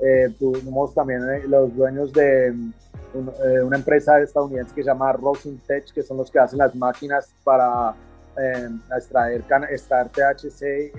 Eh, 0.00 0.32
tuvimos 0.38 0.94
también 0.94 1.28
eh, 1.28 1.42
los 1.48 1.74
dueños 1.74 2.12
de 2.12 2.48
eh, 2.48 3.62
una 3.64 3.76
empresa 3.76 4.20
estadounidense 4.20 4.74
que 4.74 4.82
se 4.82 4.88
llama 4.88 5.12
Rosin 5.12 5.58
Tech, 5.66 5.92
que 5.92 6.02
son 6.02 6.18
los 6.18 6.30
que 6.30 6.38
hacen 6.38 6.58
las 6.58 6.74
máquinas 6.74 7.32
para 7.42 7.94
extraer, 8.94 9.44
extraer 9.70 10.08
THC 10.08 10.92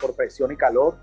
por 0.00 0.14
presión 0.14 0.52
y 0.52 0.56
calor. 0.56 0.96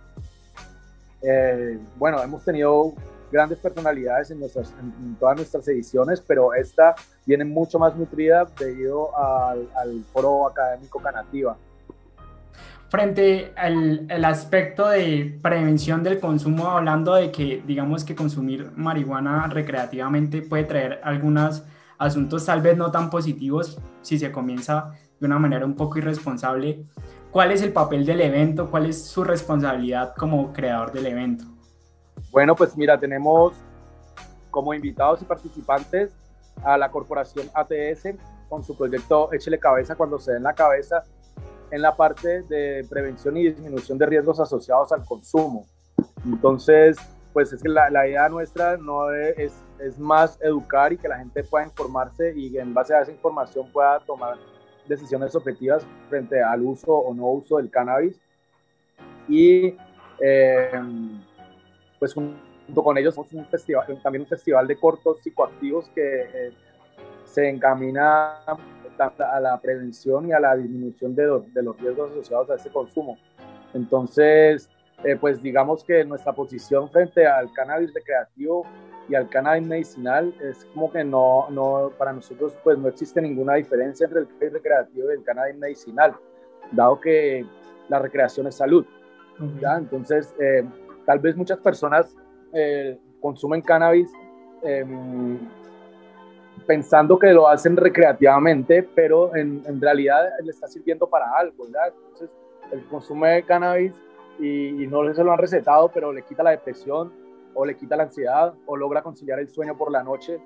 bueno, 1.97 2.21
hemos 2.21 2.43
tenido 2.43 2.93
grandes 3.31 3.59
personalidades 3.59 4.31
en, 4.31 4.39
nuestras, 4.39 4.73
en, 4.79 5.15
todas 5.19 5.37
nuestras 5.37 5.67
ediciones, 5.67 6.21
pero 6.21 6.53
esta 6.53 6.95
viene 7.25 7.45
mucho 7.45 7.79
más 7.79 7.95
nutrida 7.95 8.45
debido 8.59 9.15
al, 9.17 9.69
al 9.75 10.03
foro 10.11 10.47
académico 10.47 10.99
Canativa 10.99 11.55
frente 12.91 13.53
al 13.55 14.05
el 14.09 14.25
aspecto 14.25 14.89
de 14.89 15.39
prevención 15.41 16.03
del 16.03 16.19
consumo, 16.19 16.67
hablando 16.67 17.15
de 17.15 17.31
que 17.31 17.63
digamos 17.65 18.03
que 18.03 18.15
consumir 18.15 18.69
marihuana 18.75 19.47
recreativamente 19.47 20.41
puede 20.41 20.65
traer 20.65 20.99
algunos 21.01 21.63
asuntos 21.97 22.45
tal 22.45 22.61
vez 22.61 22.75
no 22.75 22.91
tan 22.91 23.09
positivos 23.09 23.79
si 24.01 24.19
se 24.19 24.29
comienza 24.33 24.91
de 25.21 25.27
una 25.27 25.39
manera 25.39 25.65
un 25.65 25.75
poco 25.75 25.99
irresponsable. 25.99 26.84
¿Cuál 27.29 27.51
es 27.51 27.62
el 27.62 27.71
papel 27.71 28.05
del 28.05 28.21
evento? 28.21 28.69
¿Cuál 28.69 28.88
es 28.88 29.05
su 29.05 29.23
responsabilidad 29.23 30.15
como 30.17 30.51
creador 30.51 30.91
del 30.91 31.05
evento? 31.05 31.45
Bueno, 32.31 32.55
pues 32.55 32.75
mira, 32.75 32.99
tenemos 32.99 33.53
como 34.49 34.73
invitados 34.73 35.21
y 35.21 35.25
participantes 35.25 36.12
a 36.63 36.75
la 36.77 36.89
corporación 36.89 37.47
ATS 37.53 38.15
con 38.49 38.63
su 38.63 38.75
proyecto 38.75 39.31
Échele 39.31 39.60
Cabeza 39.60 39.95
cuando 39.95 40.19
se 40.19 40.34
den 40.34 40.43
la 40.43 40.53
cabeza, 40.53 41.03
en 41.69 41.81
la 41.81 41.95
parte 41.95 42.41
de 42.43 42.86
prevención 42.89 43.38
y 43.38 43.43
disminución 43.43 43.97
de 43.97 44.07
riesgos 44.07 44.39
asociados 44.39 44.91
al 44.91 45.05
consumo. 45.05 45.67
Entonces, 46.25 46.97
pues 47.31 47.53
es 47.53 47.62
que 47.62 47.69
la, 47.69 47.89
la 47.89 48.07
idea 48.07 48.27
nuestra 48.27 48.75
no 48.75 49.13
es, 49.13 49.53
es, 49.79 49.97
más 49.99 50.38
educar 50.41 50.91
y 50.91 50.97
que 50.97 51.07
la 51.07 51.19
gente 51.19 51.43
pueda 51.43 51.65
informarse 51.65 52.34
y 52.36 52.57
en 52.57 52.73
base 52.73 52.93
a 52.93 53.01
esa 53.01 53.12
información 53.12 53.71
pueda 53.71 53.99
tomar 54.01 54.38
decisiones 54.87 55.35
objetivas 55.35 55.85
frente 56.09 56.41
al 56.41 56.61
uso 56.61 56.93
o 56.93 57.13
no 57.13 57.27
uso 57.27 57.57
del 57.57 57.69
cannabis. 57.69 58.19
Y 59.27 59.75
eh, 60.19 60.71
pues 61.99 62.13
junto 62.13 62.83
con 62.83 62.97
ellos 62.97 63.17
un 63.17 63.47
también 64.01 64.23
un 64.23 64.27
festival 64.27 64.67
de 64.67 64.79
cortos 64.79 65.19
psicoactivos 65.21 65.89
que 65.89 66.21
eh, 66.21 66.53
se 67.25 67.49
encamina 67.49 68.39
a 68.97 69.39
la 69.39 69.59
prevención 69.59 70.27
y 70.27 70.31
a 70.31 70.39
la 70.39 70.55
disminución 70.55 71.15
de, 71.15 71.25
los 71.63 71.79
riesgos 71.79 72.11
asociados 72.11 72.49
a 72.49 72.55
ese 72.55 72.69
consumo. 72.69 73.17
Entonces, 73.73 74.69
eh, 75.03 75.15
pues 75.15 75.41
digamos 75.41 75.83
que 75.83 76.03
nuestra 76.05 76.33
posición 76.33 76.89
frente 76.89 77.25
al 77.25 77.51
cannabis 77.53 77.93
recreativo 77.93 78.65
y 79.09 79.15
al 79.15 79.29
cannabis 79.29 79.67
medicinal 79.67 80.33
es 80.41 80.65
como 80.73 80.91
que 80.91 81.03
no, 81.03 81.49
no, 81.49 81.91
para 81.97 82.13
nosotros 82.13 82.53
pues 82.63 82.77
no 82.77 82.87
existe 82.87 83.21
ninguna 83.21 83.55
diferencia 83.55 84.05
entre 84.05 84.21
el 84.21 84.27
cannabis 84.27 84.53
recreativo 84.53 85.09
y 85.09 85.13
el 85.13 85.23
cannabis 85.23 85.57
medicinal, 85.57 86.15
dado 86.71 86.99
que 86.99 87.45
la 87.89 87.99
recreación 87.99 88.47
es 88.47 88.55
salud. 88.55 88.85
¿ya? 89.59 89.77
Entonces, 89.77 90.33
eh, 90.39 90.63
tal 91.05 91.19
vez 91.19 91.35
muchas 91.35 91.57
personas 91.59 92.15
eh, 92.53 92.97
consumen 93.19 93.61
cannabis 93.61 94.11
em, 94.61 95.39
pensando 96.65 97.17
que 97.17 97.33
lo 97.33 97.47
hacen 97.47 97.75
recreativamente, 97.75 98.87
pero 98.95 99.35
en, 99.35 99.63
en, 99.65 99.81
realidad 99.81 100.29
le 100.43 100.51
está 100.51 100.67
sirviendo 100.67 101.07
para 101.07 101.25
algo, 101.37 101.65
¿verdad? 101.65 101.93
Entonces, 101.97 102.29
el 102.71 102.85
consumo 102.85 103.25
de 103.25 103.43
cannabis 103.43 103.93
y, 104.39 104.87
no 104.87 105.13
se 105.13 105.23
lo 105.23 105.31
han 105.31 105.37
recetado, 105.37 105.89
pero 105.89 106.11
le 106.11 106.23
quita 106.23 106.43
la 106.43 106.51
depresión 106.51 107.11
o 107.53 107.65
le 107.65 107.75
quita 107.75 107.95
la 107.95 108.03
ansiedad 108.03 108.53
o 108.65 108.77
logra 108.77 109.01
conciliar 109.01 109.39
el 109.39 109.49
sueño 109.49 109.77
por 109.77 109.91
la 109.91 110.03
noche, 110.03 110.39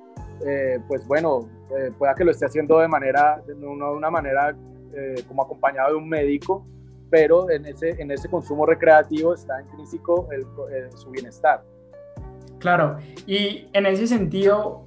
eh, 0.45 0.79
pues 0.87 1.05
bueno, 1.07 1.47
eh, 1.77 1.91
pueda 1.97 2.15
que 2.15 2.23
lo 2.23 2.31
esté 2.31 2.45
haciendo 2.45 2.79
de 2.79 2.87
manera, 2.87 3.41
de 3.45 3.53
una, 3.53 3.89
una 3.91 4.09
manera 4.09 4.55
eh, 4.93 5.23
como 5.27 5.43
acompañado 5.43 5.91
de 5.91 5.95
un 5.95 6.09
médico, 6.09 6.63
pero 7.09 7.49
en 7.49 7.65
ese, 7.65 8.01
en 8.01 8.11
ese 8.11 8.29
consumo 8.29 8.65
recreativo 8.65 9.33
está 9.33 9.61
intrínseco 9.61 10.27
el, 10.31 10.45
su 10.97 11.09
bienestar. 11.11 11.63
Claro, 12.59 12.97
y 13.25 13.69
en 13.73 13.85
ese 13.85 14.07
sentido, 14.07 14.83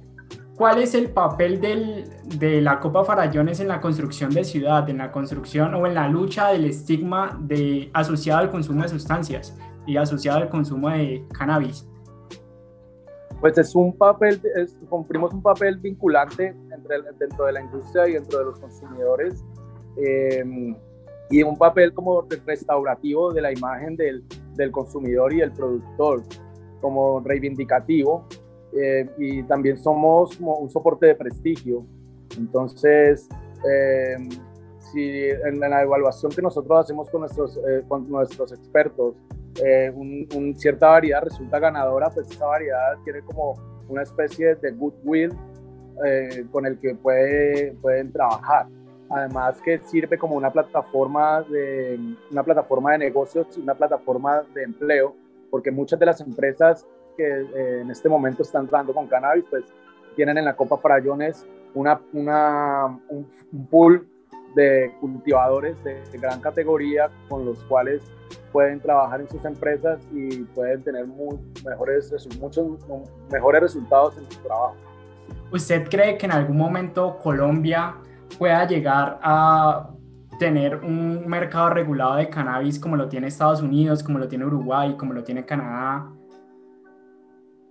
¿Cuál 0.55 0.79
es 0.79 0.93
el 0.93 1.11
papel 1.11 1.61
de 1.61 2.61
la 2.61 2.81
Copa 2.81 3.05
Farallones 3.05 3.61
en 3.61 3.69
la 3.69 3.79
construcción 3.79 4.29
de 4.31 4.43
ciudad, 4.43 4.89
en 4.89 4.97
la 4.97 5.09
construcción 5.09 5.73
o 5.73 5.87
en 5.87 5.93
la 5.93 6.09
lucha 6.09 6.49
del 6.49 6.65
estigma 6.65 7.39
de, 7.39 7.89
asociado 7.93 8.41
al 8.41 8.49
consumo 8.49 8.81
de 8.81 8.89
sustancias? 8.89 9.57
y 9.89 9.97
asociado 9.97 10.37
al 10.37 10.49
consumo 10.49 10.89
de 10.89 11.25
cannabis? 11.33 11.88
Pues 13.39 13.57
es 13.57 13.73
un 13.73 13.93
papel, 13.93 14.41
cumplimos 14.89 15.33
un 15.33 15.41
papel 15.41 15.77
vinculante 15.77 16.53
entre, 16.71 17.01
dentro 17.17 17.45
de 17.45 17.53
la 17.53 17.61
industria 17.61 18.07
y 18.07 18.13
dentro 18.13 18.39
de 18.39 18.45
los 18.45 18.59
consumidores 18.59 19.45
em, 19.95 20.75
y 21.29 21.43
un 21.43 21.57
papel 21.57 21.93
como 21.93 22.27
restaurativo 22.45 23.31
de 23.31 23.41
la 23.41 23.51
imagen 23.51 23.95
del, 23.95 24.25
del 24.55 24.71
consumidor 24.71 25.31
y 25.31 25.37
del 25.37 25.51
productor, 25.53 26.23
como 26.81 27.21
reivindicativo 27.21 28.27
eh, 28.73 29.09
y 29.17 29.43
también 29.43 29.77
somos 29.77 30.37
un 30.39 30.69
soporte 30.69 31.07
de 31.07 31.15
prestigio. 31.15 31.85
Entonces, 32.37 33.27
em, 33.63 34.29
si 34.91 35.29
en 35.29 35.59
la 35.59 35.81
evaluación 35.81 36.31
que 36.31 36.41
nosotros 36.41 36.79
hacemos 36.79 37.09
con 37.09 37.21
nuestros, 37.21 37.57
eh, 37.57 37.83
con 37.87 38.09
nuestros 38.09 38.51
expertos, 38.51 39.15
eh, 39.63 39.91
un, 39.93 40.55
cierta 40.57 40.89
variedad 40.89 41.23
resulta 41.23 41.59
ganadora, 41.59 42.09
pues 42.09 42.29
esa 42.29 42.45
variedad 42.45 42.97
tiene 43.03 43.21
como 43.21 43.55
una 43.87 44.03
especie 44.03 44.55
de 44.55 44.71
goodwill 44.71 45.33
eh, 46.05 46.45
con 46.51 46.65
el 46.65 46.79
que 46.79 46.95
puede, 46.95 47.73
pueden 47.81 48.11
trabajar. 48.11 48.67
Además 49.09 49.59
que 49.61 49.79
sirve 49.79 50.17
como 50.17 50.35
una 50.35 50.51
plataforma 50.51 51.41
de, 51.41 51.99
una 52.31 52.43
plataforma 52.43 52.91
de 52.91 52.99
negocios 52.99 53.57
una 53.57 53.73
plataforma 53.73 54.43
de 54.53 54.63
empleo, 54.63 55.15
porque 55.49 55.71
muchas 55.71 55.99
de 55.99 56.05
las 56.05 56.21
empresas 56.21 56.85
que 57.17 57.81
en 57.81 57.89
este 57.89 58.07
momento 58.07 58.43
están 58.43 58.63
entrando 58.63 58.93
con 58.93 59.07
cannabis, 59.07 59.43
pues 59.49 59.65
tienen 60.15 60.37
en 60.37 60.45
la 60.45 60.55
Copa 60.55 60.77
Farallones 60.77 61.45
una, 61.73 61.99
una, 62.13 62.85
un, 63.09 63.27
un 63.51 63.67
pool 63.67 64.07
de 64.55 64.93
cultivadores 64.99 65.81
de, 65.83 66.01
gran 66.13 66.41
categoría 66.41 67.09
con 67.27 67.45
los 67.45 67.59
cuales 67.63 68.01
pueden 68.51 68.79
trabajar 68.79 69.21
en 69.21 69.29
sus 69.29 69.43
empresas 69.45 70.01
y 70.11 70.43
pueden 70.43 70.83
tener 70.83 71.05
muy, 71.05 71.37
mejores, 71.65 72.11
muchos 72.39 72.67
mejores 73.31 73.61
resultados 73.61 74.17
en 74.17 74.31
su 74.31 74.39
trabajo. 74.41 74.75
¿Usted 75.51 75.87
cree 75.89 76.17
que 76.17 76.25
en 76.25 76.31
algún 76.31 76.57
momento 76.57 77.17
Colombia 77.21 77.95
pueda 78.37 78.67
llegar 78.67 79.19
a 79.21 79.89
tener 80.39 80.77
un 80.77 81.27
mercado 81.27 81.71
regulado 81.71 82.15
de 82.15 82.29
cannabis 82.29 82.79
como 82.79 82.95
lo 82.95 83.09
tiene 83.09 83.27
Estados 83.27 83.61
Unidos, 83.61 84.01
como 84.01 84.19
lo 84.19 84.27
tiene 84.27 84.45
Uruguay, 84.45 84.95
como 84.95 85.13
lo 85.13 85.23
tiene 85.23 85.45
Canadá? 85.45 86.09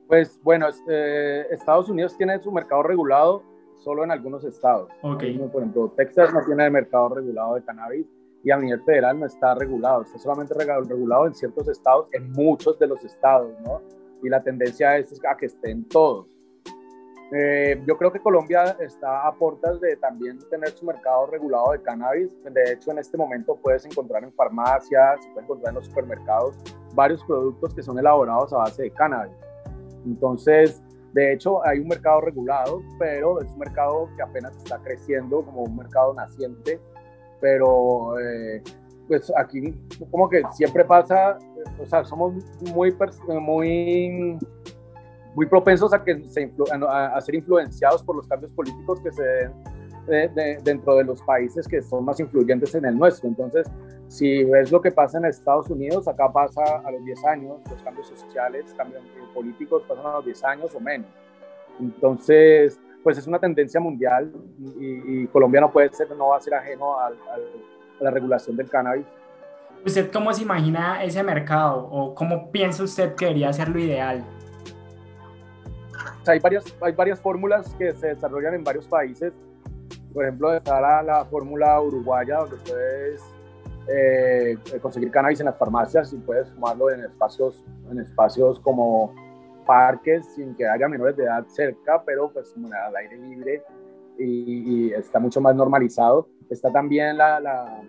Pues 0.06 0.40
bueno, 0.42 0.66
eh, 0.88 1.46
Estados 1.50 1.88
Unidos 1.88 2.16
tiene 2.16 2.38
su 2.40 2.50
mercado 2.50 2.82
regulado 2.82 3.42
solo 3.78 4.04
en 4.04 4.10
algunos 4.10 4.44
estados. 4.44 4.90
Okay. 5.02 5.36
por 5.38 5.62
ejemplo, 5.62 5.92
Texas 5.96 6.32
no 6.32 6.44
tiene 6.44 6.66
el 6.66 6.70
mercado 6.70 7.10
regulado 7.10 7.54
de 7.54 7.62
cannabis 7.62 8.06
y 8.42 8.50
a 8.50 8.56
nivel 8.56 8.82
federal 8.82 9.18
no 9.18 9.26
está 9.26 9.54
regulado, 9.54 10.02
está 10.02 10.18
solamente 10.18 10.54
regulado 10.54 11.26
en 11.26 11.34
ciertos 11.34 11.68
estados, 11.68 12.08
en 12.12 12.30
muchos 12.32 12.78
de 12.78 12.86
los 12.86 13.04
estados, 13.04 13.52
¿no? 13.64 13.82
Y 14.22 14.28
la 14.28 14.42
tendencia 14.42 14.96
es 14.96 15.20
a 15.24 15.36
que 15.36 15.46
estén 15.46 15.84
todos. 15.88 16.26
Eh, 17.30 17.82
yo 17.86 17.98
creo 17.98 18.10
que 18.10 18.20
Colombia 18.20 18.76
está 18.80 19.26
a 19.26 19.34
puertas 19.34 19.80
de 19.80 19.96
también 19.96 20.38
tener 20.48 20.70
su 20.70 20.86
mercado 20.86 21.26
regulado 21.26 21.72
de 21.72 21.82
cannabis. 21.82 22.34
De 22.42 22.72
hecho, 22.72 22.90
en 22.90 22.98
este 22.98 23.18
momento 23.18 23.56
puedes 23.56 23.84
encontrar 23.84 24.24
en 24.24 24.32
farmacias, 24.32 25.18
puedes 25.26 25.44
encontrar 25.44 25.72
en 25.72 25.74
los 25.74 25.86
supermercados 25.86 26.56
varios 26.94 27.22
productos 27.24 27.74
que 27.74 27.82
son 27.82 27.98
elaborados 27.98 28.52
a 28.54 28.58
base 28.58 28.84
de 28.84 28.90
cannabis. 28.90 29.36
Entonces, 30.06 30.82
de 31.18 31.32
hecho, 31.32 31.66
hay 31.66 31.80
un 31.80 31.88
mercado 31.88 32.20
regulado, 32.20 32.80
pero 32.96 33.40
es 33.40 33.50
un 33.50 33.58
mercado 33.58 34.08
que 34.16 34.22
apenas 34.22 34.56
está 34.56 34.78
creciendo 34.78 35.44
como 35.44 35.64
un 35.64 35.76
mercado 35.76 36.14
naciente. 36.14 36.80
Pero 37.40 38.18
eh, 38.20 38.62
pues 39.08 39.32
aquí 39.36 39.74
como 40.10 40.28
que 40.28 40.42
siempre 40.52 40.84
pasa, 40.84 41.38
o 41.80 41.86
sea, 41.86 42.04
somos 42.04 42.34
muy, 42.72 42.94
muy, 43.40 44.38
muy 45.34 45.46
propensos 45.46 45.92
a, 45.92 46.04
que 46.04 46.22
se 46.28 46.52
a, 46.88 47.20
ser 47.20 47.34
influenciados 47.34 48.02
por 48.04 48.14
los 48.14 48.28
cambios 48.28 48.52
políticos 48.52 49.00
que 49.00 49.10
se 49.10 49.22
den 49.22 49.52
dentro 50.08 50.96
de 50.96 51.04
los 51.04 51.22
países 51.22 51.68
que 51.68 51.82
son 51.82 52.04
más 52.04 52.18
influyentes 52.20 52.74
en 52.74 52.84
el 52.86 52.98
nuestro. 52.98 53.28
Entonces, 53.28 53.66
si 54.08 54.44
ves 54.44 54.72
lo 54.72 54.80
que 54.80 54.90
pasa 54.90 55.18
en 55.18 55.26
Estados 55.26 55.68
Unidos, 55.68 56.08
acá 56.08 56.32
pasa 56.32 56.62
a 56.84 56.90
los 56.90 57.04
10 57.04 57.24
años, 57.26 57.60
los 57.70 57.82
cambios 57.82 58.08
sociales, 58.08 58.74
cambios 58.76 59.02
políticos 59.34 59.82
pasan 59.86 60.06
a 60.06 60.12
los 60.14 60.24
10 60.24 60.44
años 60.44 60.74
o 60.74 60.80
menos. 60.80 61.08
Entonces, 61.78 62.80
pues 63.02 63.18
es 63.18 63.26
una 63.26 63.38
tendencia 63.38 63.80
mundial 63.80 64.32
y, 64.58 65.26
Colombia 65.28 65.60
no 65.60 65.70
puede 65.70 65.92
ser, 65.92 66.10
no 66.16 66.28
va 66.28 66.38
a 66.38 66.40
ser 66.40 66.54
ajeno 66.54 66.98
a 66.98 67.10
la 68.00 68.10
regulación 68.10 68.56
del 68.56 68.68
cannabis. 68.68 69.06
¿Usted 69.84 70.10
cómo 70.10 70.32
se 70.32 70.42
imagina 70.42 71.04
ese 71.04 71.22
mercado 71.22 71.86
o 71.90 72.14
cómo 72.14 72.50
piensa 72.50 72.82
usted 72.82 73.14
que 73.14 73.26
debería 73.26 73.52
ser 73.52 73.68
lo 73.68 73.78
ideal? 73.78 74.24
hay 76.26 76.38
varias, 76.40 76.64
hay 76.80 76.92
varias 76.92 77.20
fórmulas 77.20 77.74
que 77.74 77.92
se 77.94 78.08
desarrollan 78.08 78.54
en 78.54 78.64
varios 78.64 78.86
países 78.86 79.32
por 80.18 80.24
ejemplo, 80.24 80.52
está 80.52 80.80
la, 80.80 81.00
la 81.00 81.24
fórmula 81.26 81.80
uruguaya 81.80 82.38
donde 82.38 82.56
puedes 82.56 83.22
eh, 83.86 84.58
conseguir 84.82 85.12
cannabis 85.12 85.38
en 85.38 85.46
las 85.46 85.56
farmacias 85.56 86.12
y 86.12 86.16
puedes 86.16 86.50
fumarlo 86.50 86.90
en 86.90 87.04
espacios, 87.04 87.62
en 87.88 88.00
espacios 88.00 88.58
como 88.58 89.14
parques 89.64 90.26
sin 90.34 90.56
que 90.56 90.66
haya 90.66 90.88
menores 90.88 91.16
de 91.16 91.22
edad 91.22 91.46
cerca, 91.46 92.02
pero 92.04 92.32
pues 92.32 92.52
al 92.84 92.96
aire 92.96 93.16
libre 93.16 93.62
y, 94.18 94.92
está 94.92 95.20
mucho 95.20 95.40
más 95.40 95.54
normalizado. 95.54 96.26
Está 96.50 96.72
también 96.72 97.16
la, 97.16 97.38
la, 97.38 97.80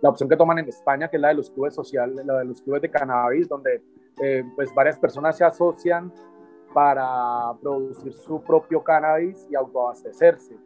la 0.00 0.08
opción 0.08 0.30
que 0.30 0.36
toman 0.38 0.60
en 0.60 0.68
España, 0.70 1.08
que 1.08 1.18
es 1.18 1.20
la 1.20 1.28
de 1.28 1.34
los 1.34 1.50
clubes 1.50 1.74
sociales, 1.74 2.24
la 2.24 2.38
de 2.38 2.46
los 2.46 2.62
clubes 2.62 2.80
de 2.80 2.90
cannabis, 2.90 3.46
donde 3.46 3.82
eh, 4.18 4.44
pues 4.56 4.74
varias 4.74 4.98
personas 4.98 5.36
se 5.36 5.44
asocian 5.44 6.10
para 6.78 7.54
producir 7.60 8.12
su 8.12 8.40
propio 8.40 8.84
cannabis 8.84 9.48
y 9.50 9.56
autoabastecerse. 9.56 10.56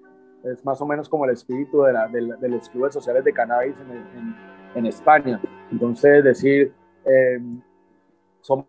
Es 0.44 0.62
más 0.62 0.78
o 0.82 0.86
menos 0.86 1.08
como 1.08 1.24
el 1.24 1.30
espíritu 1.30 1.84
de, 1.84 1.92
la, 1.94 2.06
de, 2.06 2.48
los 2.50 2.68
clubes 2.68 2.92
sociales 2.92 3.24
de 3.24 3.32
cannabis 3.32 3.74
en, 3.80 4.36
en, 4.74 4.84
España. 4.84 5.40
Entonces, 5.70 6.22
decir, 6.22 6.74
em, 7.06 7.62
somos 8.42 8.66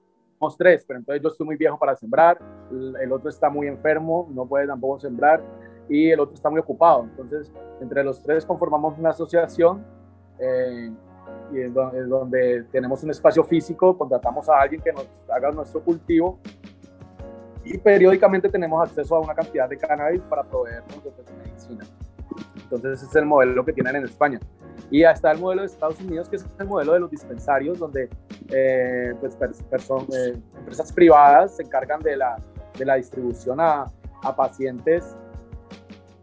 tres, 0.57 0.85
pero 0.87 0.99
entonces 0.99 1.21
yo 1.21 1.27
estoy 1.27 1.45
muy 1.45 1.57
viejo 1.57 1.77
para 1.77 1.97
sembrar, 1.97 2.39
el 2.71 3.11
otro 3.11 3.29
está 3.29 3.49
muy 3.49 3.67
enfermo, 3.67 4.25
no 4.33 4.45
puede 4.45 4.65
tampoco 4.65 5.01
sembrar, 5.01 5.43
y 5.89 6.11
el 6.11 6.21
otro 6.21 6.35
está 6.35 6.49
muy 6.49 6.61
ocupado. 6.61 7.03
Entonces, 7.03 7.51
entre 7.81 8.05
los 8.05 8.23
tres 8.23 8.45
conformamos 8.45 8.97
una 8.97 9.09
asociación 9.09 9.85
eh, 10.39 10.89
y 11.51 11.59
en 11.59 11.73
donde 11.73 12.63
tenemos 12.71 13.03
un 13.03 13.11
espacio 13.11 13.43
físico, 13.43 13.97
contratamos 13.97 14.47
a 14.47 14.61
alguien 14.61 14.81
que 14.81 14.93
nos 14.93 15.09
haga 15.29 15.51
nuestro 15.51 15.81
cultivo 15.83 16.39
y 17.65 17.77
periódicamente 17.77 18.49
tenemos 18.49 18.81
acceso 18.87 19.15
a 19.15 19.19
una 19.19 19.33
cantidad 19.33 19.69
de 19.69 19.77
cannabis 19.77 20.21
para 20.23 20.43
proveernos 20.43 21.03
de 21.03 21.11
medicina. 21.45 21.85
Entonces 22.55 22.99
ese 22.99 23.05
es 23.05 23.15
el 23.15 23.25
modelo 23.25 23.63
que 23.63 23.73
tienen 23.73 23.95
en 23.97 24.05
España. 24.05 24.39
Y 24.89 25.03
está 25.03 25.31
el 25.31 25.39
modelo 25.39 25.61
de 25.61 25.67
Estados 25.67 25.99
Unidos, 26.01 26.29
que 26.29 26.35
es 26.35 26.45
el 26.59 26.67
modelo 26.67 26.93
de 26.93 26.99
los 26.99 27.11
dispensarios, 27.11 27.79
donde 27.79 28.09
eh, 28.49 29.13
pues, 29.19 29.37
eh, 29.41 30.37
empresas 30.57 30.91
privadas 30.91 31.55
se 31.55 31.63
encargan 31.63 32.01
de 32.01 32.17
la, 32.17 32.37
de 32.77 32.85
la 32.85 32.95
distribución 32.95 33.59
a, 33.59 33.85
a, 34.23 34.35
pacientes. 34.35 35.15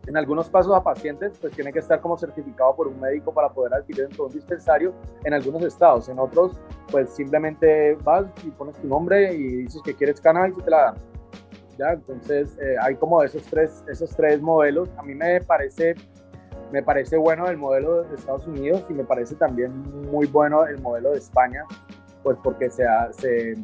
En 0.06 0.16
algunos 0.16 0.48
casos 0.48 0.74
a 0.74 0.82
pacientes, 0.82 1.38
pues 1.40 1.52
tiene 1.54 1.72
que 1.72 1.78
estar 1.78 2.00
como 2.00 2.18
certificado 2.18 2.74
por 2.74 2.88
un 2.88 3.00
médico 3.00 3.32
para 3.32 3.48
poder 3.48 3.74
adquirir 3.74 4.08
dentro 4.08 4.24
de 4.24 4.28
un 4.28 4.34
dispensario 4.34 4.94
en 5.24 5.34
algunos 5.34 5.62
estados. 5.62 6.08
En 6.08 6.18
otros, 6.18 6.58
pues 6.90 7.10
simplemente 7.10 7.96
vas 8.02 8.26
y 8.44 8.50
pones 8.50 8.76
tu 8.76 8.88
nombre 8.88 9.32
y 9.34 9.62
dices 9.62 9.80
que 9.84 9.94
quieres 9.94 10.20
cannabis 10.20 10.56
y 10.58 10.62
te 10.62 10.70
la 10.70 10.82
dan. 10.82 11.09
Entonces 11.88 12.56
eh, 12.60 12.76
hay 12.80 12.96
como 12.96 13.22
esos 13.22 13.42
tres, 13.44 13.84
esos 13.88 14.10
tres 14.10 14.40
modelos. 14.40 14.88
A 14.96 15.02
mí 15.02 15.14
me 15.14 15.40
parece, 15.40 15.94
me 16.72 16.82
parece 16.82 17.16
bueno 17.16 17.48
el 17.48 17.56
modelo 17.56 18.02
de 18.04 18.14
Estados 18.14 18.46
Unidos 18.46 18.84
y 18.88 18.94
me 18.94 19.04
parece 19.04 19.34
también 19.36 19.72
muy 20.10 20.26
bueno 20.26 20.66
el 20.66 20.80
modelo 20.80 21.12
de 21.12 21.18
España, 21.18 21.64
pues 22.22 22.36
porque 22.42 22.70
se, 22.70 22.84
se, 23.12 23.54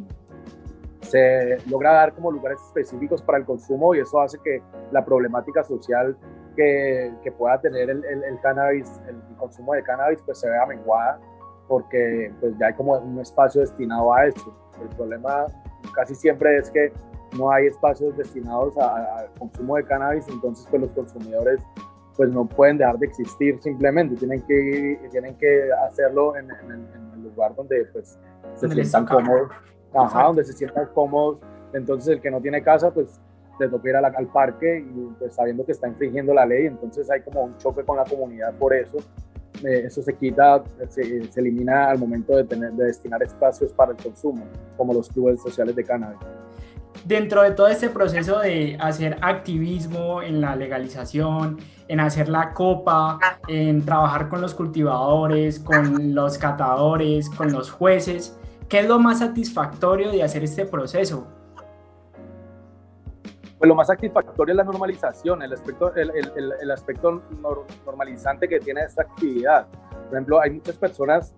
se 1.03 1.59
logra 1.69 1.93
dar 1.93 2.15
como 2.15 2.31
lugares 2.31 2.61
específicos 2.67 3.23
para 3.23 3.39
el 3.39 3.45
consumo 3.45 3.95
y 3.95 4.01
eso 4.01 4.21
hace 4.21 4.39
que 4.43 4.63
la 4.93 5.05
problemática 5.05 5.63
social 5.63 6.17
que, 6.57 7.13
que 7.23 7.33
pueda 7.33 7.61
tener 7.61 7.91
el, 7.91 8.03
el, 8.05 8.41
cannabis, 8.41 8.91
el 9.07 9.17
consumo 9.37 9.75
de 9.75 9.83
cannabis, 9.83 10.23
pues 10.25 10.39
se 10.39 10.49
vea 10.49 10.65
menguada 10.65 11.21
porque 11.69 12.33
pues 12.41 12.57
ya 12.59 12.69
hay 12.69 12.75
como 12.75 12.97
un 12.99 13.21
espacio 13.21 13.61
destinado 13.61 14.13
a 14.15 14.27
eso. 14.27 14.57
El 14.81 14.89
problema 14.97 15.47
casi 15.95 16.15
siempre 16.15 16.59
es 16.59 16.71
que 16.71 16.93
no 17.39 17.51
hay 17.51 17.67
espacios 17.67 18.17
destinados 18.17 18.77
al 18.79 19.31
consumo 19.39 19.77
de 19.77 19.85
cannabis, 19.85 20.27
entonces 20.29 20.67
pues 20.71 20.83
los 20.83 20.91
consumidores 20.93 21.61
pues 22.17 22.31
no 22.31 22.47
pueden 22.47 22.79
dejar 22.79 22.99
de 22.99 23.07
existir 23.07 23.61
simplemente, 23.61 24.17
tienen 24.17 24.41
que, 24.43 24.99
tienen 25.11 25.37
que 25.37 25.71
hacerlo 25.87 26.37
en, 26.37 26.51
el 26.51 27.23
lugar 27.23 27.55
donde 27.55 27.85
pues 27.93 28.19
se 28.55 28.69
sientan 28.69 29.05
cómodos, 29.05 29.51
ajá, 29.93 30.25
donde 30.25 30.45
se 30.45 30.55
sientan 30.55 30.89
cómodos, 30.95 31.39
entonces 31.75 32.15
el 32.15 32.21
que 32.21 32.31
no 32.31 32.41
tiene 32.41 32.63
casa 32.63 32.91
pues 32.91 33.21
le 33.59 33.69
toca 33.69 33.89
ir 33.89 33.97
al 33.97 34.27
parque 34.29 34.79
y 34.79 35.15
pues 35.19 35.35
sabiendo 35.35 35.65
que 35.65 35.73
está 35.73 35.89
infringiendo 35.89 36.33
la 36.33 36.47
ley, 36.47 36.67
entonces 36.67 37.11
hay 37.11 37.21
como 37.21 37.43
un 37.43 37.57
choque 37.59 37.83
con 37.85 37.97
la 37.97 38.05
comunidad 38.05 38.55
por 38.55 38.73
eso, 38.75 38.99
eh, 39.65 39.85
eso 39.87 40.03
se 40.03 40.15
quita, 40.15 40.63
se, 40.89 41.29
elimina 41.37 41.91
al 41.91 41.99
momento 41.99 42.37
de, 42.37 42.45
tener, 42.45 42.73
de 42.73 42.85
destinar 42.85 43.23
espacios 43.23 43.73
para 43.73 43.93
el 43.93 43.97
consumo, 43.97 44.45
como 44.77 44.93
los 44.93 45.09
clubes 45.09 45.41
sociales 45.41 45.75
de 45.75 45.85
cannabis. 45.85 46.19
Dentro 47.05 47.43
de 47.43 47.53
todo 47.53 47.69
este 47.69 47.89
proceso 47.89 48.41
de 48.41 48.77
hacer 48.81 49.19
activismo 49.21 50.23
en 50.23 50.41
la 50.41 50.57
legalización, 50.57 51.59
en 51.89 52.01
hacer 52.01 52.29
la 52.29 52.53
copa, 52.53 53.19
en 53.47 53.85
trabajar 53.85 54.29
con 54.29 54.41
los 54.41 54.55
cultivadores, 54.55 55.61
con 55.61 56.15
los 56.15 56.37
catadores, 56.39 57.31
con 57.31 57.53
los 57.53 57.71
jueces, 57.71 58.37
¿qué 58.69 58.81
es 58.81 58.89
lo 58.89 58.99
más 58.99 59.21
satisfactorio 59.21 60.11
de 60.11 60.23
hacer 60.23 60.43
este 60.43 60.67
proceso? 60.67 61.29
Pues 63.59 63.69
lo 63.69 63.75
más 63.75 63.87
satisfactorio 63.87 64.53
es 64.53 64.57
la 64.57 64.65
normalización, 64.65 65.43
el 65.43 65.53
aspecto, 65.53 65.95
el, 65.95 66.11
el, 66.11 66.53
el 66.61 66.71
aspecto 66.71 67.23
normalizante 67.87 68.49
que 68.49 68.59
tiene 68.59 68.83
esta 68.83 69.03
actividad. 69.03 69.67
Por 69.91 70.15
ejemplo, 70.15 70.41
hay 70.41 70.51
muchas 70.51 70.77
personas 70.77 71.35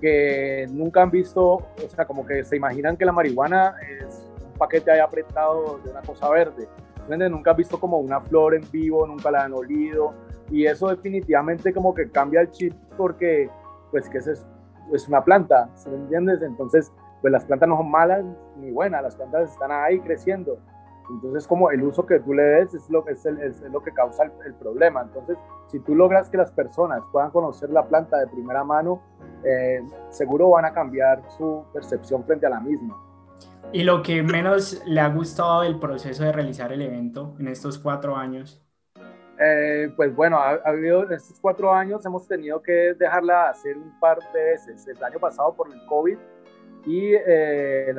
que 0.00 0.66
nunca 0.70 1.02
han 1.02 1.10
visto, 1.10 1.42
o 1.42 1.88
sea, 1.94 2.04
como 2.04 2.26
que 2.26 2.44
se 2.44 2.56
imaginan 2.56 2.96
que 2.96 3.04
la 3.04 3.12
marihuana 3.12 3.76
es 4.00 4.21
paquete 4.62 4.90
ahí 4.90 5.00
apretado 5.00 5.78
de 5.84 5.90
una 5.90 6.02
cosa 6.02 6.28
verde. 6.30 6.68
Nunca 7.08 7.50
han 7.50 7.56
visto 7.56 7.78
como 7.78 7.98
una 7.98 8.20
flor 8.20 8.54
en 8.54 8.62
vivo, 8.70 9.06
nunca 9.06 9.30
la 9.30 9.44
han 9.44 9.52
olido. 9.52 10.14
Y 10.50 10.66
eso 10.66 10.88
definitivamente 10.88 11.72
como 11.72 11.94
que 11.94 12.10
cambia 12.10 12.40
el 12.40 12.50
chip 12.50 12.74
porque, 12.96 13.50
pues, 13.90 14.08
que 14.08 14.18
es, 14.18 14.46
es 14.92 15.08
una 15.08 15.24
planta, 15.24 15.68
¿se 15.74 15.90
me 15.90 15.96
entiendes? 15.96 16.42
Entonces, 16.42 16.92
pues 17.20 17.32
las 17.32 17.44
plantas 17.44 17.68
no 17.68 17.76
son 17.76 17.90
malas 17.90 18.24
ni 18.56 18.70
buenas, 18.70 19.02
las 19.02 19.16
plantas 19.16 19.52
están 19.52 19.70
ahí 19.72 20.00
creciendo 20.00 20.58
entonces, 21.10 21.46
como 21.46 21.70
el 21.70 21.82
uso 21.82 22.06
que 22.06 22.20
tú 22.20 22.32
le 22.32 22.42
des 22.42 22.74
es 22.74 22.88
lo, 22.88 23.06
es, 23.06 23.24
es 23.26 23.60
lo 23.70 23.82
que 23.82 23.92
causa 23.92 24.24
el, 24.44 24.54
problema. 24.54 25.02
Entonces, 25.02 25.36
si 25.66 25.78
tú 25.80 25.94
logras 25.94 26.30
que 26.30 26.36
las 26.36 26.50
personas 26.50 27.02
puedan 27.10 27.30
conocer 27.30 27.70
la 27.70 27.84
planta 27.86 28.18
de 28.18 28.26
primera 28.28 28.64
mano, 28.64 29.02
eh, 29.44 29.82
seguro 30.10 30.50
van 30.50 30.64
a 30.64 30.72
cambiar 30.72 31.22
su 31.36 31.64
percepción 31.72 32.24
frente 32.24 32.46
a 32.46 32.50
la 32.50 32.60
misma. 32.60 32.96
¿Y 33.70 33.84
lo 33.84 34.02
que 34.02 34.22
menos 34.22 34.82
le 34.86 35.00
ha 35.00 35.08
gustado 35.08 35.62
del 35.62 35.78
proceso 35.78 36.24
de 36.24 36.32
realizar 36.32 36.72
el 36.72 36.82
evento 36.82 37.36
en 37.38 37.48
estos 37.48 37.78
cuatro 37.78 38.16
años? 38.16 38.62
Eh, 39.38 39.90
pues 39.96 40.14
bueno, 40.14 40.38
ha, 40.38 40.60
habido 40.64 41.04
en 41.04 41.12
estos 41.12 41.40
cuatro 41.40 41.72
años 41.72 42.04
hemos 42.04 42.28
tenido 42.28 42.62
que 42.62 42.94
dejarla 42.94 43.48
hacer 43.48 43.76
un 43.76 43.98
par 43.98 44.18
de 44.32 44.42
veces. 44.42 44.86
El 44.86 45.02
año 45.02 45.18
pasado 45.18 45.54
por 45.54 45.72
el 45.72 45.84
COVID 45.86 46.18
y, 46.84 47.14
eh, 47.14 47.94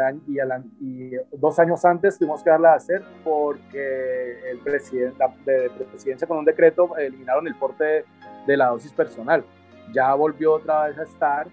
y, 0.80 1.12
dos 1.32 1.58
años 1.58 1.84
antes 1.86 2.18
tuvimos 2.18 2.44
que 2.44 2.50
darla 2.50 2.74
a 2.74 2.76
hacer 2.76 3.02
porque 3.24 4.50
el 4.50 4.60
presidente, 4.60 5.18
la 5.18 5.34
de, 5.46 5.70
presidencia 5.70 6.28
con 6.28 6.38
un 6.38 6.46
decreto 6.46 6.96
eliminaron 6.98 7.48
el 7.48 7.56
porte 7.56 8.06
de, 8.46 8.58
la 8.58 8.68
dosis 8.68 8.94
personal. 8.94 9.44
Ya 9.94 10.14
volvió 10.14 10.54
otra 10.54 10.88
vez 10.88 10.98
a 10.98 11.04
estar, 11.04 11.48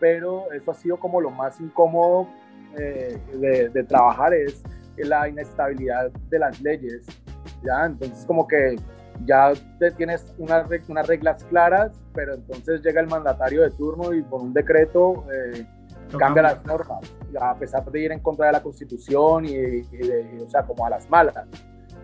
pero 0.00 0.50
eso 0.52 0.70
ha 0.70 0.74
sido 0.74 0.98
como 0.98 1.20
lo 1.20 1.30
más 1.30 1.60
incómodo 1.60 2.28
eh, 2.78 3.70
de, 3.72 3.84
trabajar, 3.84 4.34
es 4.34 4.62
la 4.96 5.28
inestabilidad 5.28 6.10
de 6.30 6.38
las 6.38 6.60
leyes. 6.60 7.06
¿ya? 7.62 7.86
Entonces 7.86 8.24
como 8.26 8.46
que 8.46 8.76
ya 9.24 9.52
tienes 9.96 10.34
unas, 10.38 10.66
unas 10.88 11.06
reglas 11.06 11.44
claras, 11.44 11.92
pero 12.14 12.34
entonces 12.34 12.82
llega 12.82 13.00
el 13.00 13.06
mandatario 13.06 13.62
de 13.62 13.70
turno 13.70 14.12
y 14.14 14.22
por 14.22 14.42
un 14.42 14.52
decreto... 14.52 15.24
Eh, 15.32 15.66
cambia 16.18 16.42
las 16.42 16.64
normas, 16.64 17.00
a 17.40 17.54
pesar 17.56 17.84
de 17.90 18.00
ir 18.00 18.12
en 18.12 18.20
contra 18.20 18.46
de 18.46 18.52
la 18.52 18.62
constitución 18.62 19.44
y, 19.46 19.80
o 20.40 20.48
sea, 20.48 20.62
como 20.62 20.86
a 20.86 20.90
las 20.90 21.08
malas. 21.10 21.34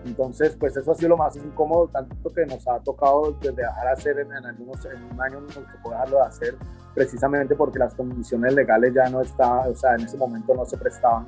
Entonces, 0.04 0.56
pues 0.58 0.76
eso 0.76 0.92
ha 0.92 0.94
sido 0.94 1.10
lo 1.10 1.16
más 1.16 1.36
incómodo, 1.36 1.88
tanto 1.88 2.32
que 2.32 2.46
nos 2.46 2.66
ha 2.66 2.78
tocado 2.80 3.36
desde 3.40 3.56
dejar 3.56 3.84
de 3.84 3.92
hacer 3.92 4.18
en, 4.18 4.32
algunos, 4.32 4.84
en 4.86 5.02
un 5.04 5.22
año 5.22 5.40
nos 5.40 5.54
tocó 5.54 5.90
dejarlo 5.90 6.16
de 6.16 6.22
hacer 6.22 6.56
precisamente 6.94 7.54
porque 7.54 7.78
las 7.78 7.94
condiciones 7.94 8.54
legales 8.54 8.94
ya 8.94 9.08
no 9.08 9.20
estaban, 9.20 9.70
o 9.70 9.74
sea, 9.74 9.94
en 9.94 10.02
ese 10.02 10.16
momento 10.16 10.54
no 10.54 10.64
se 10.64 10.76
prestaban. 10.76 11.26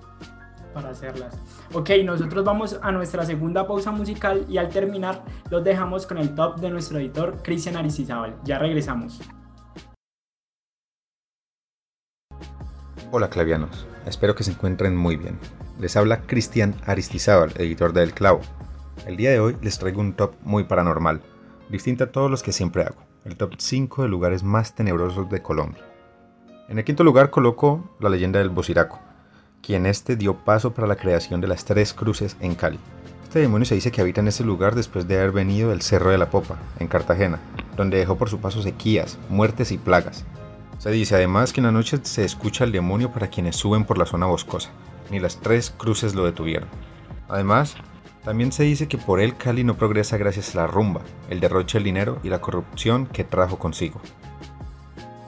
Para 0.75 0.89
hacerlas. 0.89 1.39
Ok, 1.75 1.91
nosotros 2.03 2.45
vamos 2.45 2.81
a 2.83 2.91
nuestra 2.93 3.27
segunda 3.27 3.67
pausa 3.67 3.91
musical 3.91 4.47
y 4.49 4.57
al 4.57 4.71
terminar 4.71 5.23
los 5.51 5.63
dejamos 5.63 6.07
con 6.07 6.17
el 6.17 6.35
top 6.35 6.61
de 6.61 6.71
nuestro 6.71 6.99
editor 6.99 7.43
Cristian 7.43 7.77
Aristizábal. 7.77 8.37
Ya 8.43 8.59
regresamos. 8.59 9.21
Hola 13.11 13.29
clavianos, 13.29 13.87
espero 14.07 14.35
que 14.35 14.45
se 14.45 14.53
encuentren 14.53 14.97
muy 14.97 15.17
bien. 15.17 15.39
Les 15.79 15.95
habla 15.99 16.23
Cristian 16.23 16.75
Aristizábal, 16.87 17.53
editor 17.59 17.93
de 17.93 18.05
El 18.05 18.15
Clavo. 18.15 18.41
El 19.07 19.17
día 19.17 19.31
de 19.31 19.41
hoy 19.41 19.57
les 19.61 19.79
traigo 19.79 20.01
un 20.01 20.15
top 20.15 20.35
muy 20.43 20.65
paranormal, 20.65 21.21
distinto 21.69 22.05
a 22.05 22.13
todos 22.13 22.31
los 22.31 22.43
que 22.43 22.53
siempre 22.53 22.83
hago, 22.83 23.03
el 23.25 23.37
top 23.37 23.55
5 23.59 24.03
de 24.03 24.09
lugares 24.09 24.43
más 24.43 24.75
tenebrosos 24.75 25.29
de 25.29 25.43
Colombia. 25.43 25.83
En 26.69 26.79
el 26.79 26.85
quinto 26.85 27.05
lugar 27.05 27.31
coloco 27.31 27.91
la 28.01 28.09
leyenda 28.09 28.39
del 28.39 28.51
Bociraco, 28.51 29.01
quien 29.63 29.87
este 29.87 30.17
dio 30.17 30.37
paso 30.37 30.73
para 30.73 30.87
la 30.87 30.97
creación 30.97 31.41
de 31.41 31.49
las 31.49 31.65
tres 31.65 31.93
cruces 31.93 32.37
en 32.41 32.55
Cali. 32.55 32.79
Este 33.25 33.41
demonio 33.41 33.67
se 33.67 33.75
dice 33.75 33.91
que 33.91 34.01
habita 34.01 34.21
en 34.21 34.29
ese 34.29 34.45
lugar 34.45 34.75
después 34.75 35.09
de 35.09 35.19
haber 35.19 35.33
venido 35.33 35.71
del 35.71 35.83
Cerro 35.83 36.11
de 36.11 36.19
la 36.19 36.31
Popa, 36.31 36.59
en 36.79 36.89
Cartagena, 36.89 37.41
donde 37.77 37.99
dejó 37.99 38.17
por 38.17 38.31
su 38.31 38.39
paso 38.41 38.63
sequías, 38.63 39.19
muertes 39.29 39.73
y 39.73 39.79
plagas, 39.79 40.25
se 40.83 40.91
dice 40.91 41.15
además 41.15 41.53
que 41.53 41.61
en 41.61 41.67
la 41.67 41.71
noche 41.71 41.99
se 42.03 42.25
escucha 42.25 42.65
el 42.65 42.73
demonio 42.73 43.13
para 43.13 43.29
quienes 43.29 43.55
suben 43.55 43.85
por 43.85 43.99
la 43.99 44.05
zona 44.05 44.27
boscosa. 44.27 44.71
Ni 45.13 45.21
las 45.21 45.39
tres 45.41 45.71
cruces 45.71 46.17
lo 46.17 46.25
detuvieron. 46.25 46.69
Además, 47.29 47.77
también 48.25 48.53
se 48.53 48.63
dice 48.63 48.87
que 48.87 48.99
por 48.99 49.21
él 49.21 49.37
Cali 49.37 49.65
no 49.65 49.77
progresa 49.77 50.17
gracias 50.17 50.55
a 50.55 50.59
la 50.59 50.67
rumba, 50.67 51.03
el 51.29 51.41
derroche 51.41 51.79
del 51.79 51.85
dinero 51.85 52.19
y 52.23 52.29
la 52.29 52.41
corrupción 52.41 53.07
que 53.07 53.25
trajo 53.25 53.59
consigo. 53.59 54.01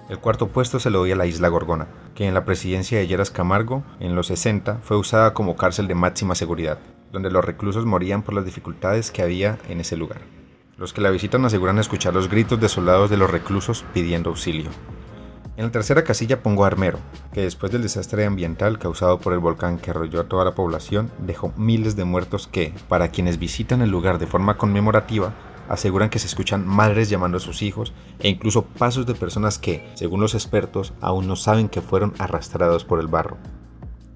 El 0.09 0.18
cuarto 0.18 0.48
puesto 0.48 0.78
se 0.78 0.90
lo 0.90 0.98
doy 1.00 1.12
a 1.12 1.16
la 1.16 1.26
isla 1.26 1.48
Gorgona, 1.48 1.88
que 2.14 2.28
en 2.28 2.35
la 2.35 2.44
presidencia 2.44 2.98
de 2.98 3.07
Lleras 3.07 3.30
Camargo, 3.30 3.83
en 4.00 4.14
los 4.14 4.28
60, 4.28 4.78
fue 4.83 4.96
usada 4.96 5.35
como 5.35 5.57
cárcel 5.57 5.88
de 5.88 5.94
máxima 5.94 6.35
seguridad, 6.35 6.78
donde 7.11 7.30
los 7.30 7.44
reclusos 7.44 7.87
morían 7.87 8.22
por 8.22 8.35
las 8.35 8.44
dificultades 8.44 9.11
que 9.11 9.22
había 9.22 9.59
en 9.68 9.80
ese 9.80 9.96
lugar. 9.96 10.20
Los 10.76 10.92
que 10.92 11.00
la 11.00 11.11
visitan 11.11 11.44
aseguran 11.44 11.78
escuchar 11.78 12.14
los 12.14 12.28
gritos 12.28 12.61
desolados 12.61 13.09
de 13.09 13.16
los 13.16 13.30
reclusos 13.30 13.85
pidiendo 13.94 14.30
auxilio. 14.30 14.70
En 15.57 15.64
la 15.64 15.71
tercera 15.71 16.03
casilla 16.03 16.43
pongo 16.43 16.64
Armero, 16.64 16.99
que 17.33 17.43
después 17.43 17.71
del 17.71 17.83
desastre 17.83 18.25
ambiental 18.25 18.81
causado 18.81 19.21
por 19.21 19.33
el 19.33 19.38
volcán 19.38 19.79
que 19.79 19.93
arrolló 19.93 20.21
a 20.21 20.25
toda 20.29 20.45
la 20.45 20.57
población, 20.57 21.12
dejó 21.19 21.53
miles 21.57 21.95
de 21.95 22.05
muertos 22.05 22.49
que, 22.49 22.75
para 22.88 23.09
quienes 23.09 23.38
visitan 23.38 23.81
el 23.81 23.90
lugar 23.90 24.19
de 24.19 24.27
forma 24.27 24.57
conmemorativa, 24.57 25.33
aseguran 25.69 26.11
que 26.11 26.19
se 26.19 26.27
escuchan 26.27 26.67
madres 26.67 27.09
llamando 27.09 27.37
a 27.37 27.40
sus 27.40 27.62
hijos 27.62 27.93
e 28.19 28.29
incluso 28.29 28.64
pasos 28.64 29.07
de 29.07 29.14
personas 29.14 29.59
que, 29.59 29.88
según 29.95 30.21
los 30.21 30.35
expertos, 30.35 30.93
aún 31.01 31.29
no 31.29 31.37
saben 31.37 31.69
que 31.69 31.81
fueron 31.81 32.14
arrastrados 32.19 32.85
por 32.85 32.99
el 32.99 33.07
barro. 33.07 33.37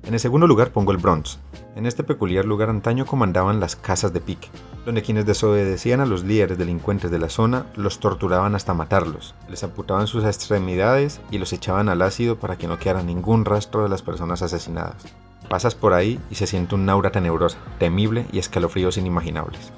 En 0.03 0.14
el 0.14 0.20
segundo 0.20 0.48
lugar 0.48 0.72
pongo 0.72 0.90
el 0.90 0.98
Bronx. 0.98 1.38
En 1.77 1.87
este 1.87 2.03
peculiar 2.03 2.46
lugar 2.46 2.68
antaño 2.68 3.07
comandaban 3.07 3.61
las 3.61 3.77
casas 3.77 4.12
de 4.12 4.20
pique, 4.20 4.48
donde 4.88 5.03
quienes 5.03 5.27
desobedecían 5.27 6.01
a 6.01 6.07
los 6.07 6.24
líderes 6.24 6.57
delincuentes 6.57 7.11
de 7.11 7.18
la 7.18 7.29
zona 7.29 7.66
los 7.77 8.01
torturaban 8.01 8.55
hasta 8.55 8.72
matarlos, 8.72 9.35
les 9.46 9.62
amputaban 9.62 10.07
sus 10.07 10.24
extremidades 10.24 11.20
y 11.31 11.37
los 11.37 11.53
echaban 11.53 11.90
al 11.90 12.01
ácido 12.01 12.37
para 12.38 12.57
que 12.57 12.68
no 12.68 12.79
quedara 12.79 13.03
ningún 13.03 13.44
rastro 13.44 13.83
de 13.83 13.90
las 13.90 14.01
personas 14.01 14.40
asesinadas. 14.40 15.05
Pasas 15.51 15.74
por 15.74 15.92
ahí 15.92 16.18
y 16.31 16.37
se 16.37 16.46
siente 16.46 16.74
un 16.74 16.88
aura 16.88 17.12
tenebrosa, 17.12 17.59
temible 17.79 18.24
y 18.33 18.38
escalofríos 18.38 18.96
inimaginables. 18.96 19.74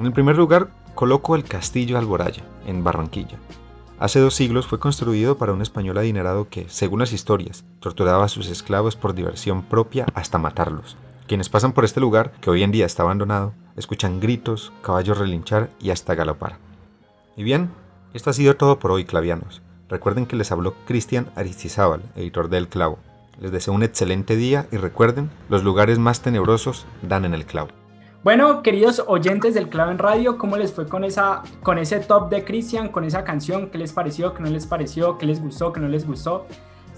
En 0.00 0.06
el 0.06 0.12
primer 0.12 0.36
lugar 0.36 0.68
coloco 0.96 1.36
el 1.36 1.44
Castillo 1.44 1.96
Alboraya, 1.96 2.42
en 2.66 2.82
Barranquilla, 2.82 3.38
Hace 4.00 4.18
dos 4.18 4.34
siglos 4.34 4.66
fue 4.66 4.80
construido 4.80 5.38
para 5.38 5.52
un 5.52 5.62
español 5.62 5.96
adinerado 5.96 6.48
que, 6.48 6.68
según 6.68 6.98
las 6.98 7.12
historias, 7.12 7.64
torturaba 7.78 8.24
a 8.24 8.28
sus 8.28 8.48
esclavos 8.48 8.96
por 8.96 9.14
diversión 9.14 9.62
propia 9.62 10.06
hasta 10.14 10.38
matarlos. 10.38 10.96
Quienes 11.26 11.48
pasan 11.48 11.72
por 11.72 11.86
este 11.86 12.00
lugar, 12.00 12.32
que 12.42 12.50
hoy 12.50 12.62
en 12.62 12.70
día 12.70 12.84
está 12.84 13.02
abandonado, 13.02 13.54
escuchan 13.76 14.20
gritos, 14.20 14.72
caballos 14.82 15.16
relinchar 15.16 15.70
y 15.80 15.88
hasta 15.88 16.14
galopar. 16.14 16.58
Y 17.34 17.44
bien, 17.44 17.70
esto 18.12 18.28
ha 18.28 18.34
sido 18.34 18.56
todo 18.56 18.78
por 18.78 18.90
hoy, 18.90 19.06
clavianos. 19.06 19.62
Recuerden 19.88 20.26
que 20.26 20.36
les 20.36 20.52
habló 20.52 20.74
Cristian 20.86 21.30
Aristizábal, 21.34 22.02
editor 22.14 22.50
de 22.50 22.68
Clavo. 22.68 22.98
Les 23.40 23.52
deseo 23.52 23.72
un 23.72 23.82
excelente 23.82 24.36
día 24.36 24.66
y 24.70 24.76
recuerden, 24.76 25.30
los 25.48 25.64
lugares 25.64 25.98
más 25.98 26.20
tenebrosos 26.20 26.84
dan 27.00 27.24
en 27.24 27.32
el 27.32 27.46
clavo. 27.46 27.70
Bueno, 28.22 28.62
queridos 28.62 29.02
oyentes 29.06 29.54
del 29.54 29.70
Clavo 29.70 29.92
en 29.92 29.98
Radio, 29.98 30.36
¿cómo 30.36 30.58
les 30.58 30.72
fue 30.74 30.86
con, 30.86 31.04
esa, 31.04 31.42
con 31.62 31.78
ese 31.78 32.00
top 32.00 32.28
de 32.28 32.44
Christian, 32.44 32.88
con 32.88 33.02
esa 33.02 33.24
canción? 33.24 33.70
¿Qué 33.70 33.78
les 33.78 33.94
pareció? 33.94 34.34
¿Qué 34.34 34.42
no 34.42 34.50
les 34.50 34.66
pareció? 34.66 35.16
¿Qué 35.16 35.24
les 35.24 35.40
gustó? 35.40 35.72
¿Qué 35.72 35.80
no 35.80 35.88
les 35.88 36.06
gustó? 36.06 36.46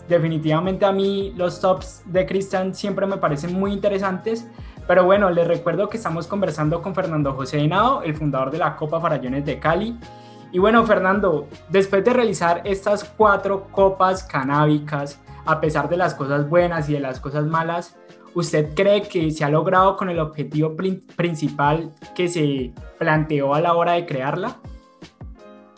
Definitivamente 0.08 0.84
a 0.84 0.92
mí 0.92 1.32
los 1.36 1.60
tops 1.60 2.02
de 2.06 2.26
Christian 2.26 2.74
siempre 2.74 3.06
me 3.06 3.16
parecen 3.16 3.58
muy 3.58 3.72
interesantes, 3.72 4.46
pero 4.86 5.04
bueno, 5.04 5.30
les 5.30 5.46
recuerdo 5.48 5.88
que 5.88 5.96
estamos 5.96 6.26
conversando 6.26 6.80
con 6.80 6.94
Fernando 6.94 7.32
José 7.34 7.60
Henao, 7.60 8.02
el 8.02 8.14
fundador 8.14 8.50
de 8.50 8.58
la 8.58 8.76
Copa 8.76 9.00
Farallones 9.00 9.44
de 9.44 9.58
Cali. 9.58 9.98
Y 10.52 10.58
bueno, 10.58 10.86
Fernando, 10.86 11.48
después 11.68 12.04
de 12.04 12.12
realizar 12.12 12.62
estas 12.64 13.04
cuatro 13.04 13.66
copas 13.72 14.22
canábicas, 14.22 15.20
a 15.44 15.60
pesar 15.60 15.88
de 15.88 15.96
las 15.96 16.14
cosas 16.14 16.48
buenas 16.48 16.88
y 16.88 16.92
de 16.92 17.00
las 17.00 17.18
cosas 17.18 17.46
malas, 17.46 17.96
¿Usted 18.36 18.74
cree 18.74 19.00
que 19.00 19.30
se 19.30 19.44
ha 19.44 19.48
logrado 19.48 19.96
con 19.96 20.10
el 20.10 20.18
objetivo 20.18 20.76
principal 20.76 21.90
que 22.14 22.28
se 22.28 22.70
planteó 22.98 23.54
a 23.54 23.62
la 23.62 23.72
hora 23.72 23.92
de 23.92 24.04
crearla? 24.04 24.58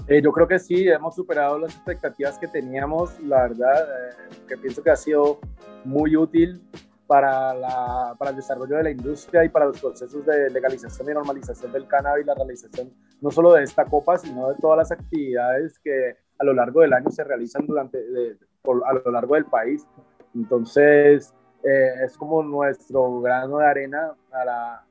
Eh, 0.08 0.22
yo 0.22 0.32
creo 0.32 0.48
que 0.48 0.58
sí, 0.58 0.88
hemos 0.88 1.14
superado 1.14 1.58
las 1.58 1.74
expectativas 1.74 2.38
que 2.38 2.48
teníamos, 2.48 3.20
la 3.20 3.42
verdad, 3.42 3.82
eh, 3.82 4.30
que 4.48 4.56
pienso 4.56 4.82
que 4.82 4.90
ha 4.90 4.96
sido 4.96 5.38
muy 5.84 6.16
útil 6.16 6.62
para, 7.06 7.52
la, 7.52 8.14
para 8.18 8.30
el 8.30 8.36
desarrollo 8.36 8.76
de 8.76 8.84
la 8.84 8.90
industria 8.90 9.44
y 9.44 9.50
para 9.50 9.66
los 9.66 9.78
procesos 9.78 10.24
de 10.24 10.48
legalización 10.48 11.10
y 11.10 11.12
normalización 11.12 11.72
del 11.72 11.86
cannabis, 11.86 12.24
la 12.24 12.34
realización 12.34 12.90
no 13.20 13.30
solo 13.30 13.52
de 13.52 13.64
esta 13.64 13.84
copa, 13.84 14.16
sino 14.16 14.48
de 14.48 14.54
todas 14.54 14.78
las 14.78 14.92
actividades 14.92 15.78
que 15.78 16.16
a 16.38 16.44
lo 16.44 16.54
largo 16.54 16.80
del 16.80 16.94
año 16.94 17.10
se 17.10 17.24
realizan 17.24 17.66
durante, 17.66 17.98
a 17.98 18.92
lo 18.92 19.10
largo 19.10 19.34
del 19.34 19.44
país. 19.44 19.86
Entonces, 20.34 21.34
eh, 21.62 22.04
es 22.04 22.16
como 22.16 22.42
nuestro 22.42 23.20
grano 23.20 23.58
de 23.58 23.66
arena 23.66 24.14
a, 24.32 24.84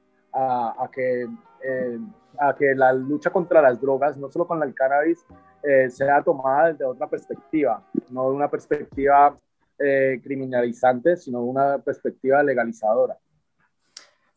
a, 0.78 0.92
que 0.92 1.28
a 2.40 2.56
que 2.56 2.76
la 2.76 2.94
lucha 2.94 3.30
contra 3.30 3.62
las 3.62 3.80
drogas, 3.82 4.18
no 4.18 4.30
solo 4.30 4.46
con 4.46 4.62
el 4.64 4.74
cannabis, 4.74 5.26
eh, 5.64 5.90
sea 5.90 6.22
tomada 6.22 6.72
desde 6.72 6.86
otra 6.86 7.08
perspectiva, 7.08 7.84
no 8.10 8.30
de 8.30 8.36
una 8.36 8.50
perspectiva 8.50 9.36
eh, 9.80 10.20
criminalizante, 10.24 11.18
sino 11.18 11.40
de 11.40 11.46
una 11.46 11.78
perspectiva 11.80 12.44
legalizadora. 12.44 13.18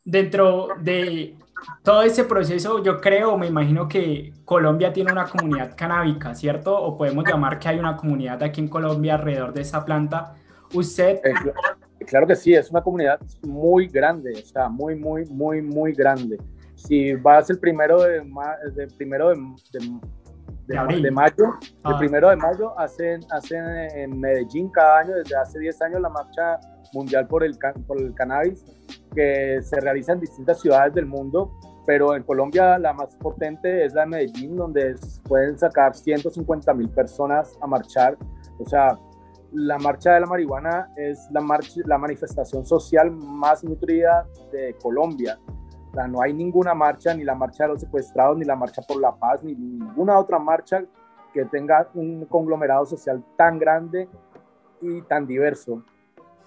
Dentro 0.03 0.69
de 0.81 1.35
todo 1.83 2.01
ese 2.01 2.23
proceso, 2.23 2.83
yo 2.83 2.99
creo, 2.99 3.37
me 3.37 3.47
imagino 3.47 3.87
que 3.87 4.33
Colombia 4.45 4.91
tiene 4.91 5.11
una 5.11 5.27
comunidad 5.27 5.75
canábica, 5.75 6.33
¿cierto? 6.33 6.75
O 6.75 6.97
podemos 6.97 7.23
llamar 7.23 7.59
que 7.59 7.69
hay 7.69 7.77
una 7.77 7.95
comunidad 7.95 8.41
aquí 8.41 8.61
en 8.61 8.67
Colombia 8.67 9.15
alrededor 9.15 9.53
de 9.53 9.61
esa 9.61 9.85
planta. 9.85 10.33
Usted... 10.73 11.19
Eh, 11.23 11.33
claro 12.07 12.25
que 12.25 12.35
sí, 12.35 12.51
es 12.51 12.71
una 12.71 12.81
comunidad 12.81 13.19
muy 13.43 13.87
grande, 13.87 14.31
o 14.33 14.45
sea, 14.47 14.69
muy, 14.69 14.95
muy, 14.95 15.25
muy, 15.25 15.61
muy 15.61 15.93
grande 15.93 16.39
si 16.87 17.13
vas 17.13 17.49
el 17.49 17.59
primero 17.59 18.01
de, 18.01 18.23
primero 18.97 19.29
de, 19.29 19.35
de, 20.67 21.11
mayo, 21.11 21.45
el 21.61 21.79
ah. 21.83 21.97
primero 21.97 22.29
de 22.29 22.35
mayo 22.35 22.77
hacen, 22.79 23.21
hacen 23.31 23.63
en 23.95 24.19
Medellín 24.19 24.69
cada 24.69 24.99
año, 24.99 25.15
desde 25.15 25.35
hace 25.35 25.59
10 25.59 25.81
años, 25.83 26.01
la 26.01 26.09
marcha 26.09 26.59
mundial 26.93 27.27
por 27.27 27.43
el, 27.43 27.57
por 27.87 28.01
el 28.01 28.13
cannabis, 28.13 28.65
que 29.15 29.59
se 29.61 29.79
realiza 29.79 30.13
en 30.13 30.21
distintas 30.21 30.61
ciudades 30.61 30.93
del 30.93 31.05
mundo, 31.05 31.51
pero 31.85 32.15
en 32.15 32.23
Colombia 32.23 32.77
la 32.77 32.93
más 32.93 33.15
potente 33.15 33.85
es 33.85 33.93
la 33.93 34.01
de 34.01 34.07
Medellín, 34.07 34.55
donde 34.55 34.95
pueden 35.23 35.57
sacar 35.57 35.95
150 35.95 36.73
mil 36.73 36.89
personas 36.89 37.57
a 37.61 37.67
marchar. 37.67 38.17
O 38.59 38.65
sea, 38.65 38.97
la 39.53 39.77
marcha 39.79 40.13
de 40.13 40.21
la 40.21 40.27
marihuana 40.27 40.89
es 40.95 41.27
la, 41.31 41.41
marcha, 41.41 41.81
la 41.85 41.97
manifestación 41.97 42.65
social 42.65 43.11
más 43.11 43.63
nutrida 43.63 44.25
de 44.51 44.75
Colombia 44.81 45.37
no 46.07 46.21
hay 46.21 46.33
ninguna 46.33 46.73
marcha, 46.73 47.13
ni 47.13 47.23
la 47.23 47.35
marcha 47.35 47.63
de 47.63 47.69
los 47.69 47.81
secuestrados, 47.81 48.37
ni 48.37 48.45
la 48.45 48.55
marcha 48.55 48.81
por 48.81 48.99
la 48.99 49.11
paz, 49.11 49.43
ni 49.43 49.53
ninguna 49.53 50.17
otra 50.17 50.39
marcha 50.39 50.83
que 51.33 51.45
tenga 51.45 51.87
un 51.93 52.25
conglomerado 52.25 52.85
social 52.85 53.23
tan 53.35 53.59
grande 53.59 54.07
y 54.81 55.01
tan 55.03 55.27
diverso. 55.27 55.83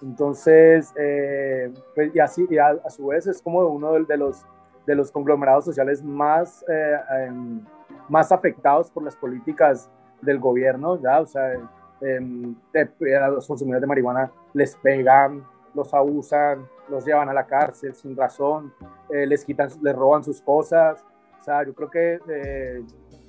Entonces, 0.01 0.93
eh, 0.97 1.73
pues, 1.93 2.13
y 2.13 2.19
así, 2.19 2.45
y 2.49 2.57
a, 2.57 2.77
su 2.89 3.07
vez 3.07 3.27
es 3.27 3.41
como 3.41 3.59
uno 3.65 3.93
de, 3.93 4.17
los, 4.17 4.45
de 4.85 4.95
los 4.95 5.11
conglomerados 5.11 5.65
sociales 5.65 6.03
más, 6.03 6.63
eh, 6.67 6.97
em, 7.21 7.61
más 8.09 8.31
afectados 8.31 8.91
por 8.91 9.03
las 9.03 9.15
políticas 9.15 9.89
del 10.21 10.39
gobierno, 10.39 10.99
¿ya? 11.01 11.21
O 11.21 11.25
sea, 11.25 11.53
em, 12.01 12.55
a 12.73 13.27
los 13.29 13.47
consumidores 13.47 13.81
de 13.81 13.87
marihuana 13.87 14.31
les 14.53 14.75
pegan, 14.75 15.43
los 15.73 15.93
abusan, 15.93 16.67
los 16.89 17.05
llevan 17.05 17.29
a 17.29 17.33
la 17.33 17.45
cárcel 17.45 17.93
sin 17.95 18.15
razón, 18.15 18.73
eh, 19.09 19.25
les 19.25 19.43
quitan, 19.43 19.69
les 19.81 19.95
roban 19.95 20.23
sus 20.23 20.41
cosas. 20.41 21.03
O 21.39 21.43
sea, 21.43 21.65
yo 21.65 21.73
creo 21.73 21.89
que 21.89 22.19
eh, 22.29 22.83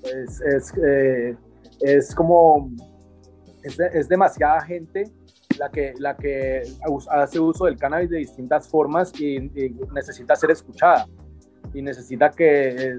es, 0.05 0.73
eh, 0.83 1.37
es, 1.81 2.15
como, 2.15 2.71
es, 3.63 3.79
es, 3.79 4.09
demasiada 4.09 4.61
gente 4.63 5.05
la 5.59 5.71
que, 5.71 5.95
la 5.99 6.17
que 6.17 6.63
hace 7.11 7.41
uso 7.41 7.67
del 7.67 7.77
cannabis 7.79 8.11
de 8.11 8.19
distintas 8.19 8.69
formas 8.69 9.13
y, 9.21 9.51
necesita 9.93 10.37
ser 10.37 10.51
escuchada 10.51 11.07
y 11.75 11.83
necesita 11.83 12.31
que, 12.31 12.99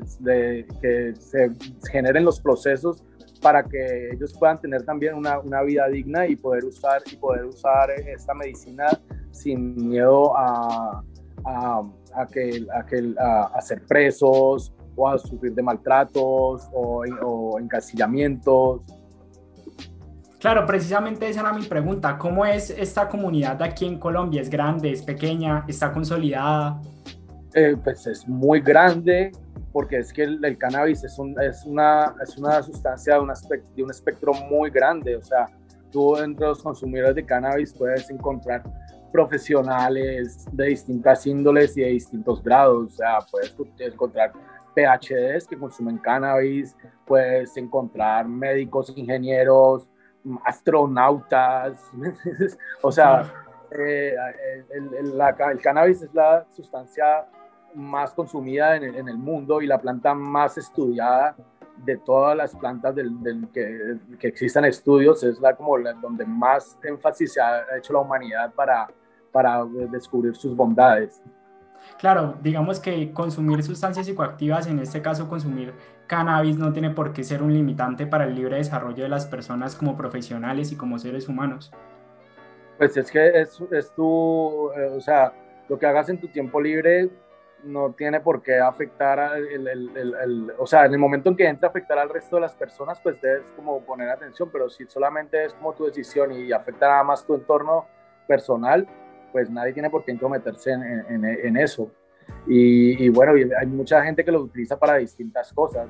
que 0.82 1.14
se 1.18 1.52
generen 1.92 2.26
los 2.26 2.40
procesos 2.40 3.04
para 3.42 3.64
que 3.64 4.10
ellos 4.12 4.36
puedan 4.38 4.60
tener 4.60 4.84
también 4.84 5.16
una, 5.16 5.40
una, 5.40 5.62
vida 5.62 5.88
digna 5.88 6.28
y 6.28 6.36
poder 6.36 6.66
usar 6.66 7.02
y 7.12 7.16
poder 7.16 7.46
usar 7.46 7.92
esta 7.92 8.34
medicina 8.34 8.88
sin 9.38 9.90
miedo 9.90 10.36
a, 10.38 11.04
a, 11.46 11.82
a 12.16 12.26
que, 12.28 12.66
a, 12.74 12.86
que, 12.86 13.14
a, 13.20 13.62
ser 13.62 13.86
presos 13.86 14.74
o 14.96 15.08
a 15.08 15.18
sufrir 15.18 15.54
de 15.54 15.62
maltratos 15.62 16.70
o, 16.74 17.04
o 17.24 17.60
encasillamientos. 17.60 18.82
Claro, 20.40 20.66
precisamente 20.66 21.28
esa 21.28 21.42
era 21.42 21.54
mi 21.54 21.66
pregunta. 21.66 22.18
¿Cómo 22.18 22.46
es 22.46 22.70
esta 22.70 23.08
comunidad 23.10 23.62
aquí 23.62 23.86
en 23.86 24.00
Colombia? 24.00 24.42
¿Es 24.42 24.50
grande? 24.50 24.92
¿Es 24.92 25.02
pequeña? 25.02 25.66
¿Está 25.68 25.92
consolidada? 25.92 26.80
Eh, 27.54 27.76
pues 27.84 28.06
es 28.06 28.28
muy 28.28 28.60
grande 28.62 29.32
porque 29.72 29.98
es 29.98 30.14
que 30.14 30.24
el, 30.24 30.58
cannabis 30.58 31.04
es, 31.04 31.18
un, 31.18 31.36
es, 31.42 31.64
una, 31.66 32.16
es 32.22 32.38
una 32.38 32.62
sustancia 32.62 33.16
de 33.16 33.20
un, 33.20 33.32
aspecto, 33.32 33.70
de 33.76 33.84
un 33.84 33.92
espectro 33.92 34.34
muy 34.34 34.70
grande. 34.70 35.16
O 35.16 35.24
sea, 35.24 35.48
tú 35.92 36.18
entre 36.18 36.48
los 36.48 36.62
consumidores 36.62 37.16
de 37.16 37.26
cannabis 37.26 37.74
puedes 37.74 38.10
encontrar 38.10 38.64
profesionales 39.12 40.46
de 40.52 40.66
distintas 40.68 41.26
índoles 41.28 41.76
y 41.78 41.82
de 41.82 41.88
distintos 41.90 42.44
grados. 42.44 42.94
O 42.94 42.96
sea, 42.96 43.20
puedes 43.32 43.56
encontrar 43.80 44.34
PhDs 44.76 45.48
que 45.48 45.58
consumen 45.58 45.98
cannabis, 45.98 46.76
puedes 47.06 47.56
encontrar 47.58 48.28
médicos, 48.28 48.94
ingenieros, 48.96 49.88
astronautas. 50.46 51.82
o 52.82 52.92
sea, 52.92 53.32
eh, 53.72 54.14
el, 54.72 55.12
el, 55.14 55.60
cannabis 55.62 56.02
es 56.02 56.14
la 56.14 56.46
sustancia 56.52 57.26
más 57.74 58.14
consumida 58.14 58.76
en 58.76 58.84
el, 58.84 58.96
en 58.96 59.10
el, 59.10 59.18
mundo 59.18 59.62
y 59.62 59.68
la 59.68 59.80
planta 59.80 60.14
más 60.14 60.58
estudiada 60.58 61.36
de 61.84 61.98
todas 61.98 62.36
las 62.36 62.56
plantas 62.56 62.96
del, 62.96 63.48
que, 63.54 63.98
que, 64.20 64.28
existan 64.28 64.66
estudios, 64.66 65.24
es 65.24 65.40
la 65.40 65.56
como 65.56 65.78
donde 66.02 66.26
más 66.26 66.78
énfasis 66.84 67.34
se 67.34 67.42
ha 67.42 67.66
hecho 67.78 67.94
la 67.94 68.00
humanidad 68.00 68.54
para, 68.54 68.88
para 69.32 69.64
descubrir 69.90 70.36
sus 70.36 70.56
bondades. 70.56 71.22
Claro, 72.00 72.36
digamos 72.42 72.80
que 72.80 73.12
consumir 73.12 73.64
sustancias 73.64 74.06
psicoactivas, 74.06 74.68
en 74.68 74.80
este 74.80 75.02
caso 75.02 75.30
consumir 75.30 75.74
cannabis, 76.08 76.58
no 76.58 76.74
tiene 76.74 76.90
por 76.92 77.14
qué 77.14 77.24
ser 77.24 77.42
un 77.42 77.54
limitante 77.54 78.08
para 78.08 78.26
el 78.26 78.36
libre 78.36 78.58
desarrollo 78.58 79.04
de 79.04 79.10
las 79.10 79.26
personas 79.26 79.76
como 79.76 79.98
profesionales 79.98 80.72
y 80.72 80.76
como 80.76 81.00
seres 81.00 81.28
humanos. 81.28 81.72
Pues 82.78 82.96
es 82.98 83.10
que 83.10 83.42
es, 83.42 83.60
es 83.72 83.92
tu, 83.94 84.72
eh, 84.72 84.92
o 84.96 85.02
sea, 85.02 85.34
lo 85.68 85.80
que 85.80 85.86
hagas 85.86 86.10
en 86.10 86.20
tu 86.20 86.28
tiempo 86.28 86.62
libre 86.62 87.10
no 87.64 87.94
tiene 87.94 88.20
por 88.20 88.42
qué 88.42 88.60
afectar 88.60 89.38
el, 89.38 89.68
el, 89.68 89.98
el, 89.98 90.52
o 90.58 90.68
sea, 90.68 90.86
en 90.86 90.94
el 90.94 91.00
momento 91.00 91.30
en 91.30 91.36
que 91.36 91.48
entra 91.48 91.68
a 91.68 91.70
afectar 91.70 91.98
al 91.98 92.10
resto 92.10 92.38
de 92.38 92.42
las 92.44 92.56
personas, 92.56 93.00
pues 93.02 93.20
debes 93.22 93.46
como 93.56 93.82
poner 93.82 94.10
atención, 94.10 94.50
pero 94.52 94.70
si 94.70 94.86
solamente 94.86 95.46
es 95.46 95.54
como 95.54 95.74
tu 95.74 95.86
decisión 95.86 96.32
y 96.32 96.52
afecta 96.52 96.88
nada 96.88 97.04
más 97.04 97.26
tu 97.26 97.36
entorno 97.36 97.86
personal, 98.28 98.88
pues 99.32 99.50
nadie 99.50 99.74
tiene 99.74 99.90
por 99.90 100.04
qué 100.04 100.12
intrometerse 100.12 100.72
en, 100.72 101.58
eso. 101.58 101.92
Y, 102.46 103.10
bueno, 103.10 103.34
hay 103.34 103.68
mucha 103.68 104.04
gente 104.04 104.24
que 104.24 104.32
lo 104.32 104.42
utiliza 104.42 104.78
para 104.78 104.96
distintas 104.96 105.54
cosas, 105.54 105.88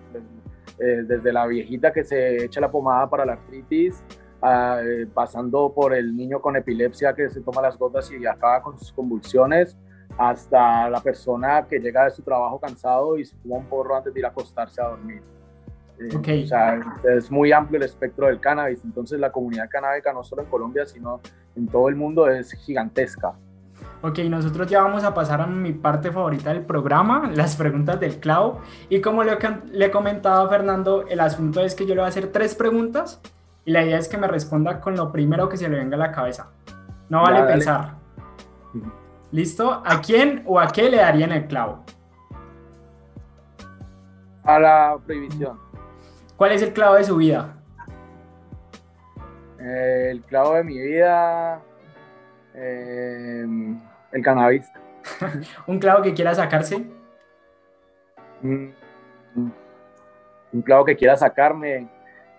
eh, 0.79 1.03
desde 1.03 1.33
la 1.33 1.47
viejita 1.47 1.91
que 1.91 2.03
se 2.03 2.45
echa 2.45 2.61
la 2.61 2.69
pomada 2.69 3.09
para 3.09 3.25
la 3.25 3.33
artritis, 3.33 4.03
eh, 4.43 5.07
pasando 5.13 5.73
por 5.73 5.95
el 5.95 6.15
niño 6.15 6.39
con 6.39 6.55
epilepsia 6.55 7.13
que 7.13 7.29
se 7.29 7.41
toma 7.41 7.61
las 7.61 7.77
gotas 7.77 8.11
y 8.11 8.25
acaba 8.25 8.61
con 8.61 8.77
sus 8.77 8.91
convulsiones, 8.91 9.75
hasta 10.17 10.89
la 10.89 10.99
persona 11.01 11.65
que 11.67 11.79
llega 11.79 12.05
de 12.05 12.11
su 12.11 12.21
trabajo 12.21 12.59
cansado 12.59 13.17
y 13.17 13.25
se 13.25 13.35
fuma 13.37 13.57
un 13.57 13.65
porro 13.65 13.95
antes 13.95 14.13
de 14.13 14.19
ir 14.19 14.25
a 14.25 14.29
acostarse 14.29 14.81
a 14.81 14.89
dormir. 14.89 15.21
Eh, 15.99 16.15
okay. 16.15 16.43
O 16.43 16.47
sea, 16.47 16.79
es 17.15 17.31
muy 17.31 17.51
amplio 17.51 17.77
el 17.77 17.83
espectro 17.83 18.27
del 18.27 18.39
cannabis, 18.39 18.83
entonces 18.83 19.19
la 19.19 19.31
comunidad 19.31 19.67
canábica 19.69 20.13
no 20.13 20.23
solo 20.23 20.43
en 20.43 20.49
Colombia, 20.49 20.85
sino 20.85 21.21
en 21.55 21.67
todo 21.67 21.89
el 21.89 21.95
mundo 21.95 22.29
es 22.29 22.51
gigantesca. 22.53 23.33
Ok, 24.03 24.19
nosotros 24.19 24.69
ya 24.69 24.83
vamos 24.83 25.03
a 25.03 25.13
pasar 25.13 25.41
a 25.41 25.47
mi 25.47 25.73
parte 25.73 26.11
favorita 26.11 26.53
del 26.53 26.63
programa, 26.63 27.31
las 27.33 27.55
preguntas 27.55 27.99
del 27.99 28.19
clavo. 28.19 28.61
Y 28.89 29.01
como 29.01 29.23
le, 29.23 29.37
le 29.71 29.85
he 29.85 29.91
comentado 29.91 30.45
a 30.45 30.49
Fernando, 30.49 31.07
el 31.07 31.19
asunto 31.19 31.61
es 31.61 31.73
que 31.73 31.85
yo 31.85 31.95
le 31.95 32.01
voy 32.01 32.05
a 32.05 32.09
hacer 32.09 32.31
tres 32.31 32.53
preguntas 32.53 33.19
y 33.65 33.71
la 33.71 33.83
idea 33.83 33.97
es 33.97 34.07
que 34.07 34.17
me 34.17 34.27
responda 34.27 34.79
con 34.79 34.95
lo 34.95 35.11
primero 35.11 35.49
que 35.49 35.57
se 35.57 35.67
le 35.67 35.77
venga 35.77 35.95
a 35.95 35.99
la 35.99 36.11
cabeza. 36.11 36.51
No 37.09 37.23
vale 37.23 37.43
pensar. 37.43 37.95
¿Listo? 39.31 39.83
¿A 39.85 40.01
quién 40.01 40.43
o 40.45 40.59
a 40.59 40.67
qué 40.67 40.89
le 40.89 40.97
darían 40.97 41.31
el 41.31 41.47
clavo? 41.47 41.83
A 44.43 44.59
la 44.59 44.97
prohibición. 45.05 45.59
¿Cuál 46.37 46.53
es 46.53 46.61
el 46.61 46.71
clavo 46.71 46.95
de 46.95 47.03
su 47.03 47.17
vida? 47.17 47.55
Eh, 49.59 50.09
el 50.11 50.21
clavo 50.23 50.53
de 50.53 50.63
mi 50.63 50.77
vida, 50.77 51.61
eh, 52.53 53.45
el 54.11 54.23
cannabis. 54.23 54.65
¿Un 55.67 55.79
clavo 55.79 56.01
que 56.03 56.13
quiera 56.13 56.33
sacarse? 56.33 56.85
Mm, 58.41 58.67
un 60.53 60.61
clavo 60.61 60.85
que 60.85 60.95
quiera 60.95 61.17
sacarme. 61.17 61.89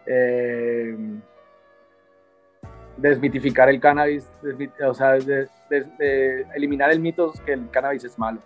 eh, 0.07 0.97
desmitificar 2.99 3.68
el 3.68 3.80
cannabis, 3.80 4.30
o 4.86 4.94
sea, 4.94 5.16
eliminar 6.55 6.90
el 6.90 7.01
mito 7.01 7.32
que 7.44 7.55
el 7.55 7.68
cannabis 7.70 8.05
es 8.05 8.16
malo. 8.18 8.40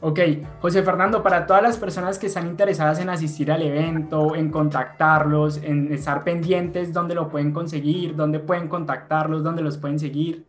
Ok, 0.00 0.18
José 0.60 0.82
Fernando, 0.82 1.22
para 1.22 1.46
todas 1.46 1.62
las 1.62 1.76
personas 1.76 2.18
que 2.18 2.26
están 2.26 2.48
interesadas 2.48 2.98
en 2.98 3.08
asistir 3.08 3.52
al 3.52 3.62
evento, 3.62 4.34
en 4.34 4.50
contactarlos, 4.50 5.62
en 5.62 5.92
estar 5.92 6.24
pendientes, 6.24 6.92
¿dónde 6.92 7.14
lo 7.14 7.28
pueden 7.28 7.52
conseguir? 7.52 8.16
¿Dónde 8.16 8.40
pueden 8.40 8.66
contactarlos? 8.66 9.44
¿Dónde 9.44 9.62
los 9.62 9.78
pueden 9.78 10.00
seguir? 10.00 10.44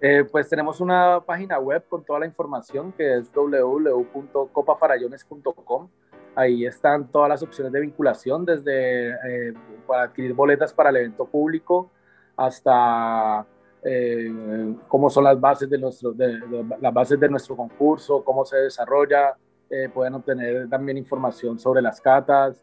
Eh, 0.00 0.24
pues 0.30 0.48
tenemos 0.48 0.80
una 0.80 1.20
página 1.20 1.58
web 1.58 1.84
con 1.86 2.02
toda 2.02 2.20
la 2.20 2.26
información 2.26 2.92
que 2.92 3.18
es 3.18 3.30
www.copafarallones.com. 3.30 5.88
Ahí 6.34 6.64
están 6.64 7.08
todas 7.08 7.28
las 7.28 7.42
opciones 7.42 7.70
de 7.72 7.80
vinculación, 7.80 8.46
desde 8.46 9.10
eh, 9.10 9.52
para 9.86 10.04
adquirir 10.04 10.32
boletas 10.32 10.72
para 10.72 10.88
el 10.88 10.96
evento 10.96 11.26
público 11.26 11.90
hasta 12.36 13.46
eh, 13.82 14.74
cómo 14.88 15.08
son 15.08 15.24
las 15.24 15.40
bases 15.40 15.70
de, 15.70 15.78
nuestro, 15.78 16.12
de, 16.12 16.40
las 16.80 16.92
bases 16.92 17.18
de 17.18 17.28
nuestro 17.28 17.56
concurso, 17.56 18.22
cómo 18.24 18.44
se 18.44 18.56
desarrolla, 18.56 19.36
eh, 19.70 19.88
pueden 19.92 20.14
obtener 20.14 20.68
también 20.68 20.98
información 20.98 21.58
sobre 21.58 21.82
las 21.82 22.00
catas 22.00 22.62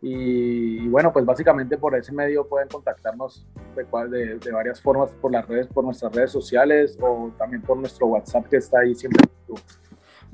y, 0.00 0.86
bueno, 0.88 1.12
pues 1.12 1.24
básicamente 1.24 1.78
por 1.78 1.96
ese 1.96 2.12
medio 2.12 2.46
pueden 2.46 2.68
contactarnos 2.68 3.46
de, 3.74 4.38
de, 4.38 4.52
varias 4.52 4.80
formas 4.80 5.10
por 5.12 5.32
las 5.32 5.48
redes, 5.48 5.66
por 5.68 5.82
nuestras 5.82 6.14
redes 6.14 6.30
sociales 6.30 6.98
o 7.00 7.32
también 7.38 7.62
por 7.62 7.78
nuestro 7.78 8.08
WhatsApp 8.08 8.46
que 8.48 8.58
está 8.58 8.80
ahí 8.80 8.94
siempre. 8.94 9.24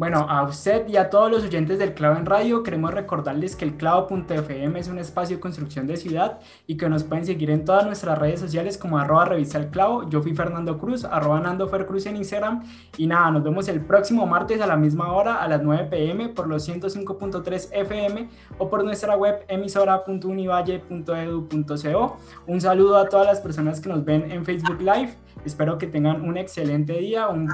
Bueno, 0.01 0.25
a 0.31 0.45
usted 0.45 0.89
y 0.89 0.97
a 0.97 1.11
todos 1.11 1.31
los 1.31 1.45
oyentes 1.45 1.79
del 1.79 1.93
Clavo 1.93 2.17
en 2.17 2.25
Radio 2.25 2.63
queremos 2.63 2.95
recordarles 2.95 3.55
que 3.55 3.67
el 3.67 3.77
clavo.fm 3.77 4.81
es 4.81 4.89
un 4.89 4.99
espacio 4.99 5.37
de 5.37 5.41
construcción 5.41 5.87
de 5.87 5.99
ciudad 5.99 6.39
y 6.67 6.79
que 6.79 6.89
nos 6.89 7.05
pueden 7.05 7.27
seguir 7.27 7.51
en 7.51 7.67
todas 7.67 7.85
nuestras 7.85 8.19
redes 8.19 8.41
sociales 8.41 8.79
como 8.79 8.99
arroba 8.99 9.27
revista 9.27 9.59
el 9.59 9.69
clavo. 9.69 10.09
Yo 10.09 10.23
fui 10.23 10.35
Fernando 10.35 10.79
Cruz, 10.79 11.05
arroba 11.05 11.39
Nando 11.41 11.69
Fer 11.69 11.85
Cruz 11.85 12.07
en 12.07 12.17
Instagram. 12.17 12.65
Y 12.97 13.07
nada, 13.07 13.31
nos 13.31 13.43
vemos 13.43 13.69
el 13.69 13.83
próximo 13.83 14.27
martes 14.27 14.59
a 14.63 14.67
la 14.67 14.79
misma 14.79 15.13
hora, 15.13 15.35
a 15.35 15.49
las 15.49 15.63
9 15.63 15.89
pm, 15.91 16.31
por 16.31 16.49
los 16.49 16.67
105.3 16.67 17.69
FM 17.71 18.31
o 18.57 18.71
por 18.71 18.83
nuestra 18.83 19.19
web 19.19 19.45
emisora.univalle.edu.co. 19.49 22.17
Un 22.47 22.61
saludo 22.63 22.97
a 22.97 23.07
todas 23.07 23.27
las 23.27 23.41
personas 23.41 23.81
que 23.81 23.91
nos 23.91 24.03
ven 24.03 24.33
en 24.33 24.47
Facebook 24.47 24.81
Live. 24.81 25.15
Espero 25.45 25.77
que 25.77 25.87
tengan 25.87 26.27
un 26.27 26.39
excelente 26.39 26.95
día, 26.95 27.29
un 27.29 27.51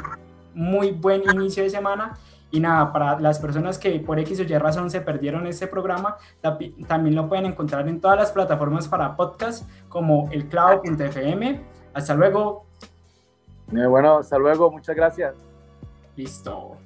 muy 0.54 0.92
buen 0.92 1.24
inicio 1.28 1.64
de 1.64 1.70
semana 1.70 2.16
y 2.50 2.60
nada, 2.60 2.92
para 2.92 3.18
las 3.20 3.38
personas 3.38 3.78
que 3.78 3.98
por 4.00 4.18
X 4.20 4.40
o 4.40 4.42
Y 4.42 4.58
razón 4.58 4.90
se 4.90 5.00
perdieron 5.00 5.46
este 5.46 5.66
programa, 5.66 6.16
también 6.86 7.14
lo 7.14 7.28
pueden 7.28 7.46
encontrar 7.46 7.88
en 7.88 8.00
todas 8.00 8.16
las 8.16 8.32
plataformas 8.32 8.88
para 8.88 9.16
podcast 9.16 9.68
como 9.88 10.28
elclavo.fm. 10.30 11.60
Hasta 11.92 12.14
luego. 12.14 12.66
Eh, 13.74 13.86
bueno, 13.86 14.18
hasta 14.18 14.38
luego, 14.38 14.70
muchas 14.70 14.94
gracias. 14.94 15.34
Listo. 16.14 16.76